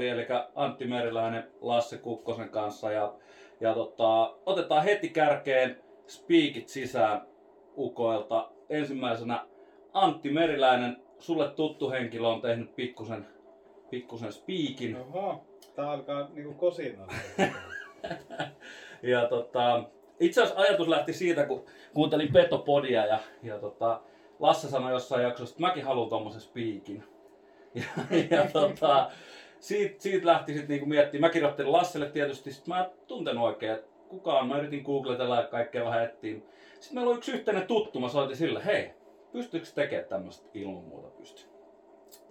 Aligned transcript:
Petopodi, 0.00 0.08
eli 0.08 0.26
Antti 0.54 0.86
Meriläinen 0.86 1.50
Lasse 1.60 1.98
Kukkosen 1.98 2.48
kanssa. 2.48 2.92
Ja, 2.92 3.14
ja 3.60 3.74
tota, 3.74 4.34
otetaan 4.46 4.84
heti 4.84 5.08
kärkeen 5.08 5.82
Speakit 6.06 6.68
sisään 6.68 7.22
ukoilta. 7.76 8.50
Ensimmäisenä 8.68 9.46
Antti 9.92 10.30
Meriläinen, 10.30 10.96
sulle 11.18 11.48
tuttu 11.48 11.90
henkilö 11.90 12.28
on 12.28 12.40
tehnyt 12.40 12.76
pikkusen, 12.76 13.26
pikkusen 13.90 14.32
Speakin. 14.32 14.96
Oho, 14.96 15.44
tää 15.74 15.90
alkaa 15.90 16.28
niinku 16.34 16.54
kosina. 16.54 17.06
ja 19.02 19.28
tota, 19.28 19.82
itse 20.20 20.42
asiassa 20.42 20.60
ajatus 20.60 20.88
lähti 20.88 21.12
siitä, 21.12 21.46
kun 21.46 21.64
kuuntelin 21.94 22.32
Petopodia 22.32 23.06
ja, 23.06 23.18
ja 23.42 23.58
tota, 23.58 24.00
Lasse 24.38 24.68
sanoi 24.68 24.92
jossain 24.92 25.22
jaksossa, 25.22 25.52
että 25.52 25.62
mäkin 25.62 25.84
haluan 25.84 26.08
tommosen 26.08 26.40
spiikin. 26.40 27.04
Ja, 27.74 27.84
ja 28.30 28.46
tota, 28.52 29.10
siitä, 29.60 30.02
siitä 30.02 30.26
lähti 30.26 30.52
sitten 30.52 30.68
niinku 30.68 30.86
miettimään. 30.86 31.28
Mä 31.28 31.32
kirjoittelin 31.32 31.72
Lasselle 31.72 32.10
tietysti, 32.10 32.52
sit 32.52 32.66
mä 32.66 32.84
en 32.84 32.90
tuntenut 33.06 33.44
oikein, 33.44 33.72
että 33.72 33.90
kuka 34.08 34.38
on. 34.38 34.48
Mä 34.48 34.58
yritin 34.58 34.82
googletella 34.82 35.36
ja 35.36 35.46
kaikkea 35.46 35.84
vähän 35.84 36.04
etsiä. 36.04 36.34
Sitten 36.80 36.94
meillä 36.94 37.10
oli 37.10 37.16
yksi 37.18 37.32
yhteinen 37.32 37.66
tuttu, 37.66 38.00
mä 38.00 38.08
soitin 38.08 38.36
sille, 38.36 38.64
hei, 38.64 38.90
pystyykö 39.32 39.66
tekemään 39.74 40.08
tämmöistä 40.08 40.48
ilman 40.54 40.84
muuta 40.84 41.08
pysty. 41.08 41.42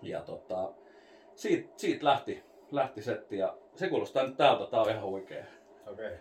Ja 0.02 0.22
tota, 0.22 0.74
siitä, 1.36 1.70
siitä 1.78 2.06
lähti, 2.06 2.44
lähti 2.72 3.02
setti 3.02 3.38
ja 3.38 3.58
se 3.76 3.90
kuulostaa 3.90 4.28
nyt 4.28 4.38
täältä, 4.38 4.66
tää 4.66 4.82
on 4.82 4.90
ihan 4.90 5.04
huikea. 5.04 5.46
Okei. 5.88 6.08
Okay. 6.08 6.18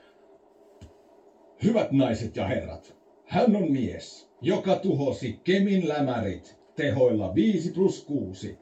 Hyvät 1.65 1.93
naiset 1.93 2.37
ja 2.37 2.47
herrat, 2.47 2.97
hän 3.25 3.57
on 3.57 3.73
mies, 3.73 4.31
joka 4.41 4.77
tuhosi 4.77 5.41
Kemin 5.45 5.89
lämärit 5.89 6.59
tehoilla 6.77 7.35
5 7.35 7.73
plus 7.73 8.05
6. 8.05 8.59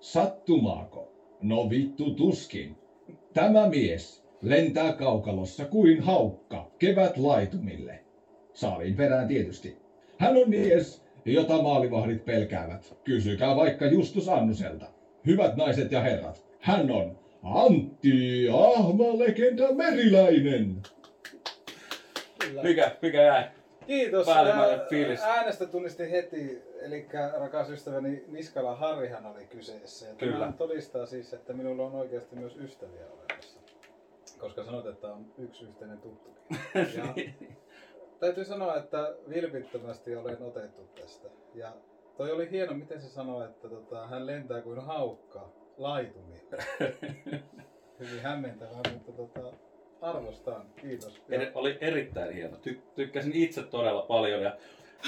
Sattumaako? 0.00 1.15
No 1.42 1.70
vittu 1.70 2.10
tuskin. 2.10 2.76
Tämä 3.34 3.68
mies 3.68 4.24
lentää 4.42 4.92
kaukalossa 4.92 5.64
kuin 5.64 6.00
haukka 6.00 6.70
kevät 6.78 7.16
laitumille. 7.16 8.00
Saaliin 8.52 8.96
perään 8.96 9.28
tietysti. 9.28 9.76
Hän 10.18 10.36
on 10.36 10.50
mies, 10.50 11.04
jota 11.24 11.62
maalivahdit 11.62 12.24
pelkäävät. 12.24 12.96
Kysykää 13.04 13.56
vaikka 13.56 13.86
Justus 13.86 14.28
Annuselta. 14.28 14.86
Hyvät 15.26 15.56
naiset 15.56 15.92
ja 15.92 16.00
herrat, 16.00 16.46
hän 16.60 16.90
on 16.90 17.18
Antti 17.42 18.48
Ahma 18.52 19.18
Legenda 19.18 19.74
Meriläinen. 19.74 20.82
Mikä, 22.62 22.96
mikä 23.02 23.22
jäi? 23.22 23.44
Kiitos. 23.86 24.26
Päällimmäinen 24.26 24.80
Ää, 24.80 24.86
fiilis. 24.86 25.22
Äänestä 25.22 25.66
tunnistin 25.66 26.10
heti, 26.10 26.62
eli 26.80 27.08
rakas 27.38 27.70
ystäväni 27.70 28.24
Niskala 28.28 28.76
Harrihan 28.76 29.26
oli 29.26 29.46
kyseessä. 29.46 30.06
Ja 30.06 30.14
Kyllä. 30.14 30.38
Tämä 30.38 30.52
todistaa 30.52 31.06
siis, 31.06 31.34
että 31.34 31.52
minulla 31.52 31.86
on 31.86 31.94
oikeasti 31.94 32.36
myös 32.36 32.56
ystäviä 32.56 33.06
olemassa. 33.06 33.60
Koska 34.38 34.64
sanot, 34.64 34.86
että 34.86 35.06
on 35.06 35.26
yksi 35.38 35.64
yhteinen 35.64 35.98
tuttukin. 35.98 36.58
Ja 36.74 37.14
täytyy 38.20 38.44
sanoa, 38.44 38.76
että 38.76 39.14
vilpittömästi 39.28 40.16
olen 40.16 40.42
otettu 40.42 40.82
tästä. 41.00 41.28
Ja 41.54 41.72
toi 42.16 42.30
oli 42.30 42.50
hieno, 42.50 42.74
miten 42.74 43.00
se 43.00 43.08
sanoi, 43.08 43.44
että 43.44 43.68
tota, 43.68 44.06
hän 44.06 44.26
lentää 44.26 44.62
kuin 44.62 44.80
haukka 44.80 45.48
laitumille. 45.76 46.56
Hyvin 48.00 48.22
hämmentävää, 48.22 48.82
mutta 48.92 49.12
tota, 49.12 49.52
arvostan. 50.10 50.62
Kiitos. 50.80 51.20
Eri, 51.28 51.50
oli 51.54 51.78
erittäin 51.80 52.34
hieno. 52.34 52.56
Ty, 52.56 52.80
tykkäsin 52.94 53.32
itse 53.34 53.62
todella 53.62 54.02
paljon. 54.02 54.42
Ja 54.42 54.56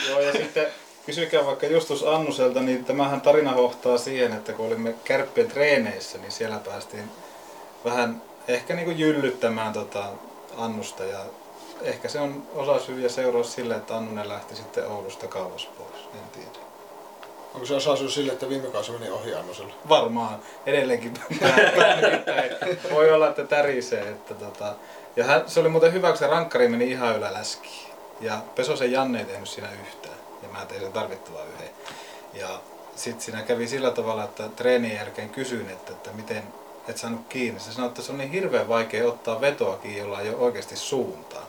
Joo, 0.09 0.21
ja 0.21 0.33
sitten 0.33 0.67
kysykää 1.06 1.47
vaikka 1.47 1.67
Justus 1.67 2.06
Annuselta, 2.06 2.61
niin 2.61 2.84
tämähän 2.84 3.21
tarina 3.21 3.53
hohtaa 3.53 3.99
siihen, 3.99 4.33
että 4.33 4.53
kun 4.53 4.67
olimme 4.67 4.95
kärppien 5.05 5.49
treeneissä, 5.49 6.19
niin 6.19 6.33
siellä 6.33 6.59
päästiin 6.65 7.05
vähän 7.84 8.22
ehkä 8.49 8.75
niin 8.75 8.84
kuin 8.84 8.99
jyllyttämään 8.99 9.72
tota 9.72 10.05
Annusta 10.56 11.05
ja 11.05 11.25
ehkä 11.83 12.09
se 12.09 12.21
on 12.21 12.47
osa 12.55 12.78
syy 12.78 13.01
ja 13.01 13.09
seuraus 13.09 13.55
sille, 13.55 13.75
että 13.75 13.97
Annunen 13.97 14.28
lähti 14.28 14.56
sitten 14.56 14.87
Oulusta 14.87 15.27
kauas 15.27 15.67
pois, 15.67 16.09
en 16.15 16.31
tiedä. 16.33 16.68
Onko 17.54 17.66
se 17.66 17.75
osa 17.75 18.10
sille, 18.10 18.32
että 18.32 18.48
viime 18.48 18.69
kausi 18.69 18.92
meni 18.92 19.10
ohi 19.10 19.34
Annosella? 19.34 19.72
Varmaan 19.88 20.38
edelleenkin 20.66 21.14
voi 22.94 23.10
olla, 23.10 23.28
että 23.28 23.44
tärisee. 23.44 24.09
Että 24.09 24.34
tota, 24.34 24.75
ja 25.16 25.25
hän, 25.25 25.42
se 25.47 25.60
oli 25.60 25.69
muuten 25.69 25.92
hyvä, 25.92 26.09
kun 26.09 26.19
se 26.19 26.26
rankkari 26.26 26.69
meni 26.69 26.91
ihan 26.91 27.16
yläläskiin. 27.16 27.88
Ja 28.20 28.38
Pesosen 28.54 28.92
Janne 28.92 29.19
ei 29.19 29.25
tehnyt 29.25 29.48
siinä 29.48 29.69
yhtään. 29.82 30.14
Ja 30.42 30.48
mä 30.48 30.66
tein 30.66 30.81
sen 30.81 30.92
tarvittavan 30.92 31.47
yhden. 31.54 31.70
Ja 32.34 32.48
sitten 32.97 33.20
siinä 33.20 33.42
kävi 33.42 33.69
sillä 33.69 33.91
tavalla, 33.91 34.25
että 34.25 34.48
treenin 34.48 34.94
jälkeen 34.94 35.30
kysyin, 35.30 35.70
että, 35.70 35.92
että 35.92 36.10
miten 36.12 36.42
et 36.88 36.97
saanut 36.97 37.20
kiinni. 37.28 37.60
Se 37.60 37.72
sanoi, 37.72 37.88
että 37.88 38.03
se 38.03 38.12
on 38.12 38.19
niin 38.19 38.30
hirveän 38.30 38.69
vaikea 38.69 39.09
ottaa 39.09 39.41
vetoa 39.41 39.76
kiinni, 39.76 40.00
jolla 40.00 40.20
ei 40.20 40.28
ole 40.28 40.36
oikeasti 40.36 40.76
suuntaa. 40.76 41.47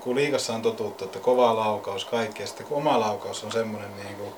Kun 0.00 0.16
liikassa 0.16 0.52
on 0.52 0.62
totuttu, 0.62 1.04
että 1.04 1.18
kova 1.18 1.56
laukaus, 1.56 2.04
kaikki, 2.04 2.42
ja 2.42 2.46
sitten 2.46 2.66
kun 2.66 2.76
oma 2.78 3.00
laukaus 3.00 3.44
on 3.44 3.52
semmoinen 3.52 3.96
niin 3.96 4.16
kuin, 4.16 4.32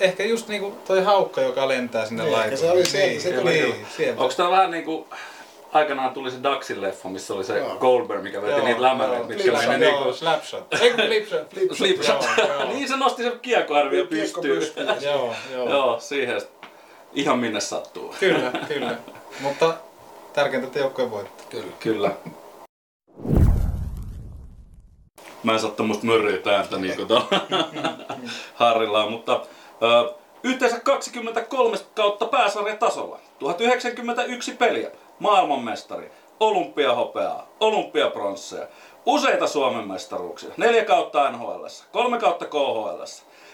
ehkä 0.00 0.24
just 0.24 0.48
niinku 0.48 0.70
toi 0.86 1.02
haukka, 1.02 1.40
joka 1.40 1.68
lentää 1.68 2.06
sinne 2.06 2.22
Niin, 2.22 2.32
laituun. 2.32 2.58
se 2.58 2.70
oli 2.70 2.84
sieltä, 2.86 3.20
se 3.22 3.32
tuli. 3.32 3.50
niin, 3.50 3.86
sieltä. 3.96 4.20
onko 4.22 4.34
tää 4.34 4.50
vähän 4.50 4.70
niinku 4.70 5.06
aikanaan 5.72 6.10
tuli 6.14 6.30
se 6.30 6.36
Daxin 6.42 6.80
leffa, 6.82 7.08
missä 7.08 7.34
oli 7.34 7.44
se 7.44 7.58
Joo. 7.58 7.76
Goldberg, 7.76 8.22
mikä 8.22 8.42
veti 8.42 8.52
Joo, 8.52 8.64
niitä 8.64 8.82
lämäreitä, 8.82 9.18
joo, 9.18 9.26
mitkä 9.28 9.42
flipshot, 9.42 9.68
meni 9.68 9.86
niinku 9.86 10.12
slapshot. 10.12 10.74
Ei 10.80 10.90
kun 10.90 11.04
flipshot. 11.04 11.50
Flipshot. 11.54 11.78
flipshot. 11.78 12.24
Joo, 12.38 12.46
joo. 12.60 12.68
niin 12.72 12.88
se 12.88 12.96
nosti 12.96 13.22
sen 13.22 13.40
kiekkoarvio 13.42 14.06
Kiekko 14.06 14.40
pystyyn. 14.42 14.58
pystyyn. 14.58 14.88
Joo, 15.12 15.34
joo. 15.52 15.68
Joo, 15.70 16.00
siihen 16.00 16.40
ihan 17.12 17.38
minne 17.38 17.60
sattuu. 17.60 18.14
Kyllä, 18.20 18.52
kyllä. 18.68 18.96
Mutta 19.40 19.74
tärkeintä, 20.32 20.66
että 20.66 20.78
joukkue 20.78 21.10
voittaa. 21.10 21.46
Kyllä. 21.50 21.72
Kyllä. 21.80 22.10
Mä 25.42 25.52
en 25.52 25.60
saa 25.60 25.70
tämmöstä 25.70 26.06
mörriä 26.06 26.38
ääntä 26.56 26.76
niin 26.78 26.96
kuin 26.96 27.08
Harrillaan, 28.54 29.10
mutta 29.10 29.40
ö, 29.82 30.12
yhteensä 30.42 30.80
23 30.80 31.76
kautta 31.94 32.26
pääsarjatasolla. 32.26 33.18
1091 33.38 34.52
peliä, 34.52 34.90
maailmanmestari, 35.18 36.10
olympiahopeaa, 36.40 37.46
olympiapronsseja, 37.60 38.66
useita 39.06 39.46
Suomen 39.46 39.88
mestaruuksia, 39.88 40.50
neljä 40.56 40.84
kautta 40.84 41.30
NHL, 41.30 41.66
kolme 41.92 42.18
kautta 42.18 42.46
KHL, 42.46 43.02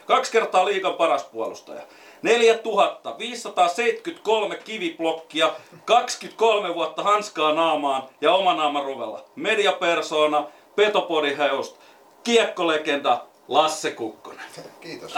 kaksi 0.06 0.32
kertaa 0.32 0.64
liigan 0.64 0.94
paras 0.94 1.24
puolustaja, 1.24 1.82
4573 2.22 4.56
kiviblokkia, 4.56 5.50
23 5.84 6.74
vuotta 6.74 7.02
hanskaa 7.02 7.52
naamaan 7.52 8.02
ja 8.20 8.32
oma 8.32 8.54
naama 8.54 8.82
ruvella. 8.82 9.24
Mediapersona, 9.36 10.44
Petopodi 10.76 11.36
Heust, 11.36 11.76
kiekkolegenda 12.24 13.24
Lasse 13.48 13.90
Kukkonen. 13.90 14.44
Kiitos. 14.80 15.14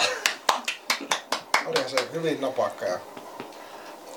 Olihan 1.67 1.91
se 1.91 1.97
hyvin 2.13 2.41
napakka 2.41 2.85
ja 2.85 2.99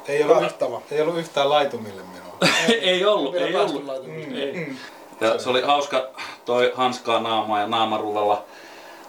Ei 0.08 0.24
ollut, 0.24 0.40
kattava. 0.40 0.82
ei 0.92 1.02
ollut 1.02 1.18
yhtään 1.18 1.50
laitumille 1.50 2.02
minua. 2.02 2.38
ei 2.82 3.06
ollut, 3.06 3.34
Vielä 3.34 3.48
ei 3.48 3.56
ollut. 3.56 3.86
laitumille. 3.86 4.44
Ei. 4.44 4.74
Ja 5.22 5.40
se 5.40 5.50
oli 5.50 5.62
hauska 5.62 6.08
toi 6.46 6.72
hanskaa 6.76 7.20
naamaa 7.20 7.60
ja 7.60 7.68
naamaruvella. 7.68 8.44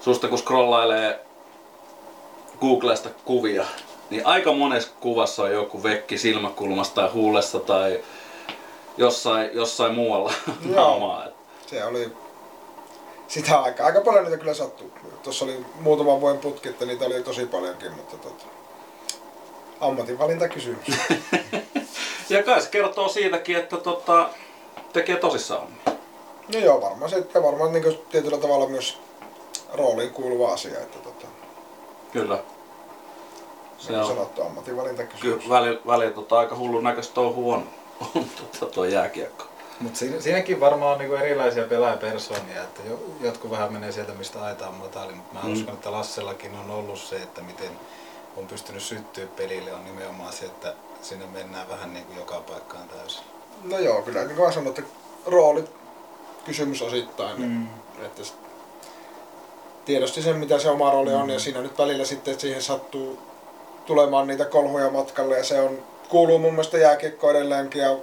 Susta 0.00 0.28
kun 0.28 0.38
scrollailee 0.38 1.20
Googlesta 2.60 3.08
kuvia, 3.24 3.64
niin 4.10 4.26
aika 4.26 4.52
monessa 4.52 4.90
kuvassa 5.00 5.42
on 5.42 5.52
joku 5.52 5.82
vekki 5.82 6.18
silmäkulmassa 6.18 6.94
tai 6.94 7.08
huulessa 7.08 7.58
tai 7.60 8.00
jossain, 8.96 9.50
jossain 9.52 9.94
muualla 9.94 10.32
Joo. 10.46 10.76
naamaa. 10.84 11.24
Se 11.66 11.84
oli 11.84 12.12
sitä 13.28 13.58
aikaa. 13.60 13.86
Aika 13.86 14.00
paljon 14.00 14.24
niitä 14.24 14.36
kyllä 14.38 14.54
sattuu. 14.54 14.92
Tuossa 15.26 15.44
oli 15.44 15.66
muutaman 15.80 16.20
vuoden 16.20 16.40
putki, 16.40 16.68
että 16.68 16.84
niitä 16.84 17.04
oli 17.04 17.22
tosi 17.22 17.46
paljonkin, 17.46 17.92
mutta 17.92 18.16
tota, 18.16 18.44
ammatinvalinta 19.80 20.48
kysymys. 20.48 20.86
Ja 22.30 22.42
kai 22.42 22.62
se 22.62 22.68
kertoo 22.68 23.08
siitäkin, 23.08 23.56
että 23.56 23.76
tota, 23.76 24.28
tekee 24.92 25.16
tosissaan 25.16 25.60
hommia. 25.60 26.00
No 26.54 26.58
joo, 26.58 26.80
varmaan 26.80 27.10
se, 27.10 27.26
ja 27.34 27.42
varmaan 27.42 27.72
niin 27.72 27.98
tietyllä 28.10 28.38
tavalla 28.38 28.68
myös 28.68 28.98
rooliin 29.72 30.10
kuuluva 30.10 30.52
asia, 30.52 30.80
että 30.80 30.98
tota, 30.98 31.26
Kyllä. 32.12 32.38
se 33.78 33.98
on 33.98 34.06
sanottu 34.06 34.42
ammatinvalinta 34.42 35.04
kysymys. 35.04 35.42
kyllä 35.42 35.54
välillä, 35.54 35.80
välillä 35.86 36.14
tota, 36.14 36.38
aika 36.38 36.56
hullun 36.56 36.84
näköistä 36.84 37.14
touhu 37.14 37.50
on, 37.50 37.68
on 38.14 38.24
tota, 38.36 38.74
tuo 38.74 38.84
jääkiekko. 38.84 39.44
Mutta 39.80 39.98
siinä, 39.98 40.20
siinäkin 40.20 40.60
varmaan 40.60 40.92
on 40.92 40.98
niinku 40.98 41.14
erilaisia 41.14 41.64
pelaajapersoonia, 41.64 42.62
että 42.62 42.82
jo, 42.88 43.00
jotkut 43.20 43.50
vähän 43.50 43.72
menee 43.72 43.92
sieltä, 43.92 44.12
mistä 44.12 44.42
aita 44.42 44.68
on 44.68 44.74
matali, 44.74 45.14
mutta 45.14 45.34
mä 45.34 45.40
Mm. 45.40 45.46
mm. 45.46 45.52
uskon, 45.52 45.74
että 45.74 45.92
Lassellakin 45.92 46.54
on 46.54 46.70
ollut 46.70 46.98
se, 46.98 47.16
että 47.16 47.40
miten 47.40 47.70
on 48.36 48.46
pystynyt 48.46 48.82
syttyä 48.82 49.26
pelille, 49.36 49.72
on 49.72 49.84
nimenomaan 49.84 50.32
se, 50.32 50.44
että 50.44 50.74
sinne 51.02 51.26
mennään 51.26 51.68
vähän 51.68 51.94
niin 51.94 52.06
kuin 52.06 52.18
joka 52.18 52.34
paikkaan 52.34 52.88
täysin. 52.88 53.22
No 53.64 53.78
joo, 53.78 54.02
kyllä 54.02 54.24
niin 54.24 54.36
kuin 54.36 54.52
sanoin, 54.52 54.68
että 54.68 54.82
rooli 55.26 55.64
kysymys 56.44 56.82
osittain. 56.82 57.40
Mm. 57.40 57.66
Että 58.04 58.22
tiedosti 59.84 60.22
sen, 60.22 60.36
mitä 60.36 60.58
se 60.58 60.70
oma 60.70 60.90
rooli 60.90 61.14
on, 61.14 61.30
ja 61.30 61.38
siinä 61.38 61.60
nyt 61.60 61.78
välillä 61.78 62.04
sitten, 62.04 62.32
että 62.32 62.42
siihen 62.42 62.62
sattuu 62.62 63.18
tulemaan 63.86 64.26
niitä 64.26 64.44
kolhuja 64.44 64.90
matkalle 64.90 65.38
ja 65.38 65.44
se 65.44 65.60
on, 65.60 65.78
kuuluu 66.08 66.38
mun 66.38 66.52
mielestä 66.52 66.78
jääkiekko 66.78 67.30
edelleenkin 67.30 67.82
ja 67.82 67.96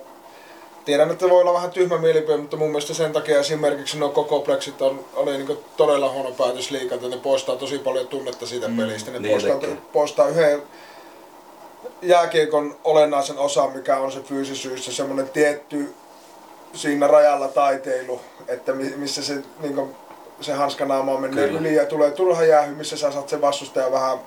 tiedän, 0.86 1.12
että 1.12 1.30
voi 1.30 1.42
olla 1.42 1.54
vähän 1.54 1.72
tyhmä 1.72 1.98
mielipide, 1.98 2.38
mutta 2.38 2.58
mun 2.58 2.68
mielestä 2.68 2.94
sen 2.94 3.14
takia 3.14 3.40
esimerkiksi 3.40 4.00
nuo 4.00 4.10
koko 4.10 4.40
plexit 4.40 4.82
on, 4.82 5.06
oli 5.14 5.38
niin 5.38 5.58
todella 5.78 6.12
huono 6.12 6.32
päätös 6.32 6.72
liikalta. 6.72 7.08
Ne 7.08 7.18
poistaa 7.18 7.56
tosi 7.56 7.80
paljon 7.80 8.08
tunnetta 8.08 8.46
siitä 8.46 8.68
mm, 8.68 8.78
pelistä. 8.78 9.12
Ne 9.12 9.20
niin 9.20 9.32
poistaa, 9.32 9.70
poistaa 9.94 10.28
yhden 10.28 10.62
jääkiekon 12.02 12.76
olennaisen 12.84 13.38
osan, 13.38 13.72
mikä 13.72 13.98
on 13.98 14.12
se 14.12 14.20
fyysisyys 14.22 14.88
ja 14.88 14.94
semmoinen 14.94 15.30
tietty 15.30 15.94
siinä 16.74 17.08
rajalla 17.08 17.48
taiteilu, 17.48 18.22
että 18.48 18.74
mi- 18.74 18.94
missä 18.96 19.24
se, 19.24 19.38
niin 19.60 19.76
kuin, 19.76 19.96
se 20.42 20.54
hanskanaama 20.54 21.20
menee 21.20 21.48
Kyllä. 21.48 21.60
yli 21.60 21.76
ja 21.76 21.86
tulee 21.86 22.12
turha 22.12 22.44
jäähy, 22.44 22.76
missä 22.76 22.98
sä 22.98 23.12
saat 23.12 23.30
sen 23.30 23.42
vastustajan 23.42 23.92
vähän 23.92 24.18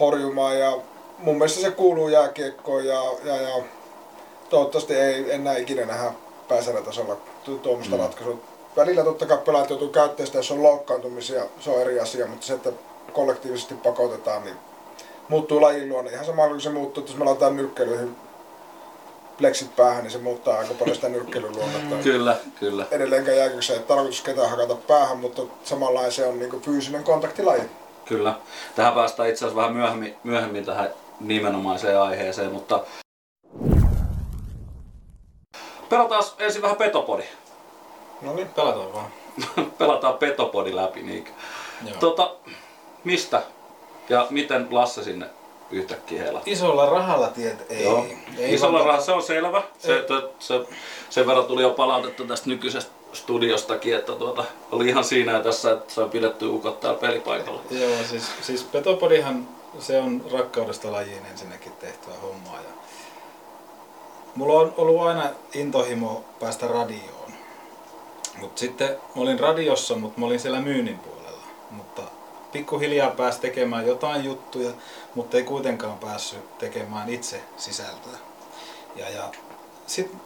horjumaan 0.00 0.58
ja 0.58 0.78
mun 1.18 1.34
mielestä 1.38 1.60
se 1.60 1.70
kuuluu 1.70 2.08
jääkiekkoon 2.08 2.86
ja, 2.86 3.02
ja, 3.24 3.36
ja 3.36 3.62
toivottavasti 4.52 4.94
ei 4.94 5.32
enää 5.32 5.56
ikinä 5.56 5.86
nähdä 5.86 6.12
pääsarjatasolla 6.48 7.16
tu- 7.44 7.58
tuommoista 7.58 7.96
mm. 7.96 8.02
ratkaisua. 8.02 8.36
Välillä 8.76 9.04
totta 9.04 9.26
kai 9.26 9.38
pelaajat 9.38 9.70
joutuu 9.70 9.88
käyttämään 9.88 10.26
sitä, 10.26 10.38
jos 10.38 10.50
on 10.50 10.62
loukkaantumisia, 10.62 11.42
se 11.60 11.70
on 11.70 11.80
eri 11.80 12.00
asia, 12.00 12.26
mutta 12.26 12.46
se, 12.46 12.54
että 12.54 12.72
kollektiivisesti 13.12 13.74
pakotetaan, 13.74 14.44
niin 14.44 14.56
muuttuu 15.28 15.60
lajin 15.60 15.88
luonne. 15.88 16.10
Ihan 16.10 16.24
sama 16.24 16.48
kuin 16.48 16.60
se 16.60 16.70
muuttuu, 16.70 17.00
että 17.00 17.12
jos 17.12 17.18
me 17.18 17.24
laitetaan 17.24 17.56
nyrkkeilyihin 17.56 18.16
pleksit 19.38 19.76
päähän, 19.76 20.02
niin 20.02 20.10
se 20.10 20.18
muuttaa 20.18 20.58
aika 20.58 20.74
paljon 20.74 20.96
sitä 20.96 21.08
nyrkkeilyn 21.08 21.56
luonnetta. 21.56 21.96
Kyllä, 22.02 22.36
kyllä. 22.60 22.86
Edelleenkään 22.90 23.36
jääkössä 23.36 23.74
ei 23.74 23.80
tarkoitus 23.80 24.20
ketään 24.20 24.50
hakata 24.50 24.74
päähän, 24.74 25.18
mutta 25.18 25.42
samalla 25.64 26.10
se 26.10 26.26
on 26.26 26.38
niin 26.38 26.60
fyysinen 26.60 27.04
kontaktilaji. 27.04 27.62
Kyllä. 28.04 28.34
Tähän 28.74 28.94
päästään 28.94 29.28
itse 29.28 29.44
asiassa 29.44 29.60
vähän 29.60 29.76
myöhemmin, 29.76 30.16
myöhemmin 30.24 30.64
tähän 30.64 30.90
nimenomaiseen 31.20 32.00
aiheeseen, 32.00 32.52
mutta 32.52 32.80
pelataan 35.92 36.24
ensin 36.38 36.62
vähän 36.62 36.76
Petopodi. 36.76 37.22
No 38.22 38.34
niin, 38.34 38.48
pelataan 38.48 38.92
vaan. 38.92 39.06
pelataan 39.78 40.14
Petopodi 40.18 40.76
läpi, 40.76 41.02
niinkö? 41.02 41.30
Joo. 41.86 41.96
Tota, 42.00 42.34
mistä 43.04 43.42
ja 44.08 44.26
miten 44.30 44.68
Lasse 44.70 45.04
sinne 45.04 45.26
yhtäkkiä 45.70 46.22
heilahti? 46.22 46.50
Isolla 46.50 46.86
rahalla 46.86 47.28
tiet 47.28 47.66
ei. 47.70 47.84
Joo. 47.84 48.06
ei 48.38 48.54
Isolla 48.54 48.72
vaan- 48.72 48.86
rahalla 48.86 49.04
se 49.04 49.12
on 49.12 49.22
selvä. 49.22 49.62
Se, 49.78 50.04
se, 50.08 50.28
se, 50.38 50.66
sen 51.10 51.26
verran 51.26 51.44
tuli 51.44 51.62
jo 51.62 51.70
palautetta 51.70 52.24
tästä 52.24 52.48
nykyisestä 52.48 52.90
studiostakin, 53.12 53.96
että 53.96 54.12
tuota, 54.12 54.44
oli 54.72 54.88
ihan 54.88 55.04
siinä 55.04 55.32
ja 55.32 55.40
tässä, 55.40 55.72
että 55.72 55.94
saa 55.94 56.08
pidetty 56.08 56.46
ukot 56.46 56.80
täällä 56.80 56.98
pelipaikalla. 57.00 57.60
Joo, 57.70 57.96
siis, 58.10 58.30
siis 58.42 58.62
Petopodihan 58.62 59.48
se 59.78 59.98
on 60.00 60.24
rakkaudesta 60.32 60.92
lajiin 60.92 61.26
ensinnäkin 61.30 61.72
tehtyä 61.72 62.14
hommaa. 62.22 62.56
Ja 62.56 62.71
mulla 64.34 64.60
on 64.60 64.74
ollut 64.76 65.02
aina 65.02 65.24
intohimo 65.54 66.24
päästä 66.40 66.68
radioon. 66.68 67.32
Mutta 68.38 68.60
sitten 68.60 68.88
mä 68.88 69.22
olin 69.22 69.40
radiossa, 69.40 69.94
mutta 69.94 70.20
mä 70.20 70.26
olin 70.26 70.40
siellä 70.40 70.60
myynnin 70.60 70.98
puolella. 70.98 71.42
Mutta 71.70 72.02
pikkuhiljaa 72.52 73.10
pääsi 73.10 73.40
tekemään 73.40 73.86
jotain 73.86 74.24
juttuja, 74.24 74.70
mutta 75.14 75.36
ei 75.36 75.42
kuitenkaan 75.42 75.98
päässyt 75.98 76.58
tekemään 76.58 77.08
itse 77.08 77.40
sisältöä. 77.56 78.18
Ja, 78.96 79.08
ja 79.08 79.22
sitten 79.86 80.20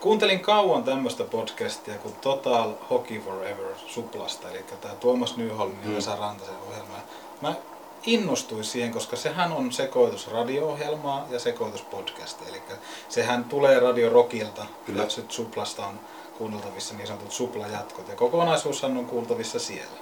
kuuntelin 0.00 0.40
kauan 0.40 0.84
tämmöistä 0.84 1.24
podcastia 1.24 1.94
kuin 1.94 2.14
Total 2.14 2.72
Hockey 2.90 3.20
Forever 3.20 3.66
Suplasta, 3.86 4.50
eli 4.50 4.64
tämä 4.80 4.94
Tuomas 4.94 5.36
Nyholmin 5.36 5.78
ja 5.82 5.88
Mm. 5.88 5.94
Vesa 5.96 6.16
Rantasen 6.16 6.54
ohjelma. 6.68 6.94
Mä 7.40 7.54
innostuin 8.02 8.64
siihen, 8.64 8.92
koska 8.92 9.16
sehän 9.16 9.52
on 9.52 9.72
sekoitus 9.72 10.28
radio-ohjelmaa 10.28 11.26
ja 11.30 11.38
sekoitus 11.38 11.82
podcastia. 11.82 12.48
Eli 12.48 12.62
sehän 13.08 13.44
tulee 13.44 13.80
Radio 13.80 14.10
Rockilta, 14.10 14.66
Kyllä. 14.86 15.08
sit 15.08 15.30
Suplasta 15.30 15.86
on 15.86 16.00
kuunneltavissa 16.38 16.94
niin 16.94 17.06
sanotut 17.06 17.32
suplajatkot. 17.32 18.08
Ja 18.08 18.14
kokonaisuushan 18.14 18.96
on 18.96 19.06
kuultavissa 19.06 19.58
siellä. 19.58 19.98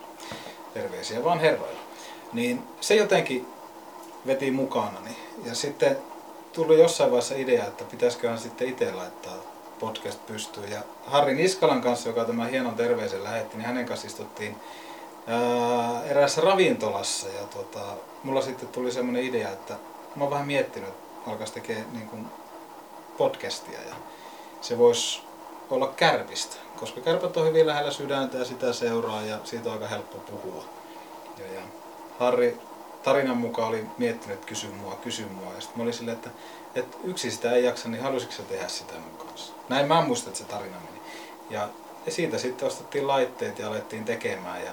Terveisiä 0.75 1.25
vaan 1.25 1.41
herroille. 1.41 1.81
Niin 2.33 2.63
se 2.81 2.95
jotenkin 2.95 3.47
veti 4.27 4.51
mukanani. 4.51 5.17
Ja 5.45 5.55
sitten 5.55 5.97
tuli 6.53 6.81
jossain 6.81 7.11
vaiheessa 7.11 7.35
idea, 7.35 7.67
että 7.67 7.85
pitäisiköhän 7.85 8.39
sitten 8.39 8.69
itse 8.69 8.93
laittaa 8.93 9.37
podcast 9.81 10.27
pystyyn. 10.27 10.71
Ja 10.71 10.83
Harri 11.07 11.35
Niskalan 11.35 11.81
kanssa, 11.81 12.09
joka 12.09 12.25
tämän 12.25 12.51
hienon 12.51 12.75
terveisen 12.75 13.25
lähetti, 13.25 13.57
niin 13.57 13.67
hänen 13.67 13.87
kanssa 13.87 14.07
istuttiin 14.07 14.57
ää, 15.27 16.05
eräässä 16.05 16.41
ravintolassa. 16.41 17.29
Ja 17.29 17.47
tota, 17.47 17.81
mulla 18.25 18.43
sitten 18.43 18.69
tuli 18.69 18.93
semmoinen 18.93 19.25
idea, 19.25 19.49
että 19.49 19.75
mä 20.17 20.25
oon 20.25 20.31
vähän 20.31 20.47
miettinyt, 20.47 20.89
että 20.89 21.31
alkaisi 21.31 21.53
tekemään 21.53 21.93
niin 21.93 22.09
kuin 22.09 22.27
podcastia. 23.19 23.79
Ja 23.89 23.95
se 24.61 24.79
voisi 24.79 25.23
olla 25.71 25.87
kärpistä, 25.89 26.57
koska 26.77 27.01
kärpät 27.01 27.37
on 27.37 27.47
hyvin 27.47 27.67
lähellä 27.67 27.91
sydäntä 27.91 28.39
ja 28.39 28.45
sitä 28.45 28.73
seuraa 28.73 29.23
ja 29.23 29.39
siitä 29.45 29.69
on 29.69 29.73
aika 29.73 29.89
helppo 29.89 30.19
puhua. 30.19 30.65
Ja, 31.39 31.53
ja 31.55 31.61
Harri 32.19 32.59
tarinan 33.03 33.37
mukaan 33.37 33.69
oli 33.69 33.87
miettinyt, 33.99 34.35
että 34.35 34.47
kysy 34.47 34.67
mua, 34.67 34.95
kysy 34.95 35.25
mua. 35.25 35.53
Ja 35.55 35.61
sitten 35.61 35.79
mä 35.79 35.83
olin 35.83 35.95
silleen, 35.95 36.17
että, 36.17 36.31
että 36.75 36.97
yksi 37.05 37.31
sitä 37.31 37.53
ei 37.53 37.65
jaksa, 37.65 37.89
niin 37.89 38.03
halusitko 38.03 38.35
sä 38.35 38.43
tehdä 38.43 38.69
sitä 38.69 38.95
mun 38.95 39.27
kanssa? 39.27 39.53
Näin 39.69 39.89
mä 39.89 40.03
muistan, 40.03 40.29
että 40.29 40.39
se 40.39 40.45
tarina 40.45 40.77
meni. 40.85 41.01
Ja, 41.51 41.69
ja 42.07 42.13
siitä 42.13 42.39
sitten 42.39 42.69
ostettiin 42.69 43.07
laitteet 43.07 43.59
ja 43.59 43.69
alettiin 43.69 44.05
tekemään. 44.05 44.65
Ja 44.65 44.73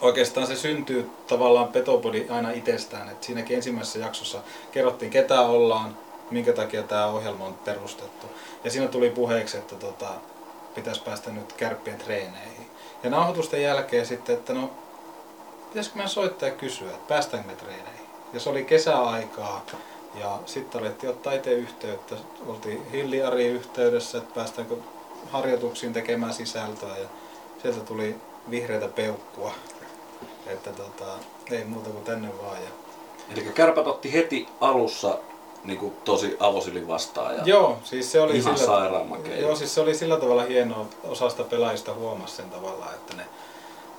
oikeastaan 0.00 0.46
se 0.46 0.56
syntyy 0.56 1.10
tavallaan 1.26 1.68
Petopodi 1.68 2.26
aina 2.30 2.50
itsestään. 2.50 3.08
Et 3.08 3.22
siinäkin 3.22 3.56
ensimmäisessä 3.56 3.98
jaksossa 3.98 4.38
kerrottiin 4.72 5.10
ketä 5.10 5.40
ollaan, 5.40 5.96
minkä 6.30 6.52
takia 6.52 6.82
tämä 6.82 7.06
ohjelma 7.06 7.44
on 7.44 7.54
perustettu. 7.54 8.26
Ja 8.64 8.70
siinä 8.70 8.88
tuli 8.88 9.10
puheeksi, 9.10 9.56
että 9.56 9.74
tota, 9.74 10.08
pitäisi 10.74 11.02
päästä 11.02 11.30
nyt 11.30 11.52
kärppien 11.52 11.98
treeneihin. 11.98 12.66
Ja 13.02 13.10
nauhoitusten 13.10 13.62
jälkeen 13.62 14.06
sitten, 14.06 14.36
että 14.36 14.52
no 14.52 14.70
pitäisikö 15.68 15.98
mä 15.98 16.08
soittaa 16.08 16.48
ja 16.48 16.54
kysyä, 16.54 16.90
että 16.90 17.08
päästäänkö 17.08 17.48
me 17.48 17.56
treeneihin. 17.56 18.06
Ja 18.32 18.40
se 18.40 18.50
oli 18.50 18.64
kesäaikaa 18.64 19.66
ja 20.14 20.38
sitten 20.46 20.80
alettiin 20.80 21.10
ottaa 21.10 21.32
itse 21.32 21.52
yhteyttä. 21.52 22.14
Oltiin 22.46 22.90
Hilli 22.92 23.22
Ari 23.22 23.46
yhteydessä, 23.46 24.18
että 24.18 24.34
päästäänkö 24.34 24.76
harjoituksiin 25.30 25.92
tekemään 25.92 26.34
sisältöä 26.34 26.96
ja 26.96 27.08
sieltä 27.62 27.80
tuli 27.80 28.16
vihreitä 28.50 28.88
peukkua. 28.88 29.54
Että 30.46 30.70
tota, 30.70 31.04
ei 31.50 31.64
muuta 31.64 31.90
kuin 31.90 32.04
tänne 32.04 32.28
vaan. 32.42 32.56
Ja 32.62 32.68
Eli 33.32 33.42
kärpät 33.42 33.86
otti 33.86 34.12
heti 34.12 34.48
alussa 34.60 35.18
niin 35.64 35.78
kuin 35.78 35.94
tosi 36.04 36.36
avosilin 36.40 36.88
vastaan. 36.88 37.36
Ja 37.36 37.42
Joo, 37.44 37.78
siis 37.84 38.12
se 38.12 38.20
oli 38.20 38.36
Ihan 38.36 38.58
sillä, 38.58 38.66
Joo, 39.40 39.56
siis 39.56 39.74
se 39.74 39.80
oli 39.80 39.94
sillä 39.94 40.16
tavalla 40.16 40.42
hienoa, 40.42 40.86
osasta 41.04 41.44
pelaajista 41.44 41.94
huomasi 41.94 42.36
sen 42.36 42.50
tavallaan, 42.50 42.94
että 42.94 43.16
ne 43.16 43.26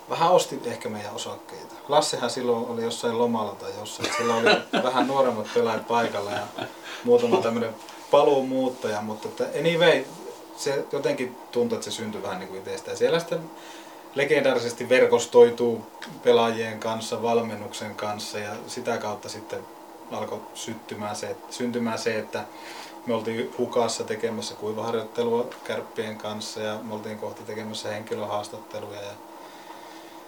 vähän 0.10 0.32
osti 0.32 0.62
ehkä 0.66 0.90
meidän 0.90 1.16
osakkeita. 1.16 1.76
Lassehan 1.90 2.30
silloin 2.30 2.66
oli 2.66 2.84
jossain 2.84 3.18
lomalla 3.18 3.56
tai 3.56 3.72
jossain, 3.80 4.10
sillä 4.18 4.36
oli 4.36 4.50
vähän 4.84 5.08
nuoremmat 5.08 5.48
pelaajat 5.54 5.88
paikalla 5.88 6.32
ja 6.32 6.48
muutama 7.04 7.38
tämmöinen 7.38 7.76
paluumuuttaja, 8.12 9.02
mutta 9.02 9.28
että 9.28 9.60
anyway, 9.60 10.04
se 10.58 10.86
jotenkin 10.92 11.38
tuntui, 11.52 11.76
että 11.76 11.92
se 11.92 11.96
syntyi 11.96 12.24
vähän 12.24 12.40
niin 12.40 12.50
kuin 12.50 12.60
itsestä. 12.60 12.92
Ja 12.92 12.98
siellä 12.98 13.20
sitten 13.20 13.40
legendaarisesti 14.18 14.90
verkostoituu 14.90 15.86
pelaajien 16.24 16.80
kanssa, 16.80 17.22
valmennuksen 17.22 17.96
kanssa 17.96 18.40
ja 18.40 18.52
sitä 18.68 18.98
kautta 18.98 19.30
sitten 19.30 19.60
alkoi 20.12 20.42
syttymään 20.54 21.16
se, 21.16 21.36
syntymään 21.50 22.00
se, 22.00 22.20
että 22.20 22.44
me 23.06 23.14
oltiin 23.14 23.54
hukassa 23.58 24.04
tekemässä 24.04 24.56
kuivaharjoittelua 24.56 25.46
kärppien 25.64 26.18
kanssa 26.18 26.60
ja 26.60 26.80
me 26.84 26.94
oltiin 26.94 27.18
kohta 27.18 27.42
tekemässä 27.44 27.90
henkilöhaastatteluja. 27.90 29.02
Ja 29.02 29.12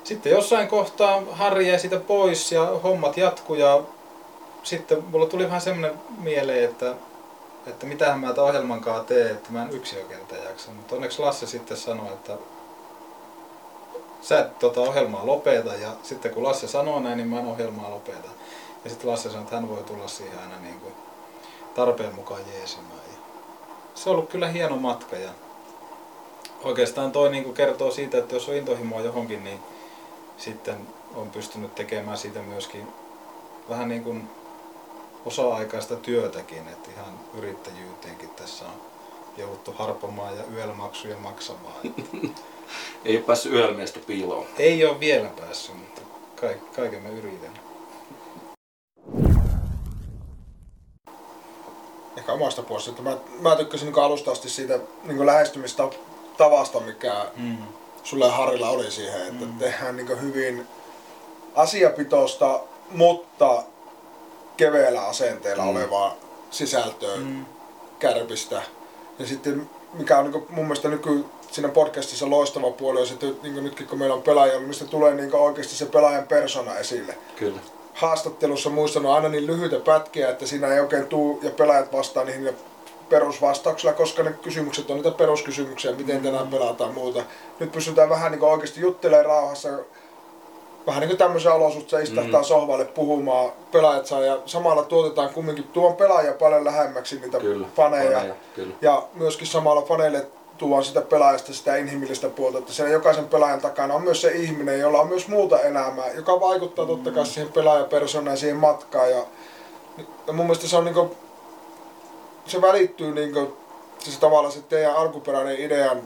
sitten 0.04 0.32
jossain 0.32 0.68
kohtaa 0.68 1.24
Harri 1.32 1.68
jäi 1.68 1.80
siitä 1.80 2.00
pois 2.00 2.52
ja 2.52 2.66
hommat 2.66 3.18
jatkuu 3.18 3.56
ja 3.56 3.82
sitten 4.64 5.04
mulla 5.12 5.26
tuli 5.26 5.46
vähän 5.46 5.62
semmoinen 5.62 6.00
mieleen, 6.18 6.70
että, 6.70 6.94
että 7.68 7.86
mitähän 7.86 8.20
mä 8.20 8.34
tämän 8.34 8.50
ohjelman 8.50 8.82
kanssa 8.82 9.04
teen, 9.04 9.32
että 9.32 9.52
mä 9.52 9.64
en 9.64 9.72
yksin 9.72 10.00
oikein 10.00 10.44
jaksa. 10.46 10.72
Mutta 10.72 10.96
onneksi 10.96 11.22
Lasse 11.22 11.48
sitten 11.48 11.78
sanoi, 11.78 12.08
että 12.08 12.38
sä 14.22 14.40
et 14.40 14.60
tota 14.60 14.82
ohjelmaa 14.82 15.26
lopeta 15.26 15.76
ja 15.76 15.92
sitten 16.04 16.34
kun 16.34 16.44
Lasse 16.44 16.68
sanoo 16.68 17.00
näin, 17.00 17.18
niin 17.18 17.28
mä 17.28 17.40
en 17.40 17.48
ohjelmaa 17.48 17.90
lopeta. 17.90 18.30
Ja 18.84 18.90
sitten 18.90 19.10
Lasse 19.10 19.30
sanoi, 19.30 19.44
että 19.44 19.56
hän 19.56 19.70
voi 19.70 19.84
tulla 19.84 20.08
siihen 20.08 20.40
aina 20.40 20.60
niin 20.60 20.80
kuin 20.80 20.94
tarpeen 21.76 22.16
mukaan 22.16 22.42
jeesimään. 22.54 23.02
Ja 23.12 23.18
se 23.96 24.10
on 24.10 24.16
ollut 24.16 24.30
kyllä 24.30 24.48
hieno 24.48 24.76
matka 24.76 25.16
ja 25.16 25.30
oikeastaan 26.64 27.12
toi 27.12 27.30
niin 27.30 27.44
kuin 27.44 27.56
kertoo 27.56 27.92
siitä, 27.92 28.18
että 28.18 28.36
jos 28.36 28.50
on 28.50 28.56
intohimoa 28.56 29.02
johonkin, 29.02 29.44
niin 29.44 29.60
sitten 30.38 30.88
on 31.16 31.30
pystynyt 31.30 31.76
tekemään 31.76 32.18
siitä 32.18 32.40
myöskin 32.40 32.88
vähän 33.70 33.90
niin 33.90 34.04
kuin 34.04 34.30
osa-aikaista 35.26 35.96
työtäkin, 35.96 36.68
että 36.68 36.90
ihan 36.92 37.20
yrittäjyyteenkin 37.38 38.30
tässä 38.30 38.66
on 38.66 38.82
jouduttu 39.38 39.74
harpomaan 39.78 40.38
ja 40.38 40.44
yölmaksuja 40.54 41.18
maksamaan 41.18 41.76
ei 43.06 43.18
ole 43.18 43.26
päässyt 43.26 43.54
yöllä 43.54 43.86
piiloon. 44.08 44.46
Ei 44.58 44.86
ole 44.86 45.00
vielä 45.00 45.30
päässyt, 45.40 45.76
mutta 45.76 46.02
kaiken 46.76 47.02
mä 47.02 47.10
yritän. 47.10 47.60
Ehkä 52.18 52.34
omasta 52.34 52.64
puolesta, 52.64 52.92
että 52.92 53.04
mä, 53.04 53.18
mä 53.42 53.56
tykkäsin 53.56 53.86
niin 53.86 54.04
alusta 54.04 54.32
asti 54.32 54.50
siitä 54.50 54.80
niin 55.04 55.26
lähestymistavasta, 55.26 56.80
mikä 56.80 57.26
mm. 57.36 57.58
sulle 58.04 58.26
ja 58.26 58.32
Harilla 58.32 58.70
oli 58.70 58.92
siihen, 58.92 59.22
että 59.22 59.46
mm. 59.46 59.58
tehdään 59.60 59.98
niin 59.98 60.22
hyvin 60.22 60.68
asiapitoista, 61.56 62.60
mutta 62.92 63.64
keveellä 64.58 65.06
asenteella 65.06 65.64
mm. 65.64 65.70
olevaa 65.70 66.16
sisältöä 66.52 67.18
mm. 67.18 67.46
kärpistä. 68.00 68.62
Ja 69.20 69.28
sitten 69.28 69.70
mikä 69.94 70.18
on 70.18 70.32
niin 70.32 70.46
mun 70.50 70.66
mielestä 70.66 70.88
nyky, 70.88 71.26
siinä 71.52 71.70
podcastissa 71.70 72.30
loistava 72.30 72.72
puoli 72.72 73.02
on 73.02 73.08
sitten 73.08 73.38
niin 73.44 73.64
nytkin 73.64 73.88
kun 73.88 74.00
meillä 74.00 74.16
on 74.16 74.22
pelaajia, 74.22 74.60
mistä 74.60 74.86
tulee 74.86 75.14
niin 75.14 75.36
oikeasti 75.36 75.76
se 75.76 75.86
pelaajan 75.86 76.28
persona 76.28 76.78
esille. 76.78 77.16
Kyllä. 77.36 77.60
Haastattelussa 77.94 78.70
muistanut 78.70 79.12
aina 79.12 79.30
niin 79.30 79.48
lyhyitä 79.48 79.80
pätkiä, 79.80 80.30
että 80.30 80.46
siinä 80.46 80.68
ei 80.74 80.80
oikein 80.80 81.08
tuu 81.08 81.40
ja 81.44 81.50
pelaajat 81.50 81.94
vastaa 81.94 82.24
niihin 82.24 82.50
perusvastauksilla, 83.10 83.94
koska 83.94 84.24
ne 84.24 84.32
kysymykset 84.32 84.90
on 84.90 84.96
niitä 84.96 85.12
peruskysymyksiä, 85.12 85.92
miten 85.92 86.22
tänään 86.24 86.48
pelataan 86.48 86.94
muuta. 86.94 87.24
Nyt 87.60 87.72
pystytään 87.72 88.10
vähän 88.10 88.32
niin 88.32 88.44
oikeasti 88.44 88.82
juttelemaan 88.82 89.26
rauhassa, 89.26 89.70
vähän 90.88 91.00
niin 91.00 91.10
kuin 91.10 91.18
tämmöisen 91.18 91.52
olosuhteessa 91.52 92.12
istahtaa 92.12 92.40
Mm. 92.42 92.46
mm. 92.46 92.48
sohvalle 92.48 92.86
puhumaan, 92.86 93.52
pelaajat 93.72 94.06
saa 94.06 94.22
ja 94.22 94.40
samalla 94.46 94.84
tuotetaan 94.84 95.30
kumminkin 95.30 95.64
tuon 95.64 95.96
pelaajia 95.96 96.34
paljon 96.34 96.66
lähemmäksi 96.66 97.20
niitä 97.20 97.40
Kyllä. 97.40 97.68
faneja. 97.76 98.18
Faneja, 98.18 98.36
Kyllä. 98.56 98.74
Ja 98.82 99.04
myöskin 99.14 99.48
samalla 99.48 99.82
faneille 99.82 100.28
tuodaan 100.60 100.84
sitä 100.84 101.02
pelaajasta 101.02 101.54
sitä 101.54 101.76
inhimillistä 101.76 102.30
puolta, 102.30 102.58
että 102.58 102.74
siellä 102.74 102.94
jokaisen 102.94 103.28
pelaajan 103.28 103.62
takana 103.62 103.94
on 103.94 104.04
myös 104.04 104.22
se 104.22 104.32
ihminen, 104.32 104.80
jolla 104.80 105.02
on 105.02 105.08
myös 105.08 105.28
muuta 105.28 105.60
elämää, 105.60 106.12
joka 106.12 106.40
vaikuttaa 106.40 106.86
totta 106.86 107.12
kai 107.12 107.26
siihen 107.26 107.54
pelaajapersonaan 107.54 108.34
ja 108.34 108.40
siihen 108.40 108.58
matkaan. 108.58 109.12
Ja, 109.12 109.26
ja 110.28 110.34
mun 110.34 110.46
mielestä 110.46 110.68
se 110.68 110.78
on 110.78 110.86
niinku, 110.86 111.16
se 112.46 112.62
välittyy 112.62 113.12
niinku, 113.12 113.58
siis 114.00 114.18
tavallaan 114.18 114.54
se 114.54 114.62
teidän 114.62 114.96
alkuperäinen 114.96 115.60
idean 115.60 116.02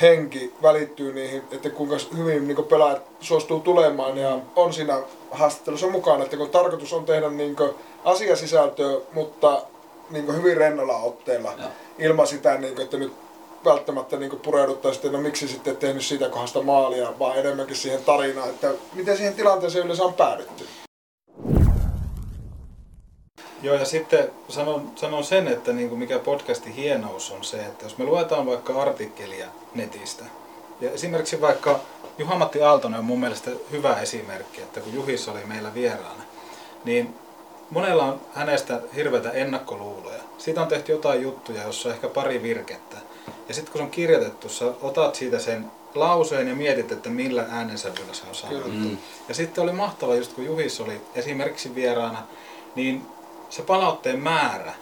henki 0.00 0.54
välittyy 0.62 1.14
niihin, 1.14 1.42
että 1.52 1.70
kuinka 1.70 1.96
hyvin 2.16 2.48
niin 2.48 2.64
pelaajat 2.64 3.02
suostuu 3.20 3.60
tulemaan 3.60 4.18
ja 4.18 4.38
on 4.56 4.72
siinä 4.72 4.98
haastattelussa 5.30 5.86
mukana, 5.86 6.24
että 6.24 6.36
kun 6.36 6.50
tarkoitus 6.50 6.92
on 6.92 7.04
tehdä 7.04 7.28
niin 7.28 7.56
asiasisältöä, 8.04 8.96
mutta 9.12 9.62
niin 10.10 10.36
hyvin 10.36 10.56
rennolla 10.56 10.96
otteella 10.96 11.52
Joo. 11.58 11.68
ilman 11.98 12.26
sitä, 12.26 12.58
niin 12.58 12.74
kuin, 12.74 12.84
että 12.84 12.96
nyt 12.96 13.12
välttämättä 13.64 14.16
niin 14.16 14.40
pureuduttaisiin, 14.40 15.06
että 15.06 15.18
no 15.18 15.22
miksi 15.22 15.48
sitten 15.48 15.76
tehnyt 15.76 16.04
siitä 16.04 16.28
kohdasta 16.28 16.62
maalia, 16.62 17.18
vaan 17.18 17.38
enemmänkin 17.38 17.76
siihen 17.76 18.04
tarinaan, 18.04 18.48
että 18.48 18.70
miten 18.94 19.16
siihen 19.16 19.34
tilanteeseen 19.34 19.84
yleensä 19.84 20.04
on 20.04 20.14
päädytty. 20.14 20.66
Joo, 23.62 23.74
ja 23.74 23.84
sitten 23.84 24.30
sanon, 24.48 24.92
sanon 24.96 25.24
sen, 25.24 25.48
että 25.48 25.72
niin 25.72 25.88
kuin 25.88 25.98
mikä 25.98 26.18
podcastin 26.18 26.72
hienous 26.72 27.30
on 27.30 27.44
se, 27.44 27.56
että 27.56 27.84
jos 27.84 27.98
me 27.98 28.04
luetaan 28.04 28.46
vaikka 28.46 28.82
artikkelia 28.82 29.46
netistä, 29.74 30.24
ja 30.80 30.90
esimerkiksi 30.90 31.40
vaikka 31.40 31.80
Juha-Matti 32.18 32.62
Aaltonen 32.62 32.98
on 32.98 33.04
mun 33.04 33.20
mielestä 33.20 33.50
hyvä 33.70 34.00
esimerkki, 34.00 34.62
että 34.62 34.80
kun 34.80 34.94
Juhis 34.94 35.28
oli 35.28 35.44
meillä 35.44 35.74
vieraana, 35.74 36.22
niin 36.84 37.14
monella 37.70 38.04
on 38.04 38.20
hänestä 38.32 38.80
hirveitä 38.96 39.30
ennakkoluuloja. 39.30 40.22
Siitä 40.38 40.62
on 40.62 40.68
tehty 40.68 40.92
jotain 40.92 41.22
juttuja, 41.22 41.62
jossa 41.62 41.88
on 41.88 41.94
ehkä 41.94 42.08
pari 42.08 42.42
virkettä. 42.42 42.96
Ja 43.48 43.54
sitten 43.54 43.72
kun 43.72 43.78
se 43.78 43.84
on 43.84 43.90
kirjoitettu, 43.90 44.48
sä 44.48 44.64
otat 44.82 45.14
siitä 45.14 45.38
sen 45.38 45.66
lauseen 45.94 46.48
ja 46.48 46.54
mietit, 46.54 46.92
että 46.92 47.08
millä 47.08 47.46
äänensävyllä 47.50 48.12
se 48.12 48.22
on 48.28 48.34
sanottu. 48.34 48.68
Mm. 48.68 48.98
Ja 49.28 49.34
sitten 49.34 49.64
oli 49.64 49.72
mahtava, 49.72 50.14
just 50.14 50.32
kun 50.32 50.44
Juhis 50.44 50.80
oli 50.80 51.00
esimerkiksi 51.14 51.74
vieraana, 51.74 52.22
niin 52.74 53.06
se 53.50 53.62
palautteen 53.62 54.20
määrä 54.20 54.72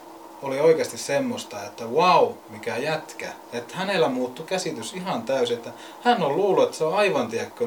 oli 0.43 0.61
oikeasti 0.61 0.99
semmoista, 0.99 1.65
että 1.65 1.85
wow, 1.85 2.33
mikä 2.51 2.77
jätkä. 2.77 3.29
Että 3.53 3.77
hänellä 3.77 4.09
muuttui 4.09 4.47
käsitys 4.47 4.95
ihan 4.95 5.23
täysin, 5.23 5.57
että 5.57 5.71
hän 6.03 6.23
on 6.23 6.37
luullut, 6.37 6.65
että 6.65 6.77
se 6.77 6.85
on 6.85 6.95
aivan, 6.95 7.29
tiedätkö, 7.29 7.67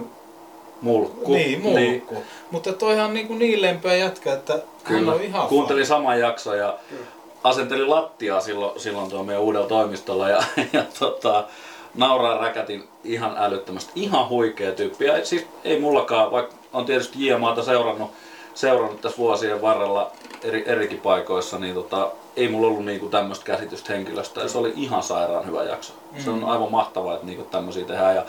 Mulkku. 0.82 1.34
niin, 1.34 1.62
mulkku. 1.62 2.24
Mutta 2.51 2.74
toihan 2.74 3.06
on 3.06 3.13
niin, 3.13 3.27
kuin 3.27 3.39
niin 3.39 3.62
lempeä 3.62 3.96
jätkä, 3.96 4.34
että 4.34 4.53
hän 4.53 4.63
Kyllä. 4.84 5.13
on 5.13 5.24
ihan 5.24 5.48
Kuuntelin 5.48 5.86
fine. 5.86 5.98
saman 5.98 6.20
jakson 6.20 6.58
ja 6.58 6.80
asentelin 7.43 7.89
lattiaa 7.89 8.41
silloin, 8.41 8.79
silloin 8.79 9.09
tuo 9.09 9.23
meidän 9.23 9.43
uudella 9.43 9.67
toimistolla 9.67 10.29
ja, 10.29 10.43
ja 10.73 10.83
tota, 11.00 11.43
nauraa 11.95 12.38
räkätin 12.38 12.88
ihan 13.03 13.35
älyttömästi. 13.38 13.91
Ihan 13.95 14.29
huikea 14.29 14.71
tyyppi. 14.71 15.05
Ja 15.05 15.25
siis 15.25 15.45
ei 15.63 15.79
mullakaan, 15.79 16.31
vaikka 16.31 16.55
on 16.73 16.85
tietysti 16.85 17.25
JMAta 17.27 17.63
seurannut, 17.63 18.12
seurannut 18.53 19.01
tässä 19.01 19.17
vuosien 19.17 19.62
varrella 19.62 20.12
eri, 20.43 20.63
erikin 20.67 21.00
paikoissa, 21.00 21.59
niin 21.59 21.73
tota, 21.75 22.12
ei 22.35 22.47
mulla 22.47 22.67
ollut 22.67 22.85
niinku 22.85 23.09
tämmöistä 23.09 23.45
käsitystä 23.45 23.93
henkilöstä 23.93 24.41
ja 24.41 24.47
se 24.47 24.57
oli 24.57 24.73
ihan 24.75 25.03
sairaan 25.03 25.45
hyvä 25.45 25.63
jakso. 25.63 25.93
Se 26.17 26.29
on 26.29 26.39
Mm. 26.39 26.50
aivan 26.50 26.71
mahtavaa, 26.71 27.13
että 27.13 27.25
niinku 27.25 27.43
tämmöisiä 27.43 27.85
tehdään. 27.85 28.15
Ja 28.15 28.23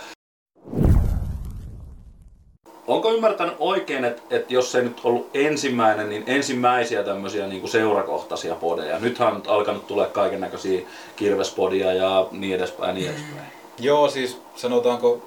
Onko 2.87 3.13
ymmärtänyt 3.13 3.55
oikein, 3.59 4.05
että, 4.05 4.23
että 4.31 4.55
jos 4.55 4.73
se 4.73 4.79
ei 4.79 4.85
nyt 4.85 5.01
ollut 5.05 5.31
ensimmäinen, 5.35 6.09
niin 6.09 6.25
ensimmäisiä 6.27 7.03
tämmöisiä 7.03 7.47
niin 7.47 7.61
kuin 7.61 7.71
seurakohtaisia 7.71 8.55
podeja. 8.55 8.99
Nythän 8.99 9.29
on 9.29 9.35
nyt 9.35 9.47
alkanut 9.47 9.87
tulla 9.87 10.07
kaiken 10.07 10.41
näköisiä 10.41 10.87
kirvespodia 11.17 11.93
ja 11.93 12.27
niin 12.31 12.55
edespäin 12.55 12.89
ja 12.89 12.95
niin 12.95 13.11
edespäin. 13.11 13.53
Joo, 13.79 14.09
siis 14.09 14.41
sanotaanko 14.57 15.23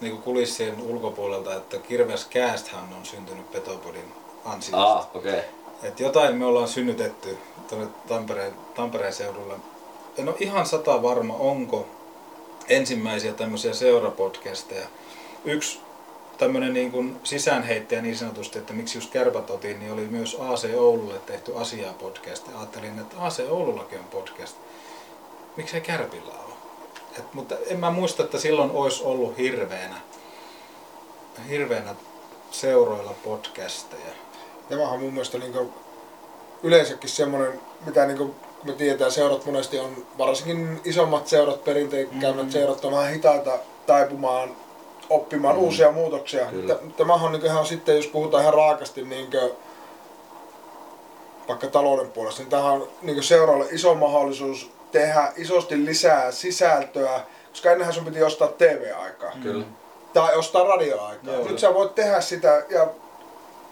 niin 0.00 0.12
kuin 0.12 0.22
kulissien 0.22 0.82
ulkopuolelta, 0.82 1.54
että 1.54 1.78
Kirves 1.78 2.28
Casthan 2.30 2.94
on 2.98 3.06
syntynyt 3.06 3.52
Petopodin 3.52 4.12
ansiosta. 4.44 4.92
Ah, 4.92 5.08
okei. 5.14 5.32
Okay. 5.32 5.42
Et 5.82 6.00
jotain 6.00 6.36
me 6.36 6.44
ollaan 6.44 6.68
synnytetty 6.68 7.38
tuonne 7.68 7.86
Tampereen, 8.08 8.52
Tampereen 8.74 9.12
seudulle. 9.12 9.54
En 10.18 10.28
ole 10.28 10.36
ihan 10.40 10.66
sata 10.66 11.02
varma, 11.02 11.34
onko 11.34 11.86
ensimmäisiä 12.68 13.32
tämmöisiä 13.32 13.72
seurapodcasteja. 13.72 14.86
Yksi 15.44 15.80
tämmöinen 16.42 16.74
niin 16.74 16.92
kuin 16.92 17.20
sisäänheittäjä 17.24 18.02
niin 18.02 18.16
sanotusti, 18.16 18.58
että 18.58 18.72
miksi 18.72 18.98
just 18.98 19.10
kärpät 19.10 19.50
otin, 19.50 19.78
niin 19.78 19.92
oli 19.92 20.06
myös 20.06 20.36
AC 20.40 20.74
Oululle 20.76 21.18
tehty 21.26 21.56
asiaa 21.56 21.92
podcast. 21.92 22.48
Ja 22.48 22.58
ajattelin, 22.58 22.98
että 22.98 23.16
AC 23.18 23.40
Oulullakin 23.50 23.98
on 23.98 24.04
podcast. 24.04 24.56
Miksei 25.56 25.80
kärpillä 25.80 26.34
ole? 26.46 26.54
Et, 27.18 27.34
mutta 27.34 27.54
en 27.66 27.80
mä 27.80 27.90
muista, 27.90 28.22
että 28.22 28.38
silloin 28.38 28.70
olisi 28.70 29.02
ollut 29.04 29.38
hirveänä, 29.38 29.96
hirveänä 31.48 31.94
seuroilla 32.50 33.14
podcasteja. 33.24 34.12
Tämähän 34.68 34.92
on 34.94 35.00
mun 35.00 35.12
mielestä 35.12 35.38
niin 35.38 35.72
yleensäkin 36.62 37.10
semmoinen, 37.10 37.60
mitä 37.86 38.06
niin 38.06 38.18
kuin 38.18 38.34
me 38.64 38.72
tiedetään, 38.72 39.12
seurat 39.12 39.46
monesti 39.46 39.78
on, 39.78 40.06
varsinkin 40.18 40.80
isommat 40.84 41.28
seurat, 41.28 41.64
perinteikkäämmät 41.64 42.46
Mm. 42.46 42.52
seurat 42.52 42.84
on 42.84 42.92
vähän 42.92 43.12
hitaita 43.12 43.58
taipumaan, 43.86 44.56
oppimaan 45.14 45.56
Mm. 45.56 45.62
uusia 45.62 45.92
muutoksia. 45.92 46.46
Kyllä. 46.46 46.74
Tä- 46.74 46.80
Tämähän 46.96 47.26
on 47.26 47.32
niin 47.32 47.46
ihan 47.46 47.66
sitten, 47.66 47.96
jos 47.96 48.06
puhutaan 48.06 48.42
ihan 48.42 48.54
raakasti 48.54 49.02
niin 49.02 49.30
kuin, 49.30 49.50
vaikka 51.48 51.66
talouden 51.66 52.10
puolesta, 52.10 52.42
niin 52.42 52.50
tämähän 52.50 52.72
on 52.72 52.88
niin 53.02 53.22
seuraavalle 53.22 53.70
iso 53.72 53.94
mahdollisuus 53.94 54.70
tehdä 54.92 55.32
isosti 55.36 55.84
lisää 55.84 56.30
sisältöä, 56.32 57.20
koska 57.50 57.70
ennenhän 57.70 57.94
sun 57.94 58.04
piti 58.04 58.22
ostaa 58.22 58.48
TV-aikaa 58.48 59.32
Kyllä. 59.42 59.64
tai 60.14 60.34
ostaa 60.36 60.64
radioaikaa. 60.66 61.34
Joo. 61.34 61.48
Nyt 61.48 61.58
sä 61.58 61.74
voit 61.74 61.94
tehdä 61.94 62.20
sitä 62.20 62.64
ja 62.70 62.86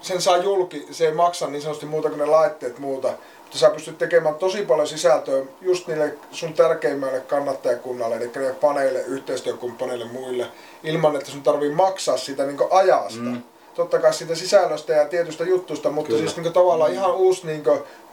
sen 0.01 0.23
saa 0.23 0.37
julki, 0.37 0.87
se 0.91 1.07
ei 1.07 1.13
maksa 1.15 1.47
niin 1.47 1.63
sanotusti 1.63 1.87
muuta 1.87 2.09
kuin 2.09 2.19
ne 2.19 2.27
laitteet 2.27 2.79
muuta. 2.79 3.09
Mutta 3.51 3.59
sä 3.59 3.71
pystyt 3.71 3.99
tekemään 3.99 4.35
tosi 4.35 4.63
paljon 4.63 4.87
sisältöä 4.87 5.43
just 5.61 5.87
niille 5.87 6.15
sun 6.33 6.53
tärkeimmälle 6.53 7.21
kannattajakunnalle, 7.21 8.17
eli 8.17 8.31
ne 8.37 8.53
paneille, 8.53 9.01
yhteistyökumppaneille 9.01 10.05
muille, 10.05 10.47
ilman 10.83 11.17
että 11.17 11.31
sun 11.31 11.43
tarvii 11.43 11.71
maksaa 11.71 12.17
sitä 12.17 12.47
niin 12.47 12.59
ajasta. 12.71 13.21
Mm. 13.21 13.29
Mm. 13.29 13.43
Totta 13.75 13.99
kai 13.99 14.15
siitä 14.15 14.35
sisällöstä 14.35 14.93
ja 14.93 15.09
tietystä 15.09 15.45
juttusta, 15.45 15.91
mutta 15.91 16.09
Kyllä. 16.09 16.21
siis 16.21 16.37
niin 16.37 16.53
tavallaan 16.53 16.93
ihan 16.93 17.15
uusi 17.15 17.47
niin 17.47 17.63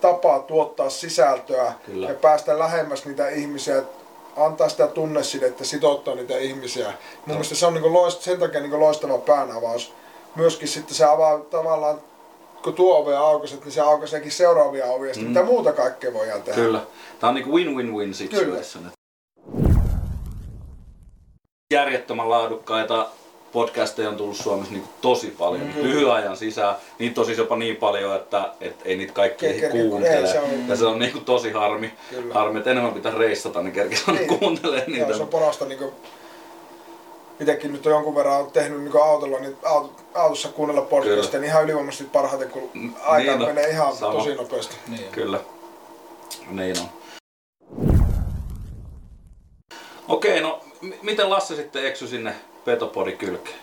tapa 0.01 0.39
tuottaa 0.39 0.89
sisältöä 0.89 1.73
Kyllä. 1.85 2.07
ja 2.07 2.13
päästä 2.13 2.59
lähemmäs 2.59 3.05
niitä 3.05 3.29
ihmisiä, 3.29 3.83
antaa 4.37 4.69
sitä 4.69 4.87
tunnesidettä, 4.87 5.65
sitouttaa 5.65 6.15
niitä 6.15 6.37
ihmisiä. 6.37 6.87
Mun 7.25 7.35
mielestä 7.35 7.55
se 7.55 7.65
on 7.65 7.73
niin 7.73 7.93
loist, 7.93 8.21
sen 8.21 8.39
takia 8.39 8.61
niin 8.61 8.79
loistava 8.79 9.17
päänavaus. 9.17 9.93
Myöskin 10.35 10.67
sitten 10.67 10.95
se 10.95 11.05
avaa 11.05 11.39
tavallaan, 11.39 12.01
kun 12.63 12.73
tuo 12.73 12.97
ove 12.97 13.15
aukaset, 13.15 13.63
niin 13.65 13.71
se 13.71 13.81
aukaiseekin 13.81 14.31
seuraavia 14.31 14.85
ovia, 14.85 15.13
mm. 15.17 15.23
Mitä 15.23 15.43
muuta 15.43 15.73
kaikkea 15.73 16.13
voidaan 16.13 16.41
tehdä. 16.43 16.61
Kyllä. 16.61 16.79
Tämä 17.19 17.29
on 17.29 17.35
niinku 17.35 17.51
win-win-win 17.57 18.13
situation. 18.13 18.91
Järjettömän 21.73 22.29
laadukkaita 22.29 23.07
podcasteja 23.51 24.09
on 24.09 24.15
tullut 24.17 24.37
Suomessa 24.37 24.73
niinku 24.73 24.89
tosi 25.01 25.27
paljon 25.39 25.61
Mm. 25.67 25.73
mm. 25.75 25.83
lyhyen 25.83 26.11
ajan 26.11 26.37
sisään. 26.37 26.75
Niitä 26.99 27.21
on 27.21 27.25
siis 27.25 27.37
jopa 27.37 27.55
niin 27.55 27.75
paljon, 27.75 28.15
että, 28.15 28.49
että 28.61 28.85
ei 28.85 28.97
niitä 28.97 29.13
kaikkia 29.13 29.49
Ei 29.49 29.59
kerkeä- 29.59 29.81
kuuntele. 29.81 30.15
ei, 30.15 30.27
se 30.27 30.39
on- 30.39 30.67
ja 30.69 30.75
se 30.75 30.85
on 30.85 30.99
niinku 30.99 31.19
tosi 31.19 31.51
harmi. 31.51 31.93
Kyllä. 32.09 32.33
Harmi, 32.33 32.57
että 32.57 32.71
enemmän 32.71 32.93
pitää 32.93 33.11
reissata, 33.17 33.61
niin 33.61 33.73
kerkeä 33.73 33.99
Niin. 34.07 34.39
kuuntelee 34.39 34.83
niitä. 34.87 35.07
Joo, 35.07 35.15
se 35.17 35.21
on 35.23 35.29
parasta 35.29 35.65
niin 35.65 35.79
itsekin 37.39 37.73
nyt 37.73 37.85
on 37.85 37.91
jonkun 37.91 38.15
verran 38.15 38.51
tehnyt 38.51 38.83
niin 38.83 39.01
autolla, 39.03 39.39
niin 39.39 39.57
autossa 40.13 40.49
kuunnella 40.49 40.81
podcastia, 40.81 41.39
niin 41.39 41.49
ihan 41.49 41.63
ylivoimaisesti 41.63 42.09
parhaiten, 42.13 42.49
kun 42.49 42.95
aika 43.03 43.35
niin 43.35 43.47
menee 43.47 43.69
ihan 43.69 43.95
sama. 43.95 44.13
tosi 44.13 44.35
nopeasti. 44.35 44.75
Niin. 44.87 45.11
Kyllä. 45.11 45.39
Niin 46.49 46.75
on. 46.79 46.87
Okei, 50.07 50.41
no 50.41 50.61
m- 50.81 50.91
miten 51.01 51.29
Lasse 51.29 51.55
sitten 51.55 51.85
eksy 51.85 52.07
sinne 52.07 52.35
Petopodi 52.65 53.11
kylkeen? 53.11 53.57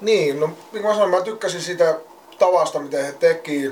Niin, 0.00 0.40
no 0.40 0.46
niin 0.46 0.56
kuin 0.72 0.82
mä 0.82 0.92
sanoin, 0.92 1.10
mä 1.10 1.20
tykkäsin 1.20 1.62
sitä 1.62 1.98
tavasta, 2.38 2.78
miten 2.80 3.04
he 3.04 3.12
teki. 3.12 3.68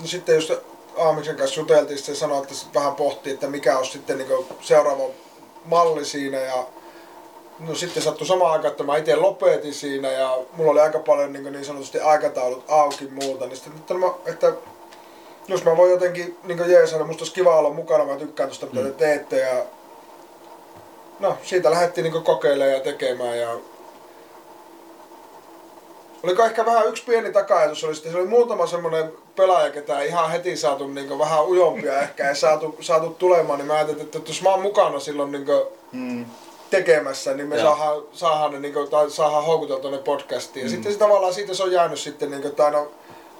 No 0.00 0.06
sitten 0.06 0.34
just 0.34 0.52
Aamiksen 0.98 1.36
kanssa 1.36 1.60
juteltiin, 1.60 1.98
se 1.98 2.14
sanoi, 2.14 2.42
että 2.42 2.54
vähän 2.74 2.94
pohti, 2.94 3.30
että 3.30 3.46
mikä 3.46 3.78
on 3.78 3.86
sitten 3.86 4.18
niin 4.18 4.46
seuraava 4.60 5.04
malli 5.64 6.04
siinä 6.04 6.38
ja 6.38 6.66
no 7.58 7.74
sitten 7.74 8.02
sattui 8.02 8.26
samaan 8.26 8.52
aikaan, 8.52 8.70
että 8.70 8.84
mä 8.84 8.96
itse 8.96 9.16
lopetin 9.16 9.74
siinä 9.74 10.12
ja 10.12 10.38
mulla 10.52 10.70
oli 10.70 10.80
aika 10.80 10.98
paljon 10.98 11.32
niin, 11.32 11.52
niin 11.52 11.64
sanotusti 11.64 12.00
aikataulut 12.00 12.64
auki 12.68 13.08
muuta. 13.08 13.46
Niin 13.46 13.56
sitten, 13.56 13.72
että, 13.76 13.94
mä, 13.94 14.06
että 14.26 14.52
jos 15.48 15.64
mä 15.64 15.76
voin 15.76 15.90
jotenkin 15.90 16.38
niin 16.44 16.70
jeesana, 16.70 17.04
musta 17.04 17.20
olisi 17.20 17.34
kiva 17.34 17.58
olla 17.58 17.70
mukana, 17.70 18.04
mä 18.04 18.16
tykkään 18.16 18.48
tuosta 18.48 18.66
mitä 18.66 18.82
te 18.82 18.90
teette. 18.90 19.40
Ja 19.40 19.64
no 21.20 21.38
siitä 21.42 21.70
lähdettiin 21.70 22.12
niin 22.12 22.22
kokeilemaan 22.22 22.74
ja 22.74 22.80
tekemään 22.80 23.38
ja 23.38 23.58
Oliko 26.22 26.44
ehkä 26.44 26.66
vähän 26.66 26.88
yksi 26.88 27.04
pieni 27.04 27.32
takajatus, 27.32 27.84
oli 27.84 27.94
sitten, 27.94 28.12
se 28.12 28.18
oli 28.18 28.26
muutama 28.26 28.66
semmoinen 28.66 29.12
pelaaja, 29.36 29.70
ketä 29.70 30.00
ei 30.00 30.08
ihan 30.08 30.30
heti 30.30 30.56
saatu 30.56 30.88
niin 30.88 31.18
vähän 31.18 31.44
ujompia 31.44 32.00
ehkä 32.00 32.28
ei 32.28 32.36
saatu, 32.36 32.76
saatu 32.80 33.10
tulemaan, 33.10 33.58
niin 33.58 33.66
mä 33.66 33.74
ajattelin, 33.74 34.00
että 34.00 34.18
jos 34.26 34.42
mä 34.42 34.50
oon 34.50 34.62
mukana 34.62 35.00
silloin 35.00 35.32
niin 35.32 35.46
Mm. 35.92 36.26
Tekemässä, 36.70 37.34
niin 37.34 37.48
me 37.48 37.56
saadaan, 37.58 38.02
saadaan, 38.12 38.52
ne, 38.52 38.60
niin 38.60 38.74
kuin, 38.74 38.90
tai 38.90 39.10
saadaan 39.10 39.44
houkuteltua 39.44 39.90
ne 39.90 39.98
podcastiin. 39.98 40.64
Ja 40.64 40.70
sitten 40.70 40.92
se, 40.92 40.98
tavallaan 40.98 41.34
siitä 41.34 41.54
se 41.54 41.62
on 41.62 41.72
jäänyt 41.72 41.98
sitten, 42.00 42.30
niin 42.30 42.40
kuin, 42.42 42.50
että 42.50 42.64
aina, 42.64 42.86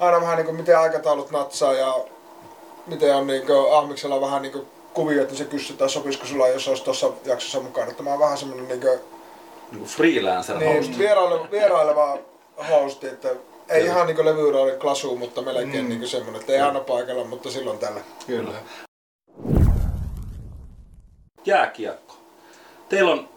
aina 0.00 0.21
vähän 0.21 0.37
niin 0.37 0.47
kuin, 0.47 0.56
miten 0.56 0.78
aikataulut 0.78 1.30
natsaa 1.30 1.73
ja 1.73 1.95
miten 2.87 3.16
on 3.16 3.26
niin 3.26 3.47
kuin, 3.47 3.73
Ahmiksella 3.73 4.21
vähän 4.21 4.42
niin 4.42 4.52
kuin, 4.52 4.66
kuvio, 4.95 5.23
että 5.23 5.35
se 5.35 5.45
kysytään, 5.45 5.90
sopisiko 5.90 6.26
sulla, 6.26 6.49
jos 6.49 6.68
olisi 6.68 6.85
tuossa 6.85 7.11
jaksossa 7.25 7.61
mukana. 7.61 7.90
Että 7.90 8.02
mä 8.02 8.11
oon 8.11 8.18
vähän 8.18 8.38
semmoinen 8.38 8.68
niin 8.68 8.80
kuin, 8.80 8.99
Niin 9.71 9.78
kuin 9.78 9.88
freelancer 9.90 10.59
niin, 10.59 10.76
host. 10.76 10.99
vieraileva, 10.99 11.49
vieraileva 11.50 12.18
hosti, 12.71 13.06
että 13.06 13.28
ei 13.28 13.80
Kyllä. 13.80 13.92
ihan 13.95 14.06
niinku 14.06 14.25
levyyraarin 14.25 14.78
klasu, 14.78 15.16
mutta 15.16 15.42
melkein 15.42 15.83
Mm. 15.85 15.88
niinku 15.88 16.06
semmonen, 16.06 16.40
että 16.40 16.52
ei 16.52 16.61
aina 16.61 16.80
paikalla, 16.80 17.25
mutta 17.25 17.50
silloin 17.50 17.78
tällä. 17.78 18.00
Kyllä. 18.26 18.50
Jääkiekko. 21.45 22.15
Teillä 22.88 23.10
on 23.10 23.28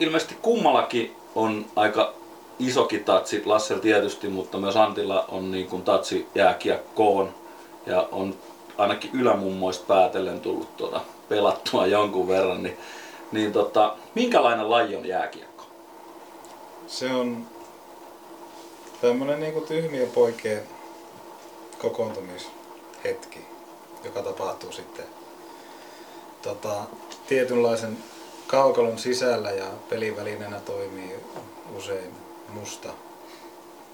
ilmeisesti 0.00 0.36
kummallakin 0.42 1.16
on 1.34 1.66
aika 1.76 2.14
isokin 2.58 3.04
tatsi, 3.04 3.42
Lassella 3.44 3.82
tietysti, 3.82 4.28
mutta 4.28 4.58
myös 4.58 4.76
Antilla 4.76 5.24
on 5.28 5.50
niin 5.50 5.66
kuin 5.66 5.82
tatsi 5.82 6.26
jääkiekkoon. 6.34 7.34
Ja 7.86 8.08
on 8.12 8.34
ainakin 8.78 9.10
ylämummoista 9.14 9.84
päätellen 9.86 10.40
tullut 10.40 10.76
tuota 10.76 11.00
pelattua 11.28 11.86
jonkun 11.86 12.28
verran. 12.28 12.62
Niin, 12.62 12.78
niin 13.32 13.52
tota, 13.52 13.96
minkälainen 14.14 14.70
laji 14.70 14.96
on 14.96 15.06
jääkiekko? 15.06 15.64
Se 16.86 17.12
on 17.12 17.46
tämmönen 19.00 19.40
niinku 19.40 19.60
tyhmien 19.60 20.10
poikien 20.10 20.62
kokoontumishetki, 21.78 23.38
joka 24.04 24.22
tapahtuu 24.22 24.72
sitten 24.72 25.04
tota, 26.42 26.74
tietynlaisen 27.28 27.98
kaukalon 28.50 28.98
sisällä 28.98 29.50
ja 29.50 29.66
pelivälineenä 29.88 30.60
toimii 30.60 31.14
usein 31.76 32.14
musta 32.48 32.88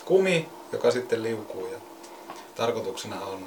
kumi, 0.05 0.49
joka 0.73 0.91
sitten 0.91 1.23
liukuu 1.23 1.67
ja 1.67 1.79
tarkoituksena 2.55 3.21
on 3.21 3.45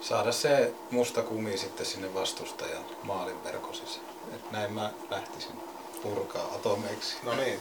saada 0.00 0.32
se 0.32 0.72
musta 0.90 1.22
kumi 1.22 1.58
sitten 1.58 1.86
sinne 1.86 2.14
vastustajan 2.14 2.84
maalin 3.02 3.44
verkon 3.44 3.74
sisään. 3.74 4.06
Et 4.34 4.50
näin 4.50 4.72
mä 4.72 4.92
lähtisin 5.10 5.60
purkaa 6.02 6.54
atomeiksi. 6.54 7.16
No 7.22 7.34
niin. 7.34 7.60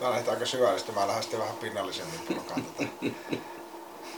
Tää 0.00 0.10
lähti 0.10 0.30
aika 0.30 0.46
syvällistä, 0.46 0.92
mä 0.92 1.06
lähden 1.06 1.22
sitten 1.22 1.40
vähän 1.40 1.56
pinnallisemmin 1.56 2.20
purkaan 2.28 2.64
tätä. 2.64 2.90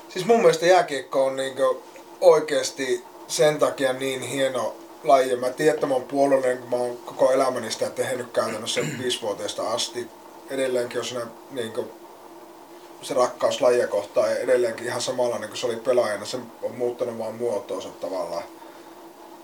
Siis 0.08 0.26
mun 0.26 0.40
mielestä 0.40 0.66
jääkiekko 0.66 1.24
on 1.24 1.36
niinku 1.36 1.82
oikeesti 2.20 3.04
sen 3.28 3.58
takia 3.58 3.92
niin 3.92 4.20
hieno 4.20 4.74
laji. 5.04 5.36
Mä 5.36 5.50
tiedän, 5.50 5.74
että 5.74 5.86
mä 5.86 5.94
oon 5.94 6.04
puolueellinen, 6.04 6.58
kun 6.58 6.70
mä 6.70 6.76
oon 6.76 6.96
koko 6.96 7.32
elämäni 7.32 7.70
sitä 7.70 7.90
tehnyt 7.90 8.32
käytännössä 8.32 8.80
viisivuotiaasta 9.02 9.70
asti. 9.70 10.08
Edelleenkin 10.50 10.98
on 10.98 11.04
siinä 11.04 11.26
niinku 11.50 11.90
se 13.02 13.14
rakkaus 13.14 13.60
lajia 13.60 13.88
kohtaan 13.88 14.30
ja 14.30 14.36
edelleenkin 14.36 14.86
ihan 14.86 15.00
samanlainen 15.00 15.48
kuin 15.48 15.58
se 15.58 15.66
oli 15.66 15.76
pelaajana. 15.76 16.24
Se 16.24 16.38
on 16.62 16.74
muuttanut 16.74 17.18
vaan 17.18 17.34
muotoonsa 17.34 17.88
tavallaan. 17.88 18.44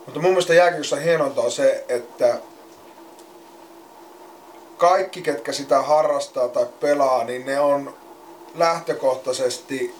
Mutta 0.06 0.20
mun 0.20 0.30
mielestä 0.30 0.54
jääkiekossa 0.54 0.96
hienointa 0.96 1.40
on 1.40 1.50
se, 1.50 1.84
että 1.88 2.38
kaikki, 4.76 5.22
ketkä 5.22 5.52
sitä 5.52 5.82
harrastaa 5.82 6.48
tai 6.48 6.66
pelaa, 6.80 7.24
niin 7.24 7.46
ne 7.46 7.60
on 7.60 7.94
lähtökohtaisesti, 8.54 9.94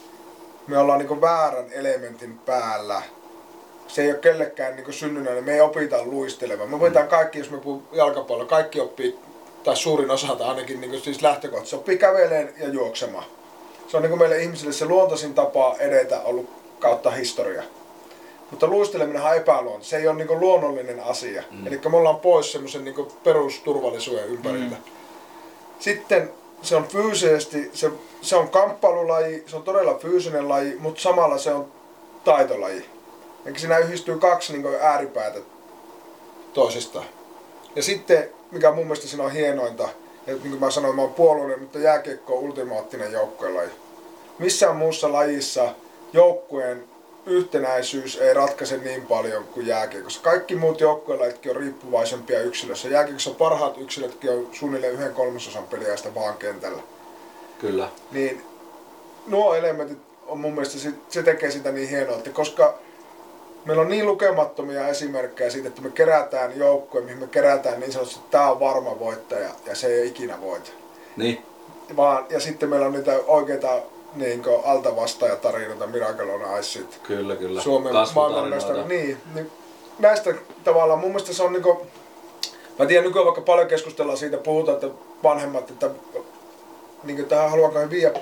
me 0.66 0.79
ollaan 0.79 0.99
niinku 0.99 1.21
väärän 1.21 1.73
elementin 1.73 2.38
päällä. 2.38 3.03
Se 3.88 4.03
ei 4.03 4.11
ole 4.11 4.18
kellekään 4.18 4.77
niinku 4.77 4.92
synnynnäinen, 4.92 5.44
me 5.44 5.55
ei 5.55 5.61
opita 5.61 6.05
luistelemaan. 6.05 6.70
Me 6.70 6.81
voidaan 6.81 7.09
kaikki, 7.09 7.38
jos 7.38 7.51
me 7.51 7.59
puhuu 7.59 7.83
jalkapallo, 7.92 8.46
kaikki 8.46 8.81
oppii, 8.81 9.18
tai 9.64 9.77
suurin 9.77 10.11
osalta 10.11 10.49
ainakin 10.49 10.81
niinku 10.81 10.99
siis 10.99 11.22
lähtökohtaisesti, 11.22 11.77
oppii 11.77 11.99
käveleen 11.99 12.55
ja 12.59 12.68
juoksemaan. 12.68 13.25
Se 13.88 13.96
on 13.96 14.03
niinku 14.03 14.16
meille 14.16 14.42
ihmisille 14.42 14.72
se 14.72 14.85
luontaisin 14.85 15.35
tapa 15.35 15.77
edetä 15.79 16.20
ollut 16.20 16.51
kautta 16.79 17.11
historia. 17.11 17.62
Mutta 18.51 18.66
luisteleminen 18.66 19.22
on 19.22 19.37
epäluonto. 19.37 19.85
Se 19.85 19.96
ei 19.96 20.09
ole 20.09 20.16
niinku 20.16 20.40
luonnollinen 20.40 21.01
asia. 21.01 21.42
Mm. 21.51 21.66
Eli 21.66 21.81
me 21.88 21.96
ollaan 21.96 22.20
pois 22.20 22.53
semmoisen 22.53 22.85
niinku 22.85 23.12
perusturvallisuuden 23.25 24.29
ympäriltä. 24.29 24.77
Mm. 24.77 24.83
Sitten 25.79 26.31
se 26.62 26.77
on 26.77 26.85
fyysisesti, 26.85 27.70
se, 27.72 27.90
se 28.20 28.37
on 28.37 28.49
kamppailulaji, 28.49 29.44
se 29.46 29.57
on 29.57 29.62
todella 29.62 29.94
fyysinen 29.94 30.49
laji, 30.49 30.77
mutta 30.79 31.01
samalla 31.01 31.38
se 31.38 31.53
on 31.53 31.66
taitolaji. 32.25 32.95
Eli 33.46 33.59
siinä 33.59 33.78
yhdistyy 33.78 34.18
kaksi 34.18 34.52
niinku 34.52 34.68
ääripäätä 34.80 35.38
toisistaan. 36.54 37.06
Ja 37.76 37.82
sitten, 37.82 38.30
mikä 38.50 38.70
mun 38.72 38.85
mielestä 38.85 39.09
siinä 39.09 39.24
on 39.24 39.32
hienointa, 39.32 39.88
ja 40.26 40.32
niin 40.32 40.50
kuin 40.50 40.61
mä 40.61 40.70
sanoin, 40.70 40.96
mä 40.96 41.02
oon 41.02 41.14
puolueellinen, 41.14 41.61
mutta 41.61 41.78
jääkiekko 41.78 42.38
on 42.38 42.44
ultimaattinen 42.44 43.12
joukkuelaji. 43.12 43.70
Missään 44.38 44.76
muussa 44.76 45.12
lajissa 45.12 45.74
joukkueen 46.12 46.85
yhtenäisyys 47.26 48.16
ei 48.16 48.35
ratkaise 48.35 48.76
niin 48.76 49.06
paljon 49.06 49.44
kuin 49.44 49.66
jääkiekossa. 49.66 50.20
Kaikki 50.22 50.56
muut 50.56 50.80
joukkuelajitkin 50.80 51.50
on 51.50 51.56
riippuvaisempia 51.56 52.40
yksilössä. 52.40 52.88
Jääkiekossa 52.88 53.30
parhaat 53.30 53.78
yksilötkin 53.78 54.30
on 54.30 54.48
suunnilleen 54.52 54.92
yhden 54.92 55.14
kolmasosan 55.14 55.64
peliäistä 55.64 56.14
vaan 56.14 56.37
kentällä. 56.37 56.82
Kyllä. 57.59 57.88
Niin 58.11 58.44
nuo 59.26 59.54
elementit 59.54 59.98
on 60.26 60.40
mun 60.40 60.52
mielestä, 60.52 60.78
se, 60.78 60.92
se 61.09 61.22
tekee 61.22 61.50
sitä 61.50 61.72
niin 61.72 61.88
hienoa, 61.88 62.16
että 62.16 62.30
koska 62.30 62.78
meillä 63.66 63.83
on 63.83 63.88
niin 63.88 64.07
lukemattomia 64.07 64.88
esimerkkejä 64.88 65.50
siitä, 65.50 65.68
että 65.68 65.83
me 65.83 65.90
kerätään 65.90 66.59
joukkue, 66.59 67.00
mihin 67.00 67.18
me 67.18 67.26
kerätään 67.26 67.81
niin 67.81 67.92
sanotusti, 67.92 68.18
että 68.18 68.31
tämä 68.31 68.50
on 68.50 68.61
varma 68.61 68.98
voittaja 68.98 69.48
ja 69.66 69.74
se 69.74 69.87
ei 69.87 70.09
ikinä 70.09 70.40
voita. 70.40 70.70
Niin, 71.16 71.42
Vaan, 71.96 72.26
ja 72.31 72.40
sitten 72.40 72.68
meillä 72.68 72.87
on 72.87 72.92
niitä 72.92 73.20
oikeita 73.26 73.68
niin 74.14 74.42
altavastaajatarinoita, 74.64 75.87
Miracle 75.87 76.33
on 76.33 76.61
Ice, 76.61 76.81
kyllä, 77.02 77.37
kyllä. 77.37 77.62
Suomen 77.62 77.92
maailmanmestari. 78.14 78.85
Niin, 78.85 79.18
niin, 79.35 79.50
näistä 79.98 80.35
tavallaan 80.64 80.98
mun 80.98 81.11
mielestä 81.11 81.33
se 81.33 81.42
on 81.42 81.52
niinku, 81.52 81.87
mä 82.79 82.87
tiedän 82.87 83.05
nykyään 83.05 83.26
vaikka 83.26 83.40
paljon 83.40 83.68
keskustellaan 83.68 84.18
siitä, 84.18 84.37
puhutaan, 84.37 84.74
että 84.74 84.88
vanhemmat, 85.22 85.70
että 85.70 85.90
niin 87.05 87.26
tähän 87.26 87.50
haluanko 87.50 87.79
he 87.79 87.90
viedä 87.90 88.20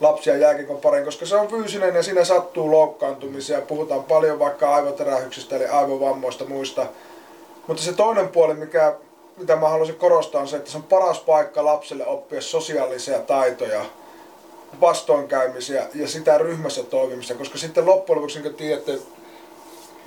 lapsia 0.00 0.36
jääkiekon 0.36 0.80
pariin, 0.80 1.04
koska 1.04 1.26
se 1.26 1.36
on 1.36 1.48
fyysinen 1.48 1.94
ja 1.94 2.02
siinä 2.02 2.24
sattuu 2.24 2.70
loukkaantumisia. 2.70 3.60
Puhutaan 3.60 4.04
paljon 4.04 4.38
vaikka 4.38 4.74
aivoterähyksistä 4.74 5.56
eli 5.56 5.66
aivovammoista 5.66 6.44
muista. 6.44 6.86
Mutta 7.66 7.82
se 7.82 7.92
toinen 7.92 8.28
puoli, 8.28 8.54
mikä, 8.54 8.94
mitä 9.36 9.56
mä 9.56 9.68
haluaisin 9.68 9.96
korostaa, 9.96 10.40
on 10.40 10.48
se, 10.48 10.56
että 10.56 10.70
se 10.70 10.76
on 10.76 10.82
paras 10.82 11.20
paikka 11.20 11.64
lapselle 11.64 12.06
oppia 12.06 12.40
sosiaalisia 12.40 13.18
taitoja, 13.18 13.84
vastoinkäymisiä 14.80 15.86
ja 15.94 16.08
sitä 16.08 16.38
ryhmässä 16.38 16.82
toimimista, 16.82 17.34
koska 17.34 17.58
sitten 17.58 17.86
loppujen 17.86 18.16
lopuksi, 18.16 18.38
niin 18.38 18.50
kuin 18.50 18.54
tiedätte, 18.54 18.98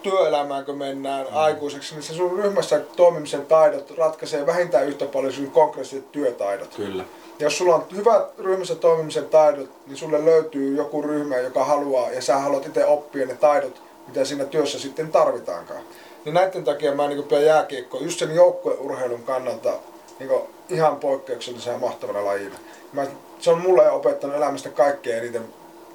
työelämään 0.04 0.66
kun 0.66 0.78
mennään 0.78 1.26
mm. 1.26 1.38
aikuiseksi, 1.38 1.96
niin 1.96 2.04
se 2.04 2.14
sun 2.14 2.40
ryhmässä 2.40 2.80
toimimisen 2.80 3.46
taidot 3.46 3.92
ratkaisee 3.98 4.46
vähintään 4.46 4.88
yhtä 4.88 5.06
paljon 5.06 5.34
sun 5.34 5.52
konkreettiset 5.52 6.12
työtaidot. 6.12 6.76
Kyllä. 6.76 7.04
Ja 7.40 7.46
jos 7.46 7.58
sulla 7.58 7.76
on 7.76 7.86
hyvät 7.96 8.40
ryhmässä 8.40 8.76
toimimisen 8.76 9.26
taidot, 9.26 9.70
niin 9.88 9.98
sulle 9.98 10.26
löytyy 10.26 10.76
joku 10.76 11.02
ryhmä, 11.02 11.38
joka 11.38 11.64
haluaa, 11.64 12.12
ja 12.12 12.22
sä 12.22 12.38
haluat 12.38 12.66
itse 12.66 12.86
oppia 12.86 13.26
ne 13.26 13.36
taidot, 13.36 13.82
mitä 14.08 14.26
siinä 14.26 14.46
työssä 14.46 14.80
sitten 14.80 15.12
tarvitaankaan. 15.12 15.82
Niin 16.26 16.34
näiden 16.34 16.64
takia 16.64 16.96
mä 16.96 17.08
niin 17.08 17.24
pidän 17.24 17.46
jääkiekkoa 17.46 18.02
just 18.02 18.20
sen 18.20 18.36
joukkueurheilun 18.36 19.24
kannalta 19.24 19.74
niin 20.20 20.30
ihan 20.70 20.96
poikkeuksellisen 20.96 21.74
ja 21.74 21.80
mahtavana 21.80 22.26
lajina. 22.26 22.56
Mä, 22.94 23.06
se 23.40 23.50
on 23.50 23.62
mulle 23.62 23.92
opettanut 23.92 24.36
elämästä 24.36 24.70
kaikkea 24.70 25.18
eniten, 25.18 25.46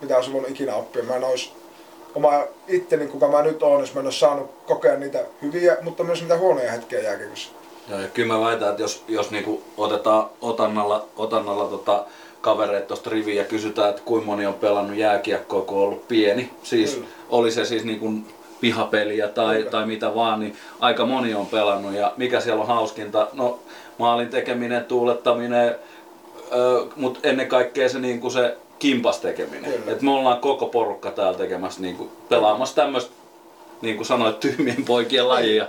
mitä 0.03 0.17
olisi 0.17 0.33
voinut 0.33 0.51
ikinä 0.51 0.75
oppia. 0.75 1.03
Mä 1.03 1.17
en 1.17 1.25
olisi 1.25 1.53
oma 2.15 2.33
itteni, 2.69 3.07
kuka 3.07 3.29
mä 3.29 3.43
nyt 3.43 3.63
oon, 3.63 3.81
jos 3.81 3.95
mä 3.95 4.01
en 4.01 4.07
ole 4.07 4.13
saanut 4.13 4.51
kokea 4.67 4.97
niitä 4.97 5.25
hyviä, 5.43 5.77
mutta 5.83 6.05
myös 6.05 6.21
niitä 6.21 6.39
huonoja 6.39 6.73
hetkiä 6.73 7.01
jääkiekossa. 7.01 7.51
Joo, 7.91 8.01
ja 8.01 8.09
kyllä 8.09 8.35
mä 8.35 8.41
väitän, 8.41 8.71
että 8.71 8.83
jos, 8.83 9.05
jos 9.09 9.31
niinku 9.31 9.63
otetaan 9.77 10.27
otannalla, 10.41 11.07
otannalla 11.17 11.65
tota, 11.65 12.05
kavereet 12.41 12.87
tuosta 12.87 13.11
riviä 13.11 13.43
ja 13.43 13.49
kysytään, 13.49 13.91
että 13.91 14.03
kuinka 14.05 14.27
moni 14.27 14.47
on 14.47 14.55
pelannut 14.55 14.97
jääkiekkoa, 14.97 15.63
kun 15.63 15.79
on 15.79 15.85
ollut 15.85 16.09
pieni. 16.09 16.51
Siis 16.63 16.95
Kyllä. 16.95 17.07
oli 17.31 17.51
se 17.51 17.65
siis 17.65 17.85
niinku 17.85 18.13
pihapeliä 18.61 19.29
tai, 19.29 19.57
Kyllä. 19.57 19.71
tai 19.71 19.87
mitä 19.87 20.15
vaan, 20.15 20.41
niin 20.41 20.57
aika 20.81 21.07
moni 21.07 21.35
on 21.35 21.47
pelannut. 21.47 21.93
Ja 21.95 22.13
mikä 22.17 22.41
siellä 22.41 22.61
on 22.61 22.69
hauskinta? 22.69 23.29
No 23.33 23.59
maalin 23.99 24.29
tekeminen, 24.29 24.85
tuulettaminen, 24.85 25.75
mutta 26.97 27.21
ennen 27.23 27.49
kaikkea 27.49 27.89
se, 27.89 27.99
niinku 27.99 28.31
se 28.31 28.57
kimpas 28.79 29.19
tekeminen. 29.19 29.73
Kyllä. 29.73 29.93
Et 29.93 30.03
me 30.03 30.11
ollaan 30.11 30.41
koko 30.41 30.67
porukka 30.67 31.11
täällä 31.11 31.39
tekemässä, 31.39 31.81
niinku, 31.81 32.11
pelaamassa 32.29 32.75
tämmöistä, 32.75 33.13
niin 33.83 33.97
kuin 33.97 34.07
sanoit, 34.07 34.41
tyhmien 34.41 34.85
poikien 34.85 35.29
lajia. 35.29 35.69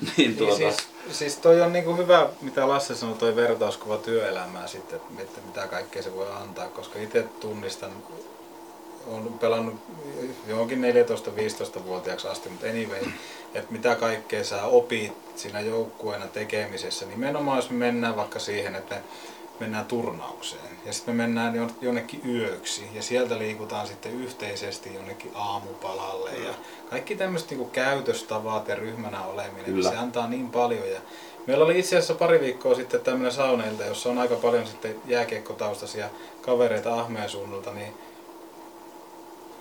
niin 0.00 0.12
Niin 0.16 0.36
tuota, 0.36 0.56
siis, 0.56 0.76
siis 1.10 1.36
toi 1.36 1.60
on 1.60 1.72
niinku 1.72 1.96
hyvä, 1.96 2.28
mitä 2.40 2.68
Lasse 2.68 2.94
sanoi, 2.94 3.16
toi 3.16 3.36
vertauskuva 3.36 3.96
työelämää 3.96 4.66
sitten, 4.66 5.00
että 5.18 5.40
mitä 5.46 5.66
kaikkea 5.66 6.02
se 6.02 6.16
voi 6.16 6.26
antaa, 6.42 6.68
koska 6.68 6.98
itse 6.98 7.22
tunnistan, 7.40 7.90
olen 9.06 9.32
pelannut 9.32 9.74
johonkin 10.46 10.82
14-15-vuotiaaksi 10.82 12.28
asti, 12.28 12.48
mutta 12.48 12.66
anyway, 12.66 13.00
että 13.54 13.72
mitä 13.72 13.94
kaikkea 13.94 14.44
sä 14.44 14.64
opit 14.64 15.12
siinä 15.36 15.60
joukkueena 15.60 16.26
tekemisessä, 16.26 17.06
nimenomaan 17.06 17.58
jos 17.58 17.70
me 17.70 17.76
mennään 17.76 18.16
vaikka 18.16 18.38
siihen, 18.38 18.74
että 18.74 19.00
mennään 19.62 19.84
turnaukseen 19.84 20.78
ja 20.86 20.92
sitten 20.92 21.14
me 21.14 21.22
mennään 21.22 21.54
jon- 21.54 21.74
jonnekin 21.80 22.20
yöksi 22.26 22.88
ja 22.94 23.02
sieltä 23.02 23.38
liikutaan 23.38 23.86
sitten 23.86 24.12
yhteisesti 24.12 24.94
jonnekin 24.94 25.30
aamupalalle 25.34 26.30
ja 26.30 26.54
kaikki 26.90 27.16
tämmöiset 27.16 27.50
niinku 27.50 27.64
käytöstavat 27.64 28.68
ja 28.68 28.74
ryhmänä 28.74 29.24
oleminen, 29.24 29.64
Kyllä. 29.64 29.90
se 29.90 29.96
antaa 29.96 30.28
niin 30.28 30.50
paljon. 30.50 30.90
Ja 30.90 31.00
meillä 31.46 31.64
oli 31.64 31.78
itse 31.78 31.96
asiassa 31.96 32.14
pari 32.14 32.40
viikkoa 32.40 32.74
sitten 32.74 33.00
tämmöinen 33.00 33.32
sauneilta, 33.32 33.84
jossa 33.84 34.08
on 34.08 34.18
aika 34.18 34.34
paljon 34.34 34.66
sitten 34.66 34.96
jääkiekkotaustaisia 35.06 36.08
kavereita 36.40 37.00
Ahmeen 37.00 37.28
suunnalta, 37.28 37.72
niin 37.72 37.94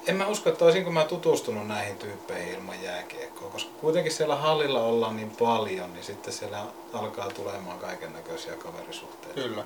en 0.08 0.16
mä 0.16 0.28
usko, 0.28 0.50
että 0.50 0.66
olisinko 0.66 0.92
mä 0.92 1.04
tutustunut 1.04 1.68
näihin 1.68 1.98
tyyppeihin 1.98 2.54
ilman 2.54 2.84
jääkiekkoa, 2.84 3.50
koska 3.50 3.72
kuitenkin 3.82 4.12
siellä 4.12 4.36
hallilla 4.36 4.84
ollaan 4.84 5.16
niin 5.16 5.32
paljon, 5.40 5.94
niin 5.94 6.04
sitten 6.04 6.34
siellä 6.34 6.66
alkaa 6.94 7.32
tulemaan 7.32 7.80
kaiken 7.80 8.14
näköisiä 8.14 8.54
kaverisuhteita. 8.54 9.42
Kyllä. 9.42 9.64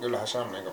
Kyllähän 0.00 0.28
se 0.28 0.38
on, 0.38 0.52
niinku, 0.52 0.70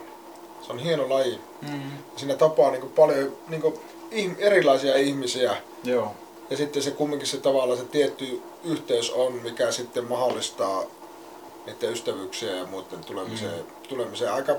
se 0.62 0.72
on 0.72 0.80
hieno 0.80 1.10
laji. 1.10 1.40
Mm. 1.62 1.82
Siinä 2.16 2.36
tapaa 2.36 2.72
niinku 2.72 2.88
paljon 2.88 3.38
niinku, 3.48 3.82
ihm- 4.12 4.36
erilaisia 4.40 4.96
ihmisiä. 4.96 5.56
Joo. 5.84 6.12
Ja 6.50 6.58
sitten 6.58 6.84
se 6.84 6.92
kumminkin 6.92 7.28
se 7.28 7.38
tavallaan 7.38 7.80
se 7.80 7.86
tietty 7.86 8.42
yhteys 8.64 9.12
on, 9.12 9.34
mikä 9.34 9.72
sitten 9.72 10.06
mahdollistaa 10.06 10.84
niiden 11.66 11.92
ystävyyksiä 11.92 12.52
ja 12.52 12.66
muiden 12.66 13.04
tulemiseen. 13.06 13.56
Mm. 13.60 13.88
tulemiseen. 13.90 14.34
Aika, 14.34 14.56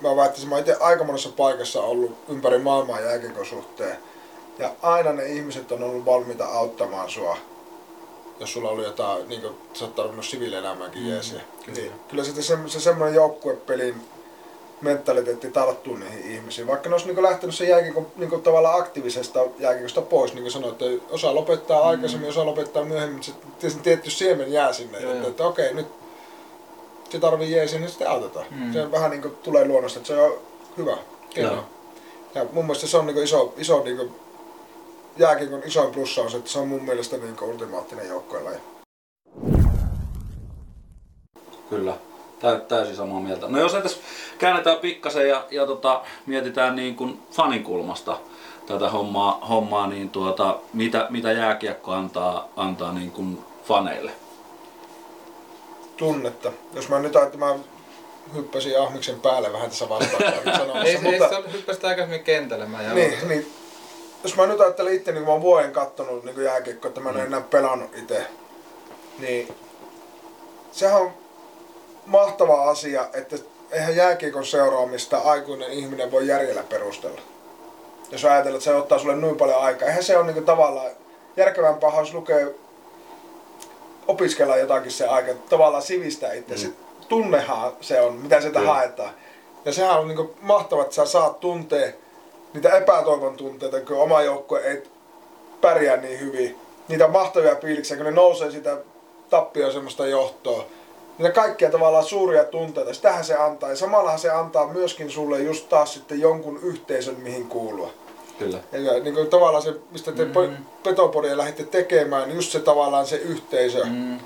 mä 0.00 0.16
väittäisin, 0.16 0.48
mä 0.48 0.58
itse 0.58 0.76
aika 0.80 1.04
monessa 1.04 1.28
paikassa 1.36 1.82
ollut 1.82 2.12
ympäri 2.28 2.58
maailmaa 2.58 3.00
jääkiekon 3.00 3.46
suhteen. 3.46 3.96
Ja 4.58 4.74
aina 4.82 5.12
ne 5.12 5.26
ihmiset 5.26 5.72
on 5.72 5.82
ollut 5.82 6.04
valmiita 6.04 6.46
auttamaan 6.46 7.10
sua, 7.10 7.36
jos 8.40 8.52
sulla 8.52 8.70
oli 8.70 8.84
jotain, 8.84 9.28
niin 9.28 9.40
kuin 9.40 9.54
sä 9.72 9.84
oot 9.84 9.94
tarvinnut 9.94 10.24
siviilielämäänkin 10.24 11.02
Mm, 11.02 11.08
jeesiä. 11.08 11.40
kyllä. 11.64 11.78
Niin, 11.78 11.92
kyllä 12.08 12.24
sitten 12.24 12.44
se, 12.44 12.58
se 12.66 12.80
semmoinen 12.80 13.14
joukkuepelin 13.14 13.94
mentaliteetti 14.80 15.50
tarttuu 15.50 15.96
niihin 15.96 16.30
ihmisiin. 16.32 16.66
Vaikka 16.66 16.88
ne 16.88 16.94
olisi 16.94 17.06
niin 17.12 17.22
lähtenyt 17.22 17.54
sen 17.54 17.68
jääkiekon 17.68 18.06
niin 18.16 18.42
tavallaan 18.42 18.80
aktiivisesta 18.80 19.40
jääkiekosta 19.58 20.02
pois, 20.02 20.34
niin 20.34 20.42
kuin 20.42 20.52
sanoit, 20.52 20.82
että 20.82 21.04
osa 21.14 21.34
lopettaa 21.34 21.88
aikaisemmin, 21.88 22.28
osa 22.28 22.46
lopettaa 22.46 22.84
myöhemmin, 22.84 23.22
mutta 23.26 23.70
se 23.70 23.78
tietty 23.78 24.10
siemen 24.10 24.52
jää 24.52 24.72
sinne, 24.72 25.00
Joo, 25.00 25.12
että, 25.12 25.28
että 25.28 25.46
okei, 25.46 25.74
nyt 25.74 25.86
se 27.10 27.18
tarvii 27.18 27.50
jeesiä, 27.52 27.78
niin 27.78 27.88
sitten 27.90 28.10
autetaan. 28.10 28.46
Mm. 28.50 28.72
Se 28.72 28.90
vähän 28.90 29.10
niin 29.10 29.22
kuin 29.22 29.36
tulee 29.36 29.64
luonnosta, 29.68 29.98
että 29.98 30.06
se 30.06 30.20
on 30.22 30.32
hyvä. 30.76 30.96
Joo. 31.36 31.64
Ja 32.34 32.46
mun 32.52 32.64
mielestä 32.64 32.86
se 32.86 32.96
on 32.96 33.06
niin 33.06 33.18
iso, 33.24 33.54
iso 33.56 33.82
niin 33.84 34.10
jääkiekon 35.20 35.62
isoin 35.66 35.94
plussa 35.94 36.22
on 36.22 36.30
se, 36.30 36.36
että 36.36 36.50
se 36.50 36.58
on 36.58 36.68
mun 36.68 36.84
mielestä 36.84 37.16
niin 37.16 37.36
ultimaattinen 37.42 38.08
joukkuelaji. 38.08 38.58
Kyllä, 41.70 41.94
Tä, 42.40 42.60
täysin 42.68 42.96
samaa 42.96 43.20
mieltä. 43.20 43.46
No 43.48 43.58
jos 43.58 43.72
tässä 43.72 43.98
käännetään 44.38 44.76
pikkasen 44.76 45.28
ja, 45.28 45.46
ja 45.50 45.66
tota, 45.66 46.02
mietitään 46.26 46.76
niin 46.76 46.96
kuin 46.96 47.22
fanikulmasta 47.32 48.18
tätä 48.66 48.90
hommaa, 48.90 49.40
hommaa 49.48 49.86
niin 49.86 50.10
tuota, 50.10 50.58
mitä, 50.72 51.06
mitä 51.10 51.32
jääkiekko 51.32 51.92
antaa, 51.92 52.48
antaa 52.56 52.92
niin 52.92 53.10
kuin 53.10 53.38
faneille? 53.64 54.12
Tunnetta. 55.96 56.52
Jos 56.74 56.88
mä 56.88 56.98
nyt 56.98 57.16
ajattelin, 57.16 57.46
mä 57.46 57.58
hyppäsin 58.34 58.80
Ahmiksen 58.80 59.20
päälle 59.20 59.52
vähän 59.52 59.70
tässä 59.70 59.88
vastauspuheenvuorossa 59.88 60.58
sanomassa, 60.58 60.88
Ei, 60.88 61.18
mutta... 61.18 61.36
ei 61.36 61.52
hyppäsit 61.52 61.84
aikaisemmin 61.84 62.24
kentälle, 62.24 62.66
mä 62.66 62.82
Niin, 62.82 63.28
niin, 63.28 63.52
jos 64.22 64.36
mä 64.36 64.46
nyt 64.46 64.60
ajattelen 64.60 64.94
itse, 64.94 65.12
niin 65.12 65.24
kun 65.24 65.26
mä 65.26 65.32
oon 65.32 65.42
vuoden 65.42 65.72
kattonut 65.72 66.24
niin 66.24 66.44
jääkiekkoa, 66.44 66.88
että 66.88 67.00
mä 67.00 67.10
en 67.10 67.16
ole 67.16 67.24
enää 67.24 67.40
pelannut 67.40 67.96
itse, 67.96 68.26
niin 69.18 69.54
sehän 70.72 71.00
on 71.00 71.10
mahtava 72.06 72.70
asia, 72.70 73.08
että 73.12 73.36
eihän 73.70 73.96
jääkiekon 73.96 74.46
seuraamista 74.46 75.18
aikuinen 75.18 75.70
ihminen 75.70 76.10
voi 76.10 76.26
järjellä 76.26 76.62
perustella. 76.62 77.20
Jos 78.10 78.24
ajatellaan, 78.24 78.58
että 78.58 78.64
se 78.64 78.74
ottaa 78.74 78.98
sulle 78.98 79.16
noin 79.16 79.36
paljon 79.36 79.62
aikaa, 79.62 79.88
eihän 79.88 80.02
se 80.02 80.18
ole 80.18 80.32
niin 80.32 80.44
tavallaan 80.44 80.90
järkevämpää, 81.36 81.98
jos 81.98 82.14
lukee 82.14 82.54
opiskella 84.06 84.56
jotakin 84.56 84.92
se 84.92 85.06
aika, 85.06 85.32
tavallaan 85.48 85.82
sivistää 85.82 86.32
itse. 86.32 86.66
Mm. 86.66 86.72
Tunnehan 87.08 87.72
se 87.80 88.00
on, 88.00 88.14
mitä 88.14 88.40
sieltä 88.40 88.58
Kyllä. 88.58 88.72
haetaan. 88.72 89.14
Ja 89.64 89.72
sehän 89.72 89.98
on 89.98 90.08
niin 90.08 90.30
mahtavaa, 90.40 90.84
että 90.84 90.94
sä 90.94 91.06
saat 91.06 91.40
tuntea 91.40 91.92
niitä 92.54 92.76
epätoivon 92.76 93.36
tunteita, 93.36 93.80
kun 93.80 93.96
oma 93.96 94.22
joukkue 94.22 94.60
ei 94.60 94.82
pärjää 95.60 95.96
niin 95.96 96.20
hyvin. 96.20 96.58
Niitä 96.88 97.08
mahtavia 97.08 97.56
fiiliksiä, 97.56 97.96
kun 97.96 98.06
ne 98.06 98.12
nousee 98.12 98.50
sitä 98.50 98.76
tappioon 99.30 99.72
semmoista 99.72 100.06
johtoa. 100.06 100.66
Niitä 101.18 101.32
kaikkia 101.32 101.70
tavallaan 101.70 102.04
suuria 102.04 102.44
tunteita, 102.44 102.94
sitähän 102.94 103.24
se 103.24 103.34
antaa. 103.34 103.70
Ja 103.70 103.76
samallahan 103.76 104.18
se 104.18 104.30
antaa 104.30 104.66
myöskin 104.66 105.10
sulle 105.10 105.40
just 105.40 105.68
taas 105.68 105.94
sitten 105.94 106.20
jonkun 106.20 106.60
yhteisön, 106.62 107.16
mihin 107.22 107.48
kuulua. 107.48 107.90
Kyllä. 108.38 108.58
Ja 108.72 109.00
niin 109.00 109.14
kuin 109.14 109.26
tavallaan 109.26 109.62
se, 109.62 109.74
mistä 109.90 110.12
te 110.12 110.24
Mm. 110.24 110.56
Petopodia 110.82 111.36
lähditte 111.36 111.64
tekemään, 111.64 112.28
niin 112.28 112.36
just 112.36 112.52
se 112.52 112.60
tavallaan 112.60 113.06
se 113.06 113.16
yhteisö. 113.16 113.84
Mm. 113.84 113.90
Mm. 113.90 114.18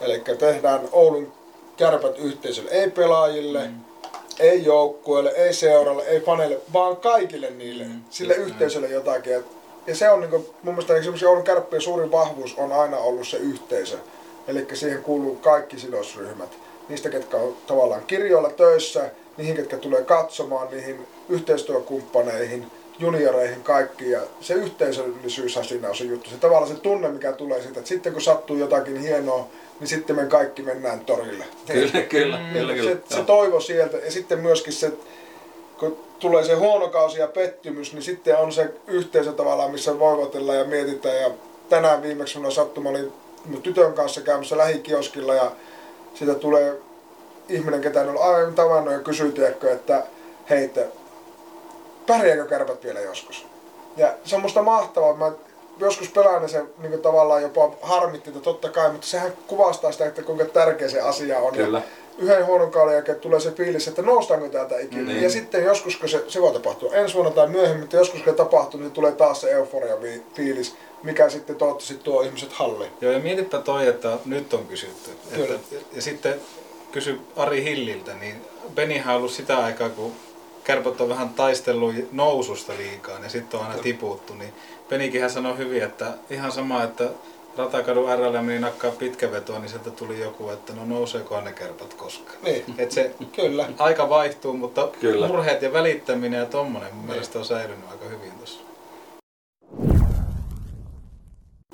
Eli 0.00 0.22
tehdään 0.38 0.80
Oulun 0.92 1.32
kärpät 1.76 2.18
yhteisölle, 2.18 2.70
ei 2.70 2.90
pelaajille, 2.90 3.66
mm. 3.68 3.74
Ei 4.38 4.64
joukkueelle, 4.64 5.30
ei 5.30 5.52
seuralle, 5.52 6.02
ei 6.02 6.20
faneille, 6.20 6.58
vaan 6.72 6.96
kaikille 6.96 7.50
niille, 7.50 7.84
Mm, 7.84 8.00
sille 8.10 8.34
yhteisölle 8.34 8.88
jotakin. 8.88 9.32
Ja- 9.32 9.42
Ja 9.86 9.94
se 9.94 10.10
on 10.10 10.20
niin 10.20 10.30
kuin, 10.30 10.46
mun 10.62 10.74
mielestä 10.74 10.96
esimerkiksi 10.96 11.26
Oulun 11.26 11.44
kärppien 11.44 11.82
suurin 11.82 12.10
vahvuus 12.12 12.54
on 12.58 12.72
aina 12.72 12.96
ollut 12.98 13.28
se 13.28 13.36
yhteisö. 13.36 13.96
Eli 14.48 14.66
siihen 14.74 15.02
kuuluu 15.02 15.36
kaikki 15.36 15.78
sidosryhmät. 15.78 16.48
Niistä, 16.88 17.08
ketkä 17.10 17.36
on 17.36 17.56
tavallaan 17.66 18.02
kirjoilla 18.06 18.50
töissä, 18.50 19.10
niihin, 19.36 19.56
ketkä 19.56 19.76
tulee 19.76 20.02
katsomaan, 20.02 20.68
niihin 20.70 21.06
yhteistyökumppaneihin, 21.28 22.66
junioreihin, 22.98 23.62
kaikki. 23.62 24.10
Ja 24.10 24.20
se 24.40 24.54
yhteisöllisyyshän 24.54 25.64
siinä 25.64 25.88
on 25.88 25.96
se 25.96 26.04
juttu. 26.04 26.30
Se 26.30 26.36
tavallaan 26.36 26.68
se 26.76 26.80
tunne, 26.80 27.08
mikä 27.08 27.32
tulee 27.32 27.62
siitä, 27.62 27.78
että 27.78 27.88
sitten 27.88 28.12
kun 28.12 28.22
sattuu 28.22 28.56
jotakin 28.56 28.96
hienoa, 29.00 29.48
niin 29.80 29.88
sitten 29.88 30.16
me 30.16 30.26
kaikki 30.26 30.62
mennään 30.62 31.00
torille. 31.00 31.44
Kyllä, 31.66 32.02
kyllä, 32.08 32.36
Mm. 32.38 32.52
kyllä, 32.52 32.74
kyllä. 32.74 32.90
Se, 33.08 33.16
se 33.16 33.24
toivo 33.24 33.60
sieltä 33.60 33.96
ja 33.96 34.10
sitten 34.10 34.38
myöskin 34.38 34.72
se, 34.72 34.92
kun 35.78 35.96
tulee 36.18 36.44
se 36.44 36.54
huono 36.54 36.88
kausi 36.88 37.20
ja 37.20 37.28
pettymys, 37.28 37.92
niin 37.92 38.02
sitten 38.02 38.36
on 38.36 38.52
se 38.52 38.70
yhteisö 38.86 39.32
tavallaan, 39.32 39.70
missä 39.70 39.98
voivotellaan 39.98 40.58
ja 40.58 40.64
mietitään. 40.64 41.16
Ja 41.16 41.30
tänään 41.68 42.02
viimeksi 42.02 42.36
minulla 42.38 42.54
sattuma 42.54 42.88
oli 42.90 43.12
mun 43.44 43.62
tytön 43.62 43.92
kanssa 43.92 44.20
käymässä 44.20 44.56
lähikioskilla 44.56 45.34
ja 45.34 45.52
siitä 46.14 46.34
tulee 46.34 46.76
ihminen, 47.48 47.80
ketä 47.80 48.00
en 48.02 48.08
ollut 48.08 48.22
aiemmin 48.22 48.54
tavannut 48.54 48.92
ja 48.94 49.00
kysyy, 49.00 49.32
tiedätkö, 49.32 49.72
että 49.72 50.02
hei, 50.50 50.70
pärjääkö 52.06 52.44
kärpät 52.46 52.84
vielä 52.84 53.00
joskus? 53.00 53.46
Ja 53.96 54.14
se 54.24 54.36
on 54.36 54.42
musta 54.42 54.62
mahtavaa. 54.62 55.14
Mä 55.16 55.32
joskus 55.78 56.08
pelaan 56.08 56.42
ja 56.42 56.48
se 56.48 56.62
niin 56.78 57.00
tavallaan 57.00 57.42
jopa 57.42 57.70
harmitti, 57.82 58.30
että 58.30 58.40
totta 58.40 58.68
kai, 58.68 58.92
mutta 58.92 59.06
sehän 59.06 59.32
kuvastaa 59.46 59.92
sitä, 59.92 60.06
että 60.06 60.22
kuinka 60.22 60.44
tärkeä 60.44 60.88
se 60.88 61.00
asia 61.00 61.38
on. 61.38 61.54
Ja 61.54 61.64
Kyllä. 61.64 61.82
yhden 62.18 62.46
huonon 62.46 62.70
kauden 62.70 62.94
jälkeen 62.94 63.20
tulee 63.20 63.40
se 63.40 63.50
fiilis, 63.50 63.88
että 63.88 64.02
noustaanko 64.02 64.48
täältä 64.48 64.78
ikinä. 64.78 65.02
Niin. 65.02 65.22
Ja 65.22 65.30
sitten 65.30 65.64
joskus, 65.64 65.96
kun 65.96 66.08
se, 66.08 66.24
se 66.28 66.40
voi 66.40 66.52
tapahtua 66.52 66.94
ensi 66.94 67.14
vuonna 67.14 67.30
tai 67.32 67.48
myöhemmin, 67.48 67.80
mutta 67.80 67.96
joskus 67.96 68.22
kun 68.22 68.32
se 68.32 68.36
tapahtuu, 68.36 68.80
niin 68.80 68.92
tulee 68.92 69.12
taas 69.12 69.40
se 69.40 69.50
euforia 69.50 70.02
vi- 70.02 70.22
fiilis, 70.34 70.74
mikä 71.02 71.28
sitten 71.28 71.56
toivottavasti 71.56 71.94
tuo 71.94 72.22
ihmiset 72.22 72.52
halliin. 72.52 72.90
Joo, 73.00 73.12
ja 73.12 73.18
mietipä 73.18 73.58
toi, 73.58 73.86
että 73.86 74.18
nyt 74.24 74.54
on 74.54 74.66
kysytty. 74.66 75.10
Kyllä. 75.34 75.54
Että, 75.54 75.76
ja 75.92 76.02
sitten 76.02 76.40
kysy 76.92 77.20
Ari 77.36 77.64
Hilliltä, 77.64 78.14
niin 78.14 78.36
Benihän 78.74 79.14
on 79.14 79.18
ollut 79.18 79.32
sitä 79.32 79.58
aikaa, 79.58 79.88
kun 79.88 80.12
kärpät 80.64 81.00
on 81.00 81.08
vähän 81.08 81.28
taistellut 81.28 81.94
noususta 82.12 82.72
liikaa, 82.78 83.18
niin 83.18 83.30
sitten 83.30 83.60
on 83.60 83.66
aina 83.66 83.82
tiputtu. 83.82 84.34
Niin 84.34 84.52
Penikinhän 84.88 85.30
sanoi 85.30 85.58
hyvin, 85.58 85.82
että 85.82 86.12
ihan 86.30 86.52
sama, 86.52 86.82
että 86.82 87.10
Ratakadun 87.56 88.18
RL 88.18 88.42
meni 88.42 88.58
nakkaa 88.58 88.90
pitkä 88.90 89.32
veto, 89.32 89.58
niin 89.58 89.68
sieltä 89.68 89.90
tuli 89.90 90.20
joku, 90.20 90.48
että 90.50 90.72
no 90.72 90.84
nouseekohan 90.84 91.44
ne 91.44 91.52
kärpät 91.52 91.94
koskaan. 91.94 92.38
Niin, 92.42 92.64
Et 92.78 92.90
se 92.90 93.14
kyllä. 93.32 93.68
aika 93.78 94.08
vaihtuu, 94.08 94.52
mutta 94.52 94.88
Kyllä. 95.00 95.26
murheet 95.26 95.62
ja 95.62 95.72
välittäminen 95.72 96.40
ja 96.40 96.46
tommonen 96.46 96.94
mun 96.94 97.06
mielestä 97.06 97.38
on 97.38 97.44
säilynyt 97.44 97.90
aika 97.90 98.04
hyvin 98.04 98.32
tuossa. 98.32 98.60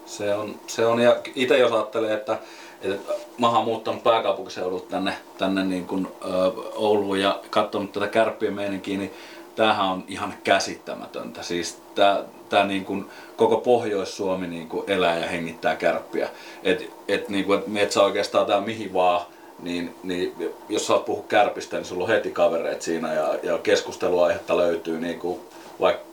Se 0.07 0.35
on, 0.35 0.61
se 0.67 0.87
on 0.87 1.01
ja 1.01 1.17
itse 1.35 1.59
jos 1.59 1.73
ajattelee, 1.73 2.15
että, 2.15 2.39
että 2.83 3.13
mä 3.39 3.49
oon 3.49 3.65
muuttanut 3.65 4.03
pääkaupunkiseudulta 4.03 4.91
tänne, 4.91 5.15
tänne 5.39 5.65
niin 5.65 5.87
kuin, 5.87 6.09
ö, 6.25 6.29
Ouluun 6.75 7.21
ja 7.21 7.41
katsonut 7.51 7.93
tätä 7.93 8.09
kärppien 8.09 8.55
meininkiä, 8.55 8.99
niin 8.99 9.13
tämähän 9.57 9.87
on 9.87 10.05
ihan 10.09 10.35
käsittämätöntä. 10.45 11.43
Siis 11.43 11.79
tää, 11.95 12.23
tää 12.49 12.67
niin 12.67 12.85
kuin, 12.85 13.11
koko 13.37 13.57
Pohjois-Suomi 13.57 14.47
niin 14.47 14.69
kuin 14.69 14.91
elää 14.91 15.19
ja 15.19 15.27
hengittää 15.27 15.77
kärppiä. 15.77 16.29
Et, 16.63 16.91
et, 17.09 17.29
niin 17.29 17.45
kuin, 17.45 17.59
et 17.59 17.67
meet 17.67 17.93
sä 17.93 18.03
oikeastaan 18.03 18.47
tää 18.47 18.61
mihin 18.61 18.93
vaan, 18.93 19.21
niin, 19.63 19.95
niin 20.03 20.35
jos 20.69 20.87
sä 20.87 20.93
oot 20.93 21.05
puhu 21.05 21.23
kärpistä, 21.23 21.77
niin 21.77 21.85
sulla 21.85 22.05
on 22.05 22.11
heti 22.11 22.31
kavereet 22.31 22.83
siinä 22.83 23.15
ja, 23.15 23.35
ja 23.43 23.59
keskusteluaihetta 23.59 24.57
löytyy 24.57 25.01
niin 25.01 25.19
kuin, 25.19 25.41
vaikka 25.81 26.10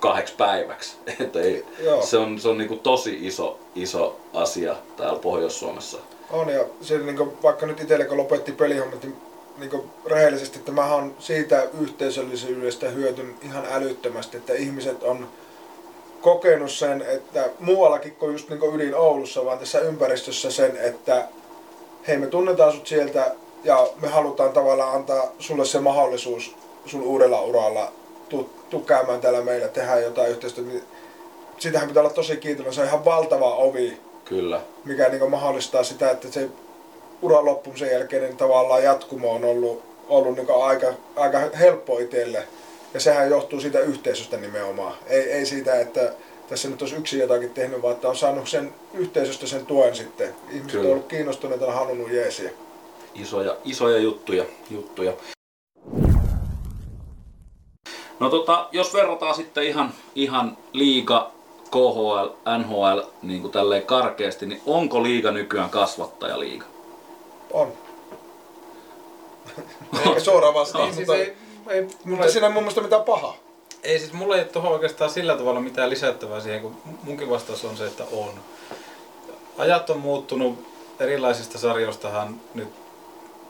kahdeksi 0.00 0.34
päiväksi. 0.36 0.96
Et 1.20 1.36
ei, 1.36 1.64
Joo. 1.82 2.02
se 2.02 2.18
on, 2.18 2.38
se 2.40 2.48
on 2.48 2.58
niin 2.58 2.68
kuin 2.68 2.80
tosi 2.80 3.18
iso, 3.26 3.58
iso 3.74 4.16
asia 4.34 4.76
täällä 4.96 5.18
Pohjois-Suomessa. 5.18 5.98
On 6.30 6.48
ja 6.48 6.64
se, 6.80 6.98
niin 6.98 7.42
vaikka 7.42 7.66
nyt 7.66 7.80
itselle 7.80 8.04
kun 8.04 8.16
lopetti 8.16 8.52
pelihommat, 8.52 9.02
niin, 9.02 9.16
niin 9.58 9.90
rehellisesti, 10.06 10.58
että 10.58 10.72
mä 10.72 10.94
oon 10.94 11.14
siitä 11.18 11.68
yhteisöllisyydestä 11.80 12.88
hyötyn 12.88 13.34
ihan 13.42 13.66
älyttömästi, 13.70 14.36
että 14.36 14.54
ihmiset 14.54 15.02
on 15.02 15.28
kokenut 16.20 16.70
sen, 16.70 17.02
että 17.02 17.50
muuallakin 17.60 18.16
kuin 18.16 18.32
just 18.32 18.48
niin 18.48 18.74
ydin 18.74 18.94
Oulussa, 18.94 19.44
vaan 19.44 19.58
tässä 19.58 19.80
ympäristössä 19.80 20.50
sen, 20.50 20.76
että 20.76 21.28
hei 22.08 22.18
me 22.18 22.26
tunnetaan 22.26 22.72
sut 22.72 22.86
sieltä 22.86 23.34
ja 23.64 23.88
me 24.00 24.08
halutaan 24.08 24.52
tavallaan 24.52 24.94
antaa 24.94 25.32
sulle 25.38 25.64
se 25.64 25.80
mahdollisuus 25.80 26.56
sun 26.86 27.02
uudella 27.02 27.42
uralla 27.42 27.92
tuu, 28.30 28.50
tuu 28.70 28.80
käymään 28.80 29.20
täällä 29.20 29.42
meillä, 29.42 29.68
tehdä 29.68 30.00
jotain 30.00 30.30
yhteistyötä. 30.30 30.70
Niin 30.70 30.82
Siitähän 31.58 31.88
pitää 31.88 32.02
olla 32.02 32.12
tosi 32.12 32.36
kiitollinen, 32.36 32.74
se 32.74 32.80
on 32.80 32.86
ihan 32.86 33.04
valtava 33.04 33.54
ovi 33.54 33.96
Kyllä. 34.24 34.60
mikä 34.84 35.08
niin 35.08 35.30
mahdollistaa 35.30 35.84
sitä, 35.84 36.10
että 36.10 36.30
se 36.30 36.48
uran 37.22 37.44
loppumisen 37.44 37.90
jälkeinen 37.90 38.36
tavallaan 38.36 38.84
jatkumo 38.84 39.30
on 39.30 39.44
ollut, 39.44 39.82
ollut 40.08 40.36
niin 40.36 40.46
aika, 40.62 40.86
aika 41.16 41.38
helppo 41.58 41.98
itselle. 41.98 42.46
Ja 42.94 43.00
sehän 43.00 43.30
johtuu 43.30 43.60
siitä 43.60 43.80
yhteisöstä 43.80 44.36
nimenomaan. 44.36 44.94
Ei, 45.06 45.32
ei 45.32 45.46
siitä, 45.46 45.80
että 45.80 46.12
tässä 46.48 46.68
nyt 46.68 46.82
olisi 46.82 46.96
yksi 46.96 47.18
jotakin 47.18 47.50
tehnyt, 47.50 47.82
vaan 47.82 47.94
että 47.94 48.08
on 48.08 48.16
saanut 48.16 48.48
sen 48.48 48.74
yhteisöstä 48.94 49.46
sen 49.46 49.66
tuen 49.66 49.96
sitten. 49.96 50.34
Ihmiset 50.48 50.70
Kyllä. 50.70 50.84
on 50.84 50.92
ollut 50.92 51.06
kiinnostuneita 51.06 51.64
ja 51.64 51.72
halunnut 51.72 52.12
jeesiä. 52.12 52.50
Isoja, 53.14 53.56
isoja 53.64 53.98
juttuja, 53.98 54.44
juttuja. 54.70 55.12
No 58.20 58.30
tota, 58.30 58.68
jos 58.72 58.94
verrataan 58.94 59.34
sitten 59.34 59.64
ihan, 59.64 59.92
ihan 60.14 60.56
liiga, 60.72 61.30
KHL, 61.70 62.28
NHL 62.58 63.00
niin 63.22 63.40
kuin 63.40 63.52
tälleen 63.52 63.82
karkeasti, 63.82 64.46
niin 64.46 64.62
onko 64.66 65.02
liiga 65.02 65.30
nykyään 65.30 65.70
kasvattajaliiga? 65.70 66.64
On. 67.52 67.72
Eikä 70.06 70.20
suoraan 70.20 70.54
vastaan, 70.54 70.86
Ei, 70.86 70.92
siis 70.94 71.08
mutta, 71.08 71.22
ei, 71.22 71.36
ei, 71.68 71.82
mulla 71.82 71.96
mutta 72.04 72.24
ei, 72.24 72.32
siinä 72.32 72.46
ei 72.46 72.52
mun 72.52 72.62
mielestä 72.62 72.80
mitään 72.80 73.02
pahaa. 73.02 73.36
ei 73.82 73.98
siis 73.98 74.12
mulla 74.12 74.34
ei 74.36 74.42
ole 74.42 74.48
tuohon 74.48 74.72
oikeastaan 74.72 75.10
sillä 75.10 75.36
tavalla 75.36 75.60
mitään 75.60 75.90
lisättävää 75.90 76.40
siihen, 76.40 76.60
kun 76.60 76.76
munkin 77.02 77.30
vastaus 77.30 77.64
on 77.64 77.76
se, 77.76 77.86
että 77.86 78.04
on. 78.12 78.30
Ajat 79.58 79.90
on 79.90 79.98
muuttunut, 80.00 80.58
erilaisista 81.00 81.58
sarjoistahan 81.58 82.40
nyt 82.54 82.68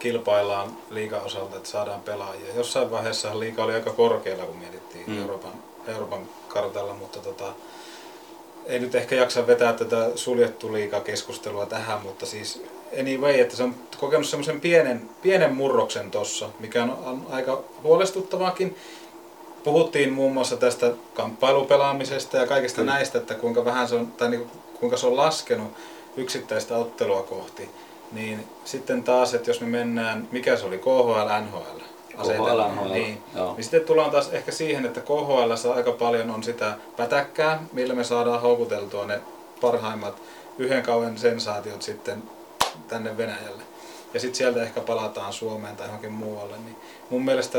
kilpaillaan 0.00 0.76
liigan 0.90 1.22
osalta, 1.22 1.56
että 1.56 1.68
saadaan 1.68 2.00
pelaajia. 2.00 2.54
Jossain 2.56 2.90
vaiheessa 2.90 3.40
liiga 3.40 3.64
oli 3.64 3.74
aika 3.74 3.90
korkealla, 3.90 4.44
kun 4.44 4.56
mietittiin 4.56 5.04
Mm. 5.06 5.20
Euroopan, 5.22 5.52
Euroopan 5.86 6.20
kartalla, 6.48 6.94
mutta 6.94 7.18
tota, 7.18 7.52
ei 8.66 8.78
nyt 8.78 8.94
ehkä 8.94 9.14
jaksa 9.14 9.46
vetää 9.46 9.72
tätä 9.72 10.10
suljettu 10.14 10.72
liiga-keskustelua 10.72 11.66
tähän, 11.66 12.02
mutta 12.02 12.26
siis 12.26 12.62
anyway, 13.00 13.40
että 13.40 13.56
se 13.56 13.62
on 13.62 13.74
kokenut 14.00 14.26
semmoisen 14.26 14.60
pienen, 14.60 15.08
pienen 15.22 15.54
murroksen 15.54 16.10
tossa, 16.10 16.48
mikä 16.60 16.82
on, 16.82 16.98
on 17.04 17.26
aika 17.30 17.62
huolestuttavaakin. 17.82 18.76
Puhuttiin 19.64 20.12
muun 20.12 20.32
muassa 20.32 20.56
tästä 20.56 20.92
kamppailupelaamisesta 21.14 22.36
ja 22.36 22.46
kaikista 22.46 22.80
Mm. 22.80 22.86
mm. 22.86 22.92
näistä, 22.92 23.18
että 23.18 23.34
kuinka 23.34 23.64
vähän 23.64 23.88
se 23.88 23.94
on, 23.94 24.06
tai 24.06 24.30
niin, 24.30 24.50
kuinka 24.80 24.96
se 24.96 25.06
on 25.06 25.16
laskenut 25.16 25.72
yksittäistä 26.16 26.76
ottelua 26.76 27.22
kohti. 27.22 27.70
Niin 28.12 28.44
sitten 28.64 29.02
taas, 29.02 29.34
että 29.34 29.50
jos 29.50 29.60
me 29.60 29.66
mennään, 29.66 30.28
mikä 30.32 30.56
se 30.56 30.66
oli, 30.66 30.78
KHL, 30.78 31.44
NHL, 31.46 31.80
asetelma, 32.16 32.68
NHL, 32.68 32.92
niin, 32.92 33.22
joo. 33.34 33.54
niin 33.54 33.64
sitten 33.64 33.80
tullaan 33.80 34.10
taas 34.10 34.28
ehkä 34.32 34.52
siihen, 34.52 34.86
että 34.86 35.00
KHL 35.00 35.70
aika 35.74 35.92
paljon 35.92 36.30
on 36.30 36.42
sitä 36.42 36.76
pätäkkää, 36.96 37.62
millä 37.72 37.94
me 37.94 38.04
saadaan 38.04 38.40
houkuteltua 38.40 39.06
ne 39.06 39.20
parhaimmat 39.60 40.22
yhden 40.58 40.82
kauden 40.82 41.18
sensaatiot 41.18 41.82
sitten 41.82 42.22
tänne 42.88 43.16
Venäjälle. 43.16 43.62
Ja 44.14 44.20
sitten 44.20 44.38
sieltä 44.38 44.62
ehkä 44.62 44.80
palataan 44.80 45.32
Suomeen 45.32 45.76
tai 45.76 45.86
johonkin 45.86 46.12
muualle. 46.12 46.56
Niin 46.56 46.76
mun 47.10 47.24
mielestä 47.24 47.58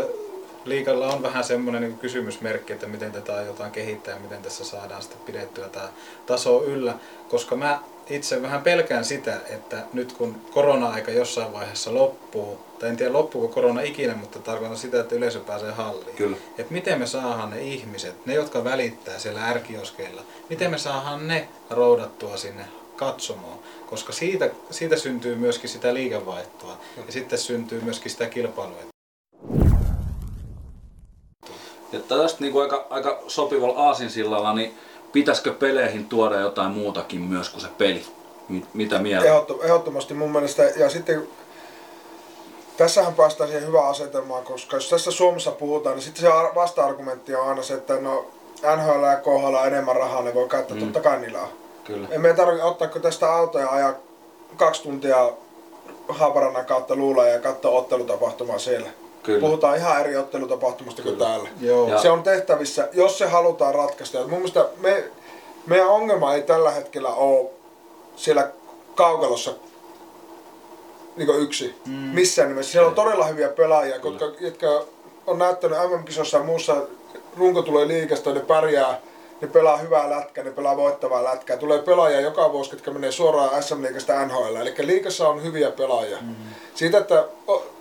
liikalla 0.66 1.08
on 1.08 1.24
vähän 1.24 1.44
semmoinen 1.44 1.82
niin 1.82 1.98
kysymysmerkki, 1.98 2.74
että 2.74 2.88
miten 2.88 3.12
tätä 3.12 3.36
aiotaan 3.36 3.72
kehittää 3.72 4.14
ja 4.14 4.20
miten 4.20 4.42
tässä 4.42 4.66
saadaan 4.66 5.02
sitten 5.02 5.22
pidettyä 5.26 5.70
tämä 5.70 5.90
taso 6.26 6.64
yllä. 6.64 6.94
Koska 7.30 7.56
mä 7.56 7.80
itse 8.12 8.42
vähän 8.42 8.62
pelkään 8.62 9.06
sitä, 9.06 9.42
että 9.50 9.78
nyt 9.94 10.14
kun 10.14 10.42
korona-aika 10.54 11.12
jossain 11.12 11.54
vaiheessa 11.54 11.94
loppuu, 11.94 12.60
tai 12.80 12.90
en 12.90 12.98
tiedä 12.98 13.14
loppuuko 13.14 13.48
korona 13.48 13.82
ikinä, 13.82 14.16
mutta 14.16 14.40
tarkoitan 14.40 14.78
sitä, 14.78 15.00
että 15.00 15.16
yleisö 15.16 15.40
pääsee 15.40 15.72
halliin. 15.72 16.16
Kyllä. 16.16 16.38
Että 16.58 16.74
miten 16.74 17.00
me 17.00 17.06
saadaan 17.06 17.50
ne 17.50 17.62
ihmiset, 17.62 18.26
ne 18.26 18.34
jotka 18.34 18.64
välittää 18.64 19.20
siellä 19.20 19.48
ärkioskeilla, 19.48 20.22
miten 20.50 20.72
me 20.72 20.78
saadaan 20.78 21.28
ne 21.28 21.48
roudattua 21.70 22.38
sinne 22.38 22.66
katsomaan. 22.96 23.60
Koska 23.90 24.14
siitä, 24.14 24.50
siitä 24.72 24.98
syntyy 24.98 25.36
myöskin 25.36 25.70
sitä 25.70 25.94
liikevaihtoa 25.94 26.78
ja 27.08 27.12
sitten 27.12 27.40
syntyy 27.40 27.82
myöskin 27.82 28.12
sitä 28.12 28.26
kilpailua. 28.26 28.78
Ja 31.92 32.00
tästä 32.00 32.38
niin 32.40 32.54
kuin 32.54 32.64
aika, 32.64 32.88
aika 32.90 33.24
sopivalla 33.28 33.80
aasinsillalla, 33.80 34.54
niin 34.54 34.74
pitäisikö 35.14 35.54
peleihin 35.54 36.06
tuoda 36.06 36.40
jotain 36.40 36.72
muutakin 36.72 37.22
myös 37.22 37.50
kuin 37.50 37.62
se 37.62 37.68
peli? 37.78 38.06
Mi- 38.50 38.66
Mitä 38.74 39.00
mieltä? 39.00 39.28
Ehdottom- 39.30 39.64
ehdottomasti 39.66 40.14
mun 40.14 40.32
mielestä. 40.32 40.64
Ja 40.64 40.90
sitten 40.90 41.28
tässähän 42.78 43.14
päästään 43.14 43.50
siihen 43.50 43.68
hyvään 43.68 43.88
asetelmaan, 43.90 44.44
koska 44.44 44.78
jos 44.78 44.90
tässä 44.90 45.12
Suomessa 45.12 45.52
puhutaan, 45.52 45.96
niin 45.96 46.04
sitten 46.04 46.22
se 46.22 46.28
ar- 46.28 46.56
vasta-argumentti 46.56 47.36
on 47.36 47.50
aina 47.50 47.62
se, 47.64 47.74
että 47.74 47.94
no 48.00 48.26
NHL 48.76 49.04
ja 49.04 49.16
KHL 49.16 49.56
on 49.56 49.68
enemmän 49.68 49.96
rahaa, 49.96 50.22
ne 50.22 50.34
voi 50.34 50.50
käyttää, 50.50 50.78
Mm. 50.78 50.84
totta 50.84 51.00
kai 51.10 51.20
niillä 51.20 51.42
on. 51.42 51.48
Kyllä. 51.84 52.08
Ei 52.12 52.18
meidän 52.18 52.38
tarvitse 52.38 52.64
ottaa 52.64 52.88
kun 52.88 53.02
tästä 53.02 53.34
autoja 53.34 53.66
ja 53.66 53.72
ajaa 53.72 53.94
kaksi 54.58 54.84
tuntia 54.84 55.30
Haaparannan 56.10 56.66
kautta 56.66 56.96
luulla 56.96 57.28
ja 57.28 57.40
katsoa 57.40 57.72
ottelutapahtumaa 57.72 58.60
siellä. 58.60 58.90
Kyllä. 59.24 59.40
Puhutaan 59.40 59.78
ihan 59.78 60.00
eri 60.02 60.18
ottelutapahtumasta 60.18 61.02
kuin 61.02 61.18
täällä. 61.18 61.50
Joo. 61.62 61.90
Ja- 61.90 62.02
Se 62.02 62.12
on 62.12 62.24
tehtävissä, 62.24 62.90
jos 62.94 63.18
se 63.18 63.26
halutaan 63.28 63.76
ratkaista. 63.76 64.18
Ja 64.18 64.22
mun 64.28 64.38
mielestä 64.40 64.66
me, 64.78 65.04
meidän 65.68 65.88
ongelma 65.88 66.34
ei 66.34 66.42
tällä 66.42 66.72
hetkellä 66.72 67.10
ole 67.10 67.50
siellä 68.16 68.50
kaukalossa 68.96 69.54
niin 71.18 71.30
yksi. 71.40 71.76
Mm. 71.88 71.94
Missään 71.94 72.50
nimessä. 72.50 72.72
Siellä 72.72 72.90
on 72.90 72.96
todella 72.96 73.26
hyviä 73.26 73.50
pelaajia, 73.50 73.96
jotka, 73.96 74.32
jotka 74.40 74.68
on 75.28 75.40
näyttänyt 75.40 75.78
MM-kisossa 75.78 76.38
ja 76.38 76.44
muussa 76.44 76.76
runko 77.38 77.62
tulee 77.62 77.88
liikasta, 77.88 78.34
ne 78.34 78.40
pärjää, 78.40 79.02
ne 79.42 79.48
pelaa 79.48 79.78
hyvää 79.78 80.10
lätkää, 80.10 80.44
ne 80.44 80.52
pelaa 80.52 80.78
voittavaa 80.78 81.24
lätkää. 81.24 81.58
Tulee 81.58 81.82
pelaajia 81.82 82.20
joka 82.22 82.52
vuosi, 82.54 82.72
jotka 82.76 82.92
menee 82.92 83.12
suoraan 83.12 83.64
SM-liigasta 83.64 84.26
NHL. 84.26 84.56
Eli 84.56 84.74
liikassa 84.88 85.30
on 85.30 85.44
hyviä 85.44 85.72
pelaajia. 85.72 86.18
Mm. 86.22 86.36
Siitä, 86.76 86.98
että 86.98 87.26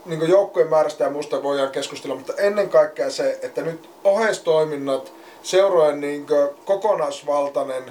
niin 0.06 0.28
joukkojen 0.28 0.70
määrästä 0.70 1.04
ja 1.04 1.10
muusta 1.10 1.42
voidaan 1.42 1.70
keskustella, 1.70 2.16
mutta 2.16 2.34
ennen 2.36 2.68
kaikkea 2.68 3.10
se, 3.10 3.38
että 3.42 3.62
nyt 3.62 3.88
oheistoiminnat, 4.04 5.12
seurojen 5.42 6.00
niin 6.00 6.26
kokonaisvaltainen 6.64 7.82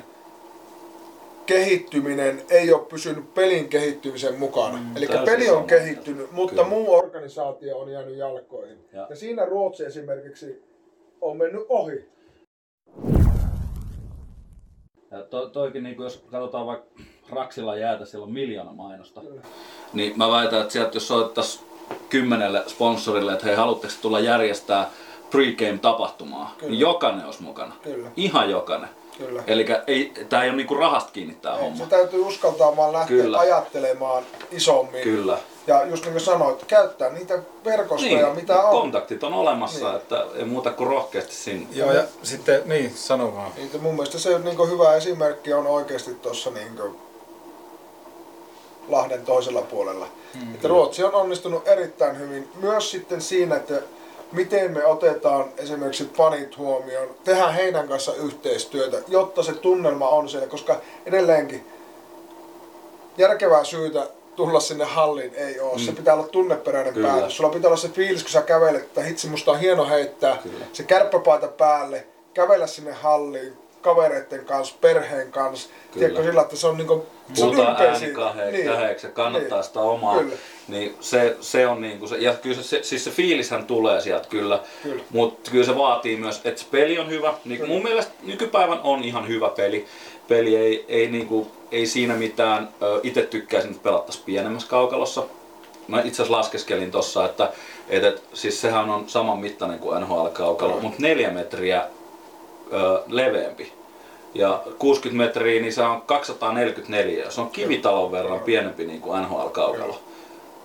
kehittyminen 1.45 2.41
ei 2.49 2.73
ole 2.73 2.81
pysynyt 2.85 3.33
pelin 3.33 3.69
kehittymisen 3.69 4.39
mukana. 4.39 4.77
Mm, 4.77 4.97
Eli 4.97 5.07
peli 5.25 5.49
on 5.49 5.55
mieltä. 5.57 5.67
kehittynyt, 5.67 6.31
mutta 6.31 6.55
Kyllä. 6.55 6.67
muu 6.67 6.93
organisaatio 6.93 7.77
on 7.79 7.91
jäänyt 7.91 8.15
jalkoihin. 8.17 8.77
Ja- 8.93 8.99
Ja, 9.01 9.07
ja 9.09 9.15
siinä 9.15 9.45
Ruotsi 9.45 9.85
esimerkiksi 9.85 10.63
on 11.21 11.37
mennyt 11.37 11.65
ohi. 11.69 12.09
Ja 15.11 15.21
to, 15.21 15.49
toikin, 15.49 15.83
niin 15.83 15.95
jos 15.99 16.23
katsotaan 16.31 16.65
vaikka 16.65 16.87
Raksilla 17.29 17.75
jäätä, 17.77 18.05
siellä 18.05 18.25
on 18.25 18.31
miljoona 18.33 18.71
mainosta. 18.73 19.21
Niin 19.93 20.13
mä 20.15 20.31
väitän, 20.31 20.61
että 20.61 20.73
sieltä 20.73 20.95
jos 20.95 21.07
soittaisi 21.07 21.59
kymmenelle 22.09 22.63
sponsorille, 22.67 23.33
että 23.33 23.45
hei, 23.45 23.55
haluatteko 23.55 23.93
tulla 24.01 24.19
järjestää 24.19 24.89
pregame-tapahtumaa, 25.29 26.53
Kyllä. 26.57 26.71
niin 26.71 26.79
jokainen 26.79 27.25
olisi 27.25 27.43
mukana. 27.43 27.75
Kyllä, 27.83 28.11
Ihan 28.15 28.49
jokainen. 28.49 28.89
kyllä. 29.17 29.43
Eli 29.47 29.65
ei, 29.87 30.13
tää 30.29 30.43
ei 30.43 30.49
ole 30.49 30.57
niinku 30.57 30.75
rahasta 30.75 31.11
kiinni 31.11 31.37
Ei, 31.53 31.61
homma. 31.61 31.77
Se 31.77 31.85
täytyy 31.89 32.19
uskaltaa 32.19 32.75
vaan 32.77 32.93
lähteä 32.93 33.17
Kyllä. 33.17 33.39
ajattelemaan 33.39 34.23
isommin. 34.51 35.01
Kyllä. 35.03 35.37
Ja 35.69 35.85
just 35.85 36.03
niin 36.03 36.13
kuin 36.13 36.21
sanoit, 36.21 36.65
käyttää 36.65 37.09
niitä 37.09 37.39
verkostoja, 37.65 38.25
Niin, 38.25 38.35
mitä 38.35 38.63
on. 38.63 38.71
kontaktit 38.71 39.23
on 39.23 39.33
olemassa, 39.33 39.87
Niin. 39.87 39.95
että 39.95 40.25
ei 40.35 40.45
muuta 40.45 40.71
kuin 40.71 40.89
rohkeasti 40.89 41.33
sinne. 41.35 41.67
Joo, 41.71 41.91
ja 41.91 42.03
sitten, 42.23 42.61
niin, 42.65 42.91
sano 42.95 43.35
vaan. 43.35 43.51
Niin, 43.55 43.81
mun 43.81 43.93
mielestä 43.95 44.19
se 44.19 44.39
niin 44.39 44.69
hyvä 44.69 44.95
esimerkki 44.95 45.53
on 45.53 45.67
oikeasti 45.67 46.13
tuossa 46.15 46.49
niin 46.51 46.79
Lahden 48.87 49.25
toisella 49.25 49.61
puolella. 49.61 50.07
Mm. 50.35 50.53
Että 50.55 50.67
Ruotsi 50.67 51.03
on 51.03 51.15
onnistunut 51.15 51.67
erittäin 51.67 52.19
hyvin 52.19 52.49
myös 52.61 52.91
sitten 52.91 53.21
siinä, 53.21 53.55
että 53.55 53.81
miten 54.31 54.71
me 54.71 54.85
otetaan 54.85 55.45
esimerkiksi 55.57 56.09
fanit 56.13 56.57
huomioon, 56.57 57.07
tehdään 57.23 57.53
heidän 57.53 57.87
kanssa 57.87 58.13
yhteistyötä, 58.13 58.97
jotta 59.07 59.43
se 59.43 59.53
tunnelma 59.53 60.07
on 60.09 60.29
siellä, 60.29 60.47
koska 60.47 60.75
edelleenkin 61.05 61.67
järkevää 63.17 63.63
syytä 63.63 64.07
tulla 64.39 64.59
sinne 64.59 64.85
halliin 64.85 65.33
ei 65.35 65.59
ole. 65.59 65.73
Mm. 65.73 65.79
Se 65.79 65.91
pitää 65.91 66.13
olla 66.13 66.27
tunneperäinen 66.27 66.93
Kyllä. 66.93 67.07
päätös. 67.07 67.37
Sulla 67.37 67.49
pitää 67.49 67.67
olla 67.69 67.77
se 67.77 67.89
fiilis, 67.89 68.23
kun 68.23 68.31
sä 68.31 68.41
kävelet, 68.41 68.81
että 68.81 69.01
hitsi 69.01 69.27
musta 69.27 69.51
on 69.51 69.59
hieno 69.59 69.89
heittää 69.89 70.37
Kyllä. 70.43 70.65
se 70.73 70.83
kärppäpaita 70.83 71.47
päälle, 71.47 72.07
kävellä 72.33 72.67
sinne 72.67 72.91
halliin, 72.91 73.53
kavereiden 73.81 74.45
kanssa, 74.45 74.75
perheen 74.81 75.31
kanssa. 75.31 75.69
Kyllä. 75.69 76.07
Tiedätkö 76.07 76.23
sillä, 76.23 76.41
että 76.41 76.55
se 76.55 76.67
on 76.67 76.77
niinku... 76.77 77.05
se 77.33 77.45
on 77.45 77.59
ääni 77.59 78.11
kahdeksi 78.65 79.07
ja 79.07 79.13
kannattaa 79.13 79.57
Niin. 79.57 79.63
sitä 79.63 79.79
omaa. 79.79 80.19
Kyllä. 80.19 80.35
Niin 80.67 80.95
se, 80.99 81.37
se 81.41 81.67
on 81.67 81.81
niinku 81.81 82.07
se, 82.07 82.17
ja 82.17 82.33
kyllä 82.33 82.55
se, 82.55 82.63
se, 82.63 82.83
siis 82.83 83.03
se 83.03 83.11
fiilishän 83.11 83.65
tulee 83.65 84.01
sieltä 84.01 84.27
kyllä, 84.29 84.63
Kyllä. 84.83 85.03
mutta 85.09 85.51
kyllä 85.51 85.65
se 85.65 85.75
vaatii 85.75 86.17
myös, 86.17 86.41
että 86.43 86.61
se 86.61 86.67
peli 86.71 86.99
on 86.99 87.09
hyvä. 87.09 87.33
Niin 87.45 87.59
Kyllä. 87.59 87.73
mun 87.73 87.83
mielestä 87.83 88.11
nykypäivän 88.23 88.79
on 88.83 89.03
ihan 89.03 89.27
hyvä 89.27 89.49
peli. 89.49 89.85
Peli 90.27 90.55
ei, 90.55 90.85
ei, 90.87 91.07
niinku, 91.07 91.51
ei 91.71 91.87
siinä 91.87 92.13
mitään, 92.13 92.69
itse 93.03 93.21
tykkäisin, 93.21 93.71
että 93.71 93.83
pelattaisiin 93.83 94.25
pienemmässä 94.25 94.69
kaukalossa. 94.69 95.23
Mä 95.87 95.99
itse 95.99 96.21
asiassa 96.21 96.37
laskeskelin 96.37 96.91
tossa, 96.91 97.25
että 97.25 97.51
et, 97.89 98.03
et, 98.03 98.23
siis 98.33 98.61
sehän 98.61 98.89
on 98.89 99.09
saman 99.09 99.39
mittainen 99.39 99.79
kuin 99.79 100.01
NHL-kaukalo, 100.01 100.71
Kyllä. 100.71 100.81
mutta 100.83 101.01
neljä 101.01 101.31
metriä 101.31 101.85
ö, 102.73 103.03
leveämpi. 103.07 103.73
Ja 104.33 104.63
60 104.79 105.25
metriä, 105.25 105.61
niin 105.61 105.73
se 105.73 105.83
on 105.83 106.01
244. 106.01 107.23
ja 107.23 107.31
Se 107.31 107.41
on 107.41 107.49
kivitalon 107.49 108.11
verran 108.11 108.39
pienempi 108.39 108.85
niin 108.85 109.01
kuin 109.01 109.21
NHL-kaukalo. 109.21 109.99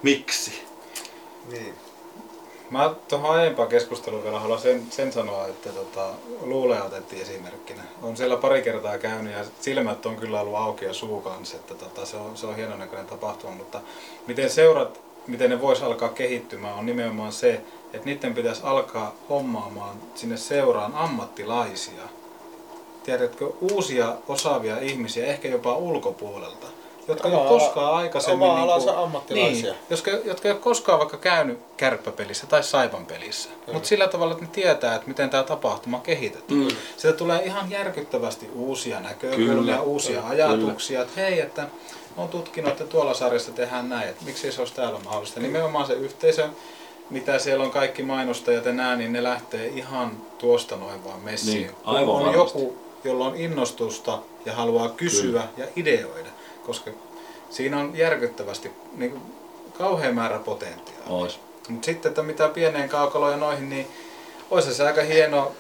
Miksi? 0.03 0.63
Niin. 1.51 1.75
Mä 2.71 2.95
tuohon 3.09 3.31
aiempaan 3.31 3.69
keskusteluun 3.69 4.25
vielä 4.25 4.41
haluan 4.41 4.61
sen, 4.61 4.87
sen 4.91 5.13
sanoa, 5.13 5.47
että 5.47 5.71
tota, 5.71 6.07
Luulea 6.43 6.85
otettiin 6.85 7.23
esimerkkinä. 7.23 7.83
On 8.03 8.17
siellä 8.17 8.37
pari 8.37 8.63
kertaa 8.63 8.99
käynyt 8.99 9.33
ja 9.33 9.45
silmät 9.61 10.07
on 10.07 10.17
kyllä 10.17 10.41
ollut 10.41 10.57
auki 10.57 10.85
ja 10.85 10.93
suu 10.93 11.21
kanssa, 11.21 11.57
että 11.57 11.75
tota, 11.75 12.07
se, 12.07 12.17
on, 12.17 12.37
se 12.37 12.47
on 12.47 12.57
hienon 12.57 12.79
näköinen 12.79 13.07
tapahtuma, 13.07 13.55
mutta 13.55 13.81
miten 14.27 14.51
seurat, 14.51 15.01
miten 15.27 15.51
ne 15.51 15.61
vois 15.61 15.83
alkaa 15.83 16.09
kehittymään 16.09 16.75
on 16.75 16.87
nimenomaan 16.87 17.33
se, 17.33 17.61
että 17.93 18.07
niiden 18.07 18.35
pitäisi 18.35 18.61
alkaa 18.65 19.15
hommaamaan 19.29 19.97
sinne 20.15 20.37
seuraan 20.37 20.95
ammattilaisia. 20.95 22.03
Tiedätkö, 23.05 23.51
uusia 23.61 24.17
osaavia 24.29 24.79
ihmisiä, 24.79 25.27
ehkä 25.27 25.49
jopa 25.49 25.77
ulkopuolelta, 25.77 26.67
jotka 27.09 27.29
ei 27.29 27.35
ole 27.35 27.49
koskaan 27.49 27.95
aikaisemmin... 27.95 28.49
oma 28.49 28.63
alansa 28.63 28.87
niinku- 28.87 29.03
ammattilaisia. 29.03 29.73
Niin, 29.73 29.83
jotka, 29.91 30.11
jotka 30.11 30.49
ei 30.49 30.53
ole 30.53 30.61
koskaan 30.61 30.99
vaikka 30.99 31.17
käynyt 31.17 31.59
kärppäpelissä 31.77 32.47
tai 32.47 32.63
saipan 32.63 33.07
pelissä. 33.07 33.49
Mutta 33.73 33.89
sillä 33.89 34.09
tavalla, 34.09 34.33
että 34.33 34.45
ne 34.45 34.51
tietää, 34.53 34.95
että 34.95 35.09
miten 35.09 35.31
tämä 35.31 35.43
tapahtuma 35.43 36.01
kehitetään. 36.01 36.61
Mm. 36.61 36.69
Sieltä 36.97 37.19
tulee 37.19 37.43
ihan 37.45 37.71
järkyttävästi 37.71 38.51
uusia 38.55 39.01
näkökulmia, 39.01 39.55
Kyllä. 39.55 39.81
uusia 39.81 40.29
ajatuksia, 40.29 41.03
että 41.03 41.21
hei, 41.21 41.41
että 41.41 41.67
oon 42.17 42.29
tutkinut, 42.29 42.73
että 42.73 42.85
tuolla 42.85 43.15
sarjassa 43.15 43.53
tehdään 43.53 43.89
näin, 43.89 44.09
että 44.09 44.25
miksi 44.25 44.53
se 44.53 44.61
olisi 44.61 44.75
täällä 44.75 44.99
mahdollista. 45.05 45.41
Nimenomaan 45.41 45.87
se 45.87 45.93
yhteisö, 45.93 46.49
mitä 47.11 47.39
siellä 47.39 47.65
on 47.65 47.71
kaikki 47.71 48.03
mainostajat 48.03 48.65
ja 48.65 48.73
nää, 48.73 48.97
niin 48.97 49.13
ne 49.13 49.23
lähtee 49.23 49.67
ihan 49.67 50.17
tuosta 50.39 50.77
noin 50.77 51.05
vaan 51.05 51.21
messiin. 51.21 51.57
Niin, 51.57 51.71
aivan 51.85 52.15
on 52.15 52.27
varmasti. 52.27 52.59
joku, 52.59 52.79
jolla 53.05 53.27
on 53.27 53.37
innostusta 53.37 54.19
ja 54.47 54.53
haluaa 54.53 54.89
kysyä 54.89 55.43
ja 55.57 55.67
ideoida, 55.77 56.29
koska 56.67 56.91
siinä 57.51 57.79
on 57.79 57.97
järkyttävästi 57.97 58.71
niin 58.97 59.11
kuin, 59.11 59.23
kauhean 59.79 60.15
määrä 60.15 60.39
potentiaalia. 60.39 61.09
Ois. 61.09 61.41
Mutta 61.69 61.87
sitten, 61.87 62.09
että 62.09 62.23
mitä 62.23 62.49
pieneen 62.49 62.89
kaukaloon 62.89 63.33
ja 63.33 63.39
noihin, 63.39 63.71
niin 63.71 63.89
olisi 64.51 64.75
se 64.75 64.87
aika 64.87 65.03
hieno, 65.03 65.53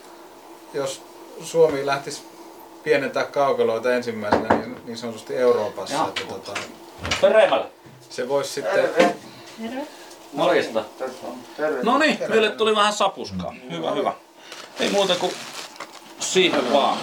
jos 0.74 1.02
Suomi 1.42 1.86
lähtisi 1.86 2.22
pienentää 2.84 3.24
kaukaloita 3.24 3.94
ensimmäisenä 3.94 4.56
niin, 4.56 4.76
niin 4.84 4.98
sanotusti 4.98 5.36
Euroopassa. 5.36 5.94
Joo. 5.94 6.08
Että, 6.08 6.22
tota, 6.24 6.54
se 8.10 8.28
voisi 8.28 8.52
sitten... 8.52 9.14
Morjesta. 10.32 10.84
No 11.82 11.98
niin, 11.98 12.18
meille 12.28 12.50
tuli 12.50 12.76
vähän 12.76 12.92
sapuskaa. 12.92 13.54
Hyvä, 13.70 13.90
hyvä. 13.90 14.14
Ei 14.80 14.90
muuta 14.90 15.14
kuin 15.14 15.32
siihen 16.20 16.72
vaan. 16.72 16.98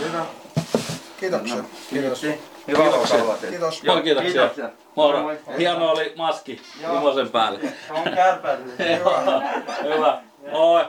Kiitoksia. 1.19 1.63
Kiitos. 1.89 2.25
Hyvä 2.67 2.83
Kiitoksia. 2.83 3.17
olkaa 3.17 3.35
teille. 3.37 3.57
Kiitos. 3.57 3.83
Joo, 3.83 4.01
kiitoksia. 4.01 4.31
Kiitoksia. 4.31 4.69
Moro. 4.95 5.21
Moi. 5.21 5.37
Hieno 5.57 5.91
oli 5.91 6.13
maski 6.17 6.61
Joo. 6.81 6.97
Imosen 6.97 7.29
päälle. 7.29 7.59
Se 7.59 7.93
on 7.93 8.03
kärpäinen. 8.15 8.73
Hyvä. 9.95 10.21
Moi. 10.51 10.85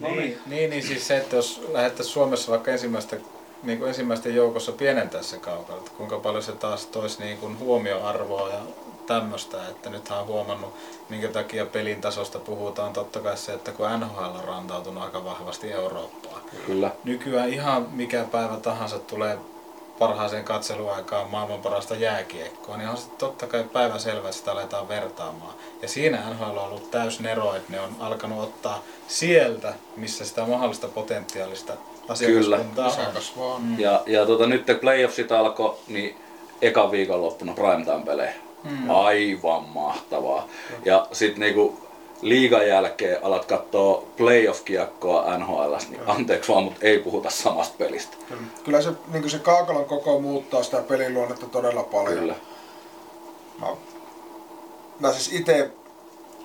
Niin, 0.00 0.38
niin, 0.46 0.70
niin 0.70 0.82
siis 0.82 1.06
se, 1.08 1.16
että 1.16 1.36
jos 1.36 1.62
lähdettäisiin 1.72 2.12
Suomessa 2.12 2.52
vaikka 2.52 2.70
ensimmäistä, 2.70 3.16
niin 3.62 3.78
kuin 3.78 3.88
ensimmäisten 3.88 4.34
joukossa 4.34 4.72
pienentää 4.72 5.22
se 5.22 5.38
kaukalo, 5.38 5.78
että 5.78 5.90
kuinka 5.96 6.18
paljon 6.18 6.42
se 6.42 6.52
taas 6.52 6.86
toisi 6.86 7.22
niin 7.22 7.38
kuin 7.38 7.58
huomioarvoa 7.58 8.48
ja 8.48 8.60
tämmöistä, 9.06 9.68
että 9.68 9.90
nythän 9.90 10.18
on 10.20 10.26
huomannut, 10.26 10.74
minkä 11.08 11.28
takia 11.28 11.66
pelin 11.66 12.00
tasosta 12.00 12.38
puhutaan, 12.38 12.92
totta 12.92 13.20
kai 13.20 13.36
se, 13.36 13.52
että 13.52 13.72
kun 13.72 13.86
NHL 14.00 14.38
on 14.38 14.44
rantautunut 14.44 15.04
aika 15.04 15.24
vahvasti 15.24 15.72
Eurooppaan. 15.72 16.42
Kyllä. 16.66 16.90
Nykyään 17.04 17.48
ihan 17.48 17.88
mikä 17.92 18.24
päivä 18.32 18.56
tahansa 18.56 18.98
tulee 18.98 19.38
parhaaseen 19.98 20.44
katseluaikaan 20.44 21.30
maailman 21.30 21.60
parasta 21.60 21.94
jääkiekkoa, 21.94 22.76
niin 22.76 22.88
on 22.88 22.96
sitten 22.96 23.18
totta 23.18 23.46
kai 23.46 23.64
päivän 23.72 24.00
selvä, 24.00 24.28
että 24.28 24.32
sitä 24.32 24.52
aletaan 24.52 24.88
vertaamaan. 24.88 25.54
Ja 25.82 25.88
siinä 25.88 26.18
NHL 26.30 26.56
on 26.56 26.64
ollut 26.64 26.90
täysin 26.90 27.26
ero, 27.26 27.54
että 27.54 27.72
ne 27.72 27.80
on 27.80 27.96
alkanut 28.00 28.42
ottaa 28.42 28.82
sieltä, 29.08 29.74
missä 29.96 30.24
sitä 30.24 30.46
mahdollista 30.46 30.88
potentiaalista 30.88 31.72
asiakaskuntaa 32.08 32.88
on. 32.88 33.14
Kasvaa. 33.14 33.58
Mm. 33.58 33.80
Ja, 33.80 34.02
ja 34.06 34.26
tota, 34.26 34.46
nyt 34.46 34.66
kun 34.66 34.74
playoffsit 34.74 35.32
alkoi, 35.32 35.76
niin 35.88 36.16
ekan 36.62 36.90
viikonloppuna 36.90 37.52
primetime-pelejä. 37.52 38.34
Mm. 38.64 38.90
Aivan 38.90 39.64
mahtavaa. 39.64 40.48
Ja 40.84 41.06
sitten 41.12 41.40
niinku 41.40 41.83
liigan 42.24 42.68
jälkeen 42.68 43.24
alat 43.24 43.44
katsoa 43.44 44.04
playoff-kiekkoa 44.16 45.38
NHL, 45.38 45.74
niin 45.90 46.00
anteeksi 46.06 46.52
vaan, 46.52 46.64
mutta 46.64 46.80
ei 46.82 46.98
puhuta 46.98 47.30
samasta 47.30 47.74
pelistä. 47.78 48.16
Kyllä. 48.64 48.82
Se, 48.82 48.90
niin 49.12 49.30
se 49.30 49.38
kaakalon 49.38 49.84
koko 49.84 50.20
muuttaa 50.20 50.62
sitä 50.62 50.82
pelin 50.82 51.14
luonnetta 51.14 51.46
todella 51.46 51.82
paljon. 51.82 52.18
Kyllä. 52.18 52.34
Mä, 53.60 53.66
mä 55.00 55.12
siis 55.12 55.32
itse 55.32 55.70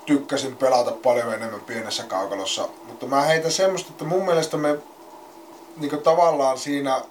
tykkäsin 0.06 0.56
pelata 0.56 0.92
paljon 0.92 1.34
enemmän 1.34 1.62
pienessä 1.62 2.04
kaukalossa, 2.04 2.68
mutta 2.88 3.06
mä 3.06 3.22
heitän 3.22 3.52
semmoista, 3.52 3.90
että 3.92 4.06
mun 4.06 4.26
mielestä 4.26 4.58
me 4.58 4.78
niin 5.78 6.02
tavallaan 6.04 6.58
siinä 6.58 7.02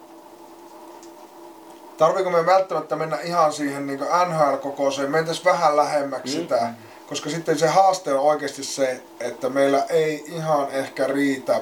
Tarviiko 1.99 2.29
me 2.29 2.45
välttämättä 2.45 2.95
mennä 2.95 3.17
ihan 3.23 3.53
siihen 3.53 3.87
niin 3.87 3.99
NHL-kokoiseen, 3.99 5.11
mentäisiin 5.11 5.45
vähän 5.45 5.77
lähemmäksi 5.77 6.37
mm. 6.37 6.41
sitä, 6.41 6.73
koska 7.09 7.29
sitten 7.29 7.59
se 7.59 7.67
haaste 7.67 8.13
on 8.13 8.19
oikeasti 8.19 8.63
se, 8.63 9.01
että 9.19 9.49
meillä 9.49 9.85
ei 9.89 10.23
ihan 10.27 10.67
ehkä 10.71 11.07
riitä 11.07 11.61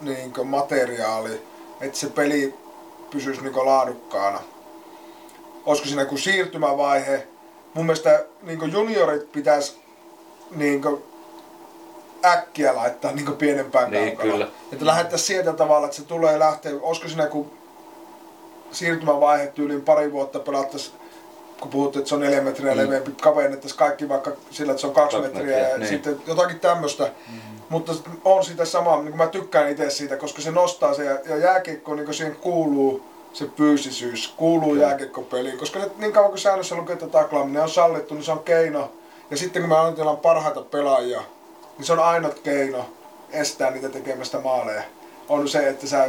niin 0.00 0.32
materiaali, 0.44 1.42
että 1.80 1.98
se 1.98 2.06
peli 2.06 2.54
pysyisi 3.10 3.42
niin 3.42 3.66
laadukkaana. 3.66 4.40
Olisiko 5.66 5.88
siinä 5.88 6.02
joku 6.02 6.16
siirtymävaihe? 6.16 7.26
Mun 7.74 7.86
mielestä 7.86 8.24
niin 8.42 8.72
juniorit 8.72 9.32
pitäisi 9.32 9.76
niin 10.50 10.82
äkkiä 12.24 12.76
laittaa 12.76 13.12
niin 13.12 13.36
pienempään 13.36 13.90
Niin, 13.90 14.06
kaukaloon. 14.16 14.38
kyllä. 14.38 14.48
Että 14.72 14.86
lähdettäisiin 14.86 15.26
sieltä 15.26 15.52
tavalla, 15.52 15.86
että 15.86 15.96
se 15.96 16.04
tulee 16.04 16.38
lähteä, 16.38 16.72
olisiko 16.82 17.08
siinä 17.08 17.24
joku 17.24 17.46
siirtymävaihe 18.72 19.46
tyyliin 19.46 19.82
pari 19.82 20.12
vuotta 20.12 20.38
pelattaisiin, 20.38 20.96
kun 21.60 21.70
puhuttiin, 21.70 22.00
että 22.00 22.08
se 22.08 22.14
on 22.14 22.20
neljä 22.20 22.40
metriä 22.40 22.72
mm. 22.72 22.78
leveämpi, 22.78 23.12
kavennettaisiin 23.22 23.78
kaikki 23.78 24.08
vaikka 24.08 24.32
sillä, 24.50 24.70
että 24.72 24.80
se 24.80 24.86
on 24.86 24.94
kaksi 24.94 25.16
Kaksi 25.16 25.32
metriä, 25.32 25.56
metriä, 25.56 25.68
ja 25.68 25.78
niin. 25.78 25.88
sitten 25.88 26.20
jotakin 26.26 26.60
tämmöistä. 26.60 27.04
Mm. 27.04 27.40
Mutta 27.68 27.92
on 28.24 28.44
sitä 28.44 28.64
samaa, 28.64 28.96
niin 28.96 29.08
kuin 29.08 29.16
mä 29.16 29.26
tykkään 29.26 29.70
itse 29.70 29.90
siitä, 29.90 30.16
koska 30.16 30.42
se 30.42 30.50
nostaa 30.50 30.94
se 30.94 31.04
ja, 31.04 31.18
ja 31.24 31.36
jääkiekko 31.36 31.94
niin 31.94 32.14
siihen 32.14 32.36
kuuluu 32.36 33.02
se 33.32 33.46
fyysisyys, 33.56 34.34
kuuluu 34.36 34.70
Kyllä. 34.70 34.86
jääkiekkopeliin, 34.86 35.58
koska 35.58 35.80
se, 35.80 35.90
niin 35.96 36.12
kauan 36.12 36.30
kuin 36.30 36.38
säännössä 36.38 36.74
lukee, 36.74 36.92
että 36.92 37.06
taklaaminen 37.06 37.62
on 37.62 37.70
sallittu, 37.70 38.14
niin 38.14 38.24
se 38.24 38.32
on 38.32 38.42
keino. 38.44 38.92
Ja 39.30 39.36
sitten 39.36 39.62
kun 39.62 39.68
me 39.68 39.78
ajatellaan 39.78 40.16
parhaita 40.16 40.62
pelaajia, 40.62 41.22
niin 41.78 41.86
se 41.86 41.92
on 41.92 41.98
ainut 41.98 42.38
keino 42.38 42.86
estää 43.30 43.70
niitä 43.70 43.88
tekemästä 43.88 44.40
maaleja, 44.40 44.82
on 45.28 45.48
se, 45.48 45.68
että 45.68 45.86
sä 45.86 46.08